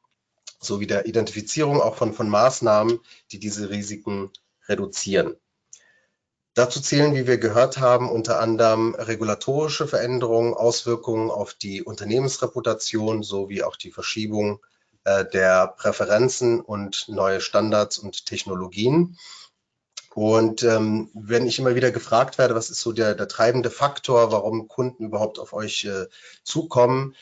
[0.60, 3.00] sowie der Identifizierung auch von, von Maßnahmen,
[3.32, 4.30] die diese Risiken
[4.68, 5.36] reduzieren.
[6.54, 13.64] Dazu zählen, wie wir gehört haben, unter anderem regulatorische Veränderungen, Auswirkungen auf die Unternehmensreputation sowie
[13.64, 14.64] auch die Verschiebung
[15.02, 19.18] äh, der Präferenzen und neue Standards und Technologien.
[20.14, 24.30] Und ähm, wenn ich immer wieder gefragt werde, was ist so der, der treibende Faktor,
[24.30, 26.06] warum Kunden überhaupt auf euch äh,
[26.44, 27.16] zukommen,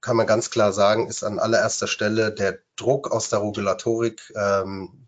[0.00, 5.05] kann man ganz klar sagen, ist an allererster Stelle der Druck aus der Regulatorik, ähm,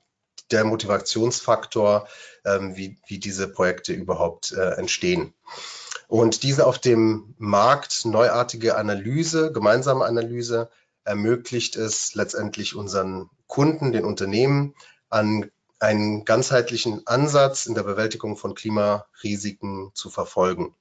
[0.51, 2.09] der Motivationsfaktor,
[2.45, 5.35] ähm, wie, wie diese Projekte überhaupt äh, entstehen.
[6.09, 10.71] Und diese auf dem Markt neuartige Analyse, gemeinsame Analyse,
[11.05, 14.75] ermöglicht es letztendlich unseren Kunden, den Unternehmen,
[15.11, 15.51] an
[15.81, 20.75] einen ganzheitlichen Ansatz in der Bewältigung von Klimarisiken zu verfolgen.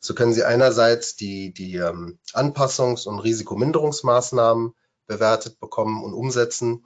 [0.00, 4.74] So können Sie einerseits die, die ähm, Anpassungs- und Risikominderungsmaßnahmen
[5.06, 6.84] bewertet bekommen und umsetzen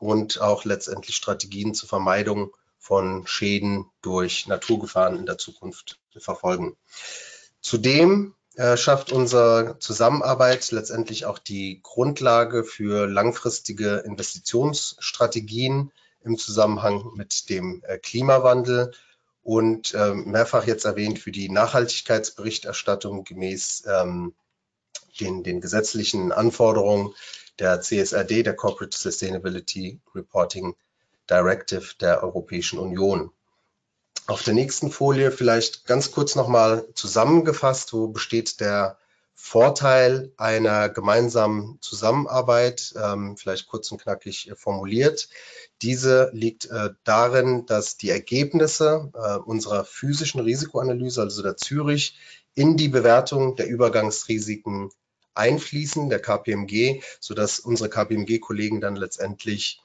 [0.00, 6.76] und auch letztendlich Strategien zur Vermeidung von Schäden durch Naturgefahren in der Zukunft verfolgen.
[7.60, 15.92] Zudem äh, schafft unsere Zusammenarbeit letztendlich auch die Grundlage für langfristige Investitionsstrategien
[16.22, 18.92] im Zusammenhang mit dem äh, Klimawandel
[19.42, 24.34] und äh, mehrfach jetzt erwähnt für die Nachhaltigkeitsberichterstattung gemäß ähm,
[25.20, 27.14] den, den gesetzlichen Anforderungen
[27.58, 30.74] der CSRD, der Corporate Sustainability Reporting
[31.30, 33.30] Directive der Europäischen Union.
[34.26, 38.98] Auf der nächsten Folie vielleicht ganz kurz nochmal zusammengefasst, wo besteht der
[39.34, 45.28] Vorteil einer gemeinsamen Zusammenarbeit, ähm, vielleicht kurz und knackig formuliert.
[45.82, 52.16] Diese liegt äh, darin, dass die Ergebnisse äh, unserer physischen Risikoanalyse, also der Zürich,
[52.54, 54.90] in die Bewertung der Übergangsrisiken
[55.34, 59.80] einfließen, der KPMG, sodass unsere KPMG-Kollegen dann letztendlich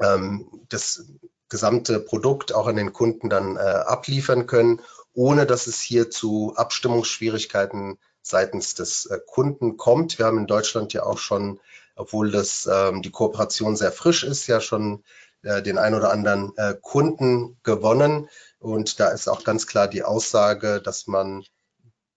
[0.00, 1.06] ähm, das
[1.48, 4.80] gesamte Produkt auch an den Kunden dann äh, abliefern können,
[5.12, 10.18] ohne dass es hier zu Abstimmungsschwierigkeiten seitens des äh, Kunden kommt.
[10.18, 11.60] Wir haben in Deutschland ja auch schon,
[11.94, 15.04] obwohl das ähm, die Kooperation sehr frisch ist, ja schon
[15.42, 18.28] äh, den ein oder anderen äh, Kunden gewonnen.
[18.58, 21.44] Und da ist auch ganz klar die Aussage, dass man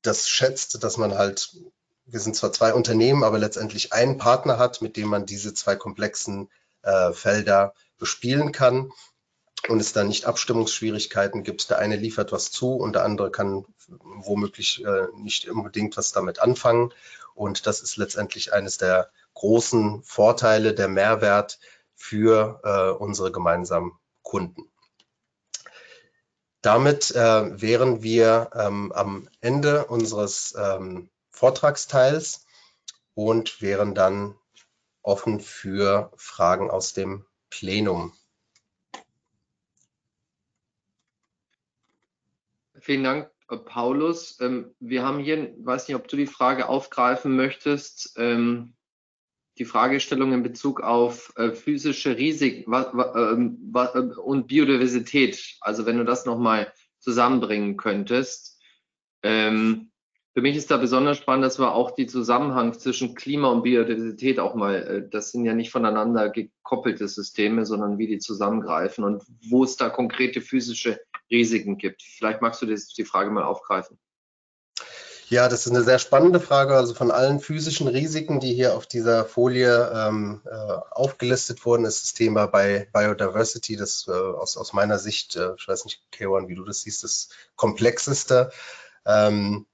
[0.02, 1.56] das schätzt, dass man halt,
[2.08, 5.76] wir sind zwar zwei Unternehmen, aber letztendlich einen Partner hat, mit dem man diese zwei
[5.76, 6.50] komplexen
[6.82, 8.92] äh, Felder bespielen kann
[9.68, 11.70] und es da nicht Abstimmungsschwierigkeiten gibt.
[11.70, 16.40] Der eine liefert was zu und der andere kann womöglich äh, nicht unbedingt was damit
[16.40, 16.94] anfangen.
[17.36, 21.60] Und das ist letztendlich eines der großen Vorteile, der Mehrwert
[21.94, 23.92] für äh, unsere gemeinsamen
[24.24, 24.64] Kunden.
[26.62, 32.48] Damit äh, wären wir ähm, am Ende unseres ähm, Vortragsteils
[33.14, 34.36] und wären dann
[35.04, 38.12] offen für Fragen aus dem Plenum.
[42.80, 43.30] Vielen Dank,
[43.66, 44.40] Paulus.
[44.42, 48.74] Ähm, wir haben hier, weiß nicht, ob du die Frage aufgreifen möchtest, ähm,
[49.60, 55.58] die Fragestellung in Bezug auf äh, physische Risiken ähm, äh, und Biodiversität.
[55.62, 58.60] Also wenn du das nochmal zusammenbringen könntest.
[60.38, 64.40] Für mich ist da besonders spannend, dass wir auch die Zusammenhang zwischen Klima und Biodiversität
[64.40, 69.64] auch mal, das sind ja nicht voneinander gekoppelte Systeme, sondern wie die zusammengreifen und wo
[69.64, 71.02] es da konkrete physische
[71.32, 72.04] Risiken gibt.
[72.04, 73.98] Vielleicht magst du die Frage mal aufgreifen.
[75.28, 76.76] Ja, das ist eine sehr spannende Frage.
[76.76, 80.56] Also von allen physischen Risiken, die hier auf dieser Folie ähm, äh,
[80.92, 85.68] aufgelistet wurden, ist das Thema bei Biodiversity, das äh, aus, aus meiner Sicht, äh, ich
[85.68, 88.52] weiß nicht, Kewan, wie du das siehst, das komplexeste.
[89.04, 89.66] Ähm,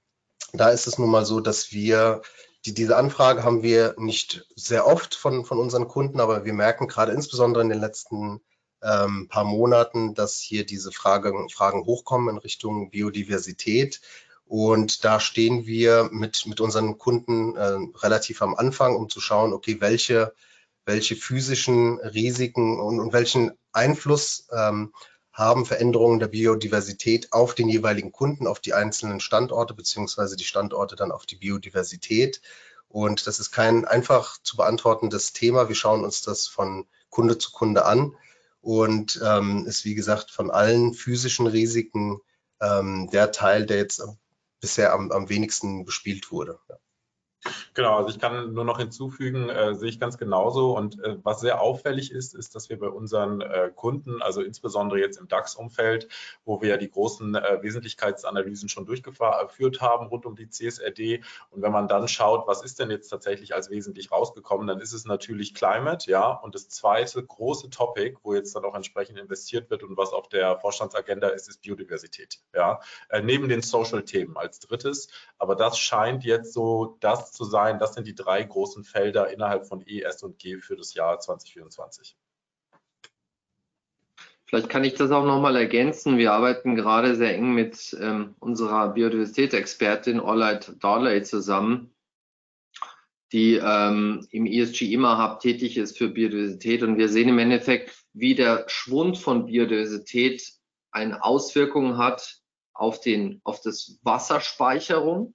[0.54, 2.22] da ist es nun mal so, dass wir
[2.64, 6.88] die, diese Anfrage haben wir nicht sehr oft von, von unseren Kunden, aber wir merken
[6.88, 8.40] gerade insbesondere in den letzten
[8.82, 14.00] ähm, paar Monaten, dass hier diese Frage, Fragen hochkommen in Richtung Biodiversität.
[14.46, 19.52] Und da stehen wir mit, mit unseren Kunden äh, relativ am Anfang, um zu schauen,
[19.52, 20.34] okay, welche,
[20.84, 24.92] welche physischen Risiken und, und welchen Einfluss ähm,
[25.34, 30.94] haben Veränderungen der Biodiversität auf den jeweiligen Kunden, auf die einzelnen Standorte, beziehungsweise die Standorte
[30.94, 32.40] dann auf die Biodiversität.
[32.88, 35.68] Und das ist kein einfach zu beantwortendes Thema.
[35.68, 38.16] Wir schauen uns das von Kunde zu Kunde an
[38.60, 42.20] und ähm, ist, wie gesagt, von allen physischen Risiken
[42.60, 44.04] ähm, der Teil, der jetzt
[44.60, 46.60] bisher am, am wenigsten bespielt wurde.
[46.68, 46.76] Ja.
[47.74, 50.76] Genau, also ich kann nur noch hinzufügen, äh, sehe ich ganz genauso.
[50.76, 55.00] Und äh, was sehr auffällig ist, ist, dass wir bei unseren äh, Kunden, also insbesondere
[55.00, 56.08] jetzt im DAX-Umfeld,
[56.44, 61.22] wo wir ja die großen äh, Wesentlichkeitsanalysen schon durchgeführt haben rund um die CSRD.
[61.50, 64.92] Und wenn man dann schaut, was ist denn jetzt tatsächlich als wesentlich rausgekommen, dann ist
[64.92, 66.30] es natürlich Climate, ja.
[66.30, 70.28] Und das zweite große Topic, wo jetzt dann auch entsprechend investiert wird und was auf
[70.28, 72.80] der Vorstandsagenda ist, ist Biodiversität, ja.
[73.08, 75.08] Äh, neben den Social-Themen als drittes.
[75.38, 77.78] Aber das scheint jetzt so das zu sein.
[77.78, 81.18] Das sind die drei großen Felder innerhalb von E, S und G für das Jahr
[81.20, 82.16] 2024.
[84.46, 86.16] Vielleicht kann ich das auch nochmal ergänzen.
[86.16, 91.92] Wir arbeiten gerade sehr eng mit ähm, unserer Biodiversitätsexpertin Orleit Darley zusammen,
[93.32, 96.82] die ähm, im ESG immer Hub tätig ist für Biodiversität.
[96.82, 100.52] Und wir sehen im Endeffekt, wie der Schwund von Biodiversität
[100.92, 102.38] eine Auswirkung hat
[102.74, 105.34] auf, den, auf das Wasserspeicherung.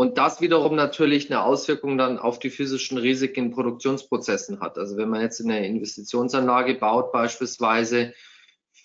[0.00, 4.78] Und das wiederum natürlich eine Auswirkung dann auf die physischen Risiken in Produktionsprozessen hat.
[4.78, 8.14] Also wenn man jetzt eine Investitionsanlage baut, beispielsweise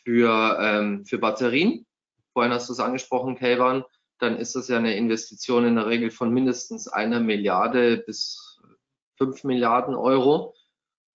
[0.03, 1.85] für, ähm, für Batterien,
[2.33, 3.85] vorhin hast du es angesprochen, Kayvan,
[4.19, 8.59] dann ist das ja eine Investition in der Regel von mindestens einer Milliarde bis
[9.17, 10.53] fünf Milliarden Euro.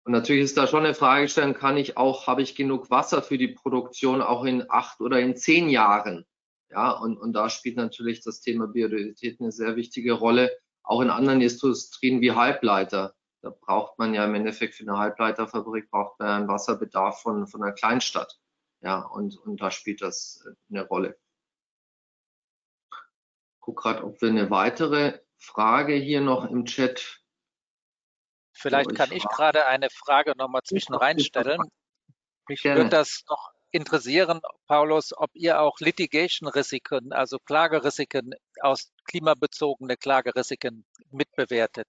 [0.04, 3.22] Und natürlich ist da schon eine Frage stellen, kann ich auch, habe ich genug Wasser
[3.22, 6.26] für die Produktion auch in acht oder in zehn Jahren?
[6.70, 10.52] Ja, und, und da spielt natürlich das Thema Biodiversität eine sehr wichtige Rolle,
[10.84, 13.16] auch in anderen Industrien wie Halbleiter.
[13.42, 17.64] Da braucht man ja im Endeffekt für eine Halbleiterfabrik braucht man einen Wasserbedarf von, von
[17.64, 18.40] einer Kleinstadt.
[18.82, 21.18] Ja, und, und da spielt das eine Rolle.
[23.60, 27.22] Guck gerade, ob wir eine weitere Frage hier noch im Chat.
[28.54, 31.60] Vielleicht kann ich gerade eine Frage nochmal zwischen reinstellen.
[32.48, 40.86] Mich würde das noch interessieren, Paulus, ob ihr auch Litigation-Risiken, also Klagerisiken aus klimabezogene Klagerisiken
[41.12, 41.88] mitbewertet.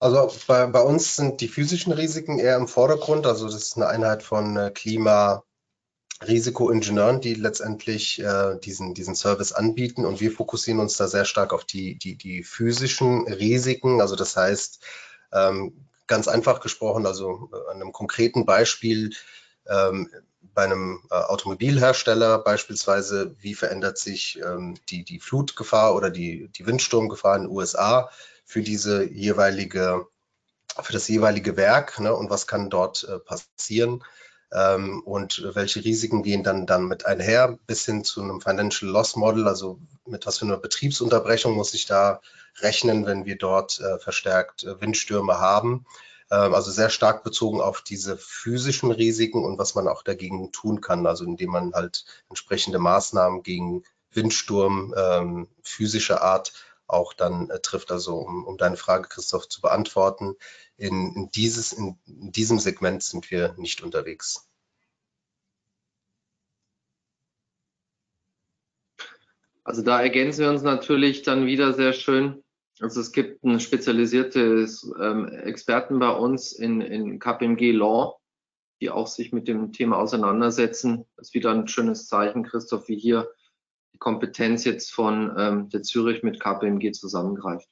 [0.00, 3.26] Also bei, bei, uns sind die physischen Risiken eher im Vordergrund.
[3.26, 10.04] Also das ist eine Einheit von äh, Klimarisikoingenieuren, die letztendlich äh, diesen, diesen Service anbieten.
[10.04, 14.00] Und wir fokussieren uns da sehr stark auf die, die, die physischen Risiken.
[14.00, 14.84] Also das heißt,
[15.32, 19.10] ähm, ganz einfach gesprochen, also äh, an einem konkreten Beispiel,
[19.68, 20.10] ähm,
[20.54, 26.66] bei einem äh, Automobilhersteller beispielsweise, wie verändert sich ähm, die, die Flutgefahr oder die, die
[26.66, 28.10] Windsturmgefahr in den USA
[28.44, 30.06] für diese jeweilige,
[30.80, 34.04] für das jeweilige Werk ne, und was kann dort äh, passieren?
[34.52, 39.16] Ähm, und welche Risiken gehen dann, dann mit einher, bis hin zu einem Financial Loss
[39.16, 42.20] Model, also mit was für einer Betriebsunterbrechung muss ich da
[42.60, 45.86] rechnen, wenn wir dort äh, verstärkt äh, Windstürme haben.
[46.34, 50.80] Ähm, also sehr stark bezogen auf diese physischen Risiken und was man auch dagegen tun
[50.80, 56.52] kann, also indem man halt entsprechende Maßnahmen gegen Windsturm ähm, physischer Art
[56.86, 57.92] auch dann äh, trifft.
[57.92, 60.34] Also um, um, deine Frage, Christoph, zu beantworten,
[60.76, 64.48] in, in, dieses, in, in diesem Segment sind wir nicht unterwegs.
[69.62, 72.43] Also da ergänzen wir uns natürlich dann wieder sehr schön
[72.80, 78.18] also es gibt ein spezialisiertes ähm, Experten bei uns in, in KPMG Law,
[78.80, 81.06] die auch sich mit dem Thema auseinandersetzen.
[81.16, 83.30] Das ist wieder ein schönes Zeichen, Christoph, wie hier
[83.92, 87.68] die Kompetenz jetzt von ähm, der Zürich mit KPMG zusammengreift.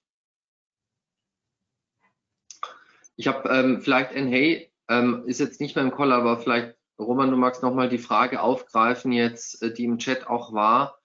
[3.17, 7.31] Ich habe ähm, vielleicht NHey, ähm, ist jetzt nicht mehr im Call, aber vielleicht, Roman,
[7.31, 10.99] du magst nochmal die Frage aufgreifen jetzt, äh, die im Chat auch war.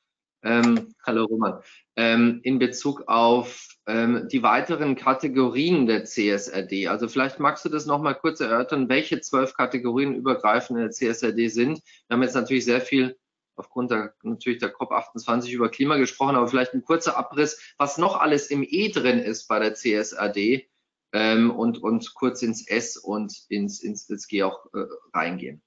[0.44, 1.62] Ähm, hallo Roman
[1.98, 6.88] ähm, in Bezug auf ähm, die weiteren Kategorien der CSRD.
[6.88, 11.50] Also vielleicht magst du das nochmal kurz erörtern, welche zwölf Kategorien übergreifend in der CSRD
[11.50, 11.82] sind.
[12.08, 13.18] Wir haben jetzt natürlich sehr viel
[13.56, 18.20] aufgrund der, natürlich der COP28 über Klima gesprochen, aber vielleicht ein kurzer Abriss, was noch
[18.20, 20.70] alles im E drin ist bei der CSRD
[21.14, 25.64] ähm, und, und kurz ins S und ins, ins, ins G auch äh, reingehen.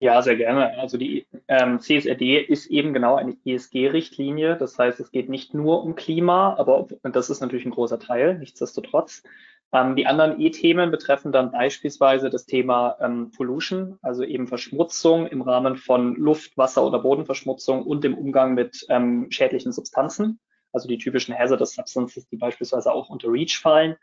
[0.00, 0.76] Ja, sehr gerne.
[0.78, 4.56] Also die ähm, CSRD ist eben genau eine ESG-Richtlinie.
[4.56, 8.38] Das heißt, es geht nicht nur um Klima, aber das ist natürlich ein großer Teil,
[8.38, 9.22] nichtsdestotrotz.
[9.72, 15.42] Ähm, die anderen E-Themen betreffen dann beispielsweise das Thema ähm, Pollution, also eben Verschmutzung im
[15.42, 20.40] Rahmen von Luft-, Wasser- oder Bodenverschmutzung und dem Umgang mit ähm, schädlichen Substanzen,
[20.72, 23.96] also die typischen Hazardous Substances, die beispielsweise auch unter REACH fallen.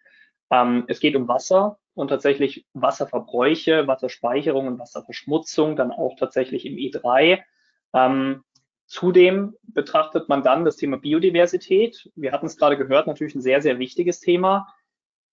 [0.54, 6.76] Ähm, es geht um Wasser und tatsächlich Wasserverbräuche, Wasserspeicherung und Wasserverschmutzung dann auch tatsächlich im
[6.76, 7.42] E3.
[7.96, 8.44] Ähm,
[8.86, 12.12] zudem betrachtet man dann das Thema Biodiversität.
[12.16, 14.68] Wir hatten es gerade gehört, natürlich ein sehr, sehr wichtiges Thema.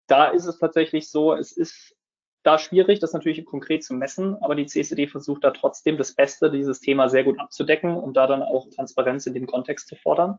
[0.07, 1.95] Da ist es tatsächlich so, es ist
[2.43, 6.51] da schwierig, das natürlich konkret zu messen, aber die CCD versucht da trotzdem das Beste,
[6.51, 10.39] dieses Thema sehr gut abzudecken und da dann auch Transparenz in dem Kontext zu fordern.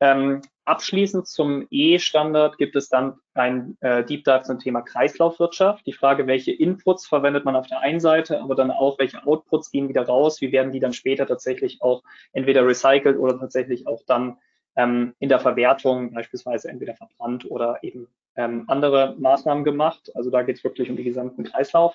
[0.00, 5.86] Ähm, abschließend zum E-Standard gibt es dann ein äh, Deep Dive zum Thema Kreislaufwirtschaft.
[5.86, 9.70] Die Frage, welche Inputs verwendet man auf der einen Seite, aber dann auch, welche Outputs
[9.70, 12.02] gehen wieder raus, wie werden die dann später tatsächlich auch
[12.32, 14.38] entweder recycelt oder tatsächlich auch dann
[14.76, 20.10] ähm, in der Verwertung beispielsweise entweder verbrannt oder eben ähm, andere Maßnahmen gemacht.
[20.14, 21.94] Also da geht es wirklich um den gesamten Kreislauf.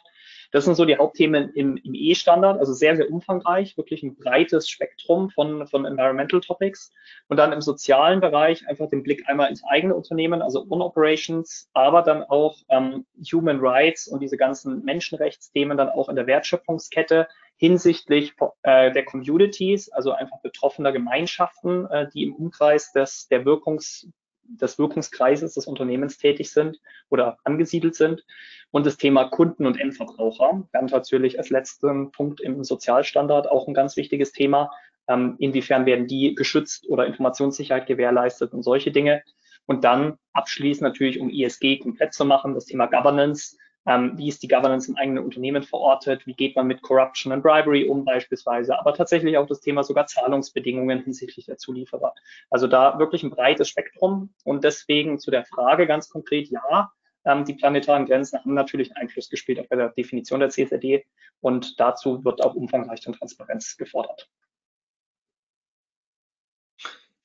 [0.51, 4.67] Das sind so die Hauptthemen im, im E-Standard, also sehr, sehr umfangreich, wirklich ein breites
[4.67, 6.91] Spektrum von, von Environmental Topics.
[7.27, 12.01] Und dann im sozialen Bereich einfach den Blick einmal ins eigene Unternehmen, also On-Operations, aber
[12.01, 17.27] dann auch ähm, Human Rights und diese ganzen Menschenrechtsthemen dann auch in der Wertschöpfungskette
[17.59, 18.33] hinsichtlich
[18.63, 24.07] äh, der Communities, also einfach betroffener Gemeinschaften, äh, die im Umkreis des, der Wirkungs
[24.43, 26.79] des Wirkungskreises des Unternehmens tätig sind
[27.09, 28.25] oder angesiedelt sind.
[28.71, 30.67] Und das Thema Kunden und Endverbraucher.
[30.71, 34.71] Ganz natürlich als letzten Punkt im Sozialstandard auch ein ganz wichtiges Thema.
[35.07, 39.21] Ähm, inwiefern werden die geschützt oder Informationssicherheit gewährleistet und solche Dinge.
[39.65, 43.57] Und dann abschließend natürlich, um ISG komplett zu machen, das Thema Governance.
[43.89, 46.27] Ähm, wie ist die Governance im eigenen Unternehmen verortet?
[46.27, 48.77] Wie geht man mit Corruption and Bribery um beispielsweise?
[48.77, 52.13] Aber tatsächlich auch das Thema sogar Zahlungsbedingungen hinsichtlich der Zulieferer.
[52.51, 54.31] Also da wirklich ein breites Spektrum.
[54.43, 56.91] Und deswegen zu der Frage ganz konkret, ja,
[57.25, 61.03] ähm, die planetaren Grenzen haben natürlich Einfluss gespielt auf der Definition der CSRD.
[61.41, 64.29] Und dazu wird auch umfangreiche Transparenz gefordert.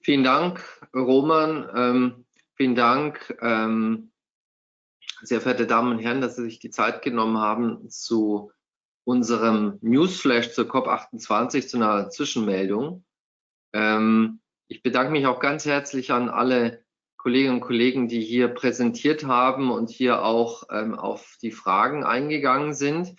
[0.01, 0.65] Vielen Dank,
[0.95, 1.69] Roman.
[1.77, 2.25] Ähm,
[2.55, 4.13] vielen Dank, ähm,
[5.27, 8.53] sehr verehrte Damen und Herren, dass Sie sich die Zeit genommen haben zu
[9.05, 13.05] unserem Newsflash zur COP28, zu einer Zwischenmeldung.
[13.73, 16.83] Ähm, ich bedanke mich auch ganz herzlich an alle
[17.17, 22.75] Kolleginnen und Kollegen, die hier präsentiert haben und hier auch ähm, auf die Fragen eingegangen
[22.75, 23.15] sind.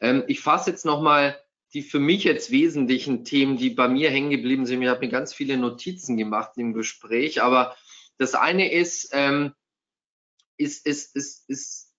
[0.00, 1.38] Ähm, ich fasse jetzt nochmal
[1.72, 4.80] die für mich jetzt wesentlichen Themen, die bei mir hängen geblieben sind.
[4.82, 7.76] Ich habe mir ganz viele Notizen gemacht im Gespräch, aber
[8.18, 9.52] das eine ist, ähm,
[10.56, 11.92] ist, ist, ist, ist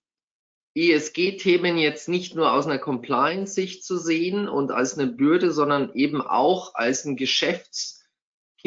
[0.75, 6.21] ESG-Themen jetzt nicht nur aus einer Compliance-Sicht zu sehen und als eine Bürde, sondern eben
[6.21, 7.97] auch als ein Geschäfts-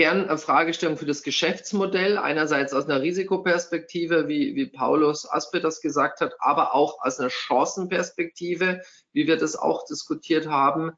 [0.01, 6.35] Kernfragestellung für das Geschäftsmodell, einerseits aus einer Risikoperspektive, wie, wie Paulus Aspe das gesagt hat,
[6.39, 10.93] aber auch aus einer Chancenperspektive, wie wir das auch diskutiert haben.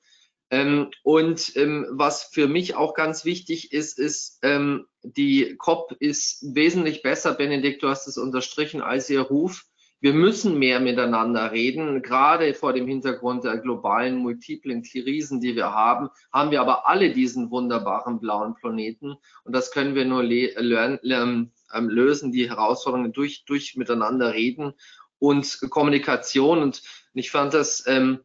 [0.53, 6.55] Ähm, und ähm, was für mich auch ganz wichtig ist, ist, ähm, die COP ist
[6.55, 9.65] wesentlich besser, Benedikt, du hast es unterstrichen, als ihr Ruf
[10.03, 12.03] wir müssen mehr miteinander reden.
[12.03, 17.13] Gerade vor dem Hintergrund der globalen multiplen Krisen, die wir haben, haben wir aber alle
[17.13, 19.15] diesen wunderbaren blauen Planeten.
[19.45, 21.51] Und das können wir nur ähm,
[21.89, 24.73] lösen, die Herausforderungen durch, durch miteinander reden
[25.21, 26.59] und Kommunikation.
[26.59, 26.83] Und
[27.15, 28.19] ich fand das, ähm,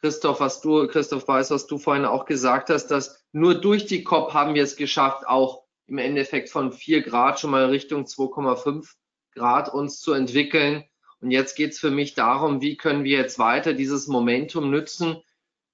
[0.00, 4.04] Christoph, was du, Christoph Weiß, was du vorhin auch gesagt hast, dass nur durch die
[4.04, 8.94] COP haben wir es geschafft, auch im Endeffekt von vier Grad schon mal Richtung 2,5
[9.34, 10.84] Grad uns zu entwickeln.
[11.20, 15.22] Und jetzt geht es für mich darum, wie können wir jetzt weiter dieses Momentum nützen,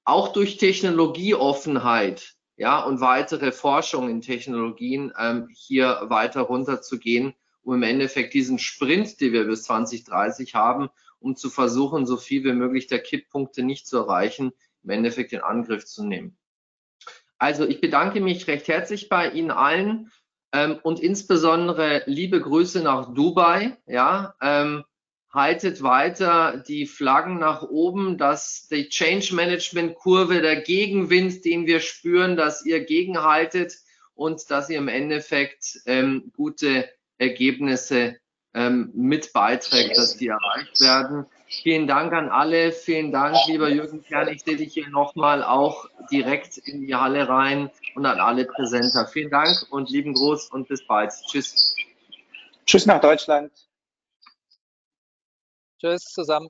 [0.05, 7.83] auch durch Technologieoffenheit, ja, und weitere Forschung in Technologien ähm, hier weiter runterzugehen, um im
[7.83, 10.91] Endeffekt diesen Sprint, den wir bis 2030 haben,
[11.23, 15.41] um zu versuchen, so viel wie möglich der Kipppunkte nicht zu erreichen, im Endeffekt in
[15.41, 16.37] Angriff zu nehmen.
[17.39, 20.11] Also ich bedanke mich recht herzlich bei Ihnen allen
[20.53, 23.77] ähm, und insbesondere liebe Grüße nach Dubai.
[23.87, 24.85] Ja, ähm,
[25.33, 31.81] haltet weiter die Flaggen nach oben, dass die Change Management Kurve, der Gegenwind, den wir
[31.81, 33.79] spüren, dass ihr gegenhaltet
[34.15, 36.89] und dass ihr im Endeffekt ähm, gute
[37.19, 38.19] Ergebnisse
[38.55, 41.27] ähm, mit beiträgt, dass die erreicht werden.
[41.63, 42.73] Vielen Dank an alle.
[42.73, 44.29] Vielen Dank, lieber Jürgen Kern.
[44.29, 49.07] Ich sehe dich hier nochmal auch direkt in die Halle rein und an alle Präsenter.
[49.07, 51.13] Vielen Dank und lieben Gruß und bis bald.
[51.27, 51.75] Tschüss.
[52.67, 53.53] Tschüss nach Deutschland.
[55.79, 56.49] Tschüss zusammen.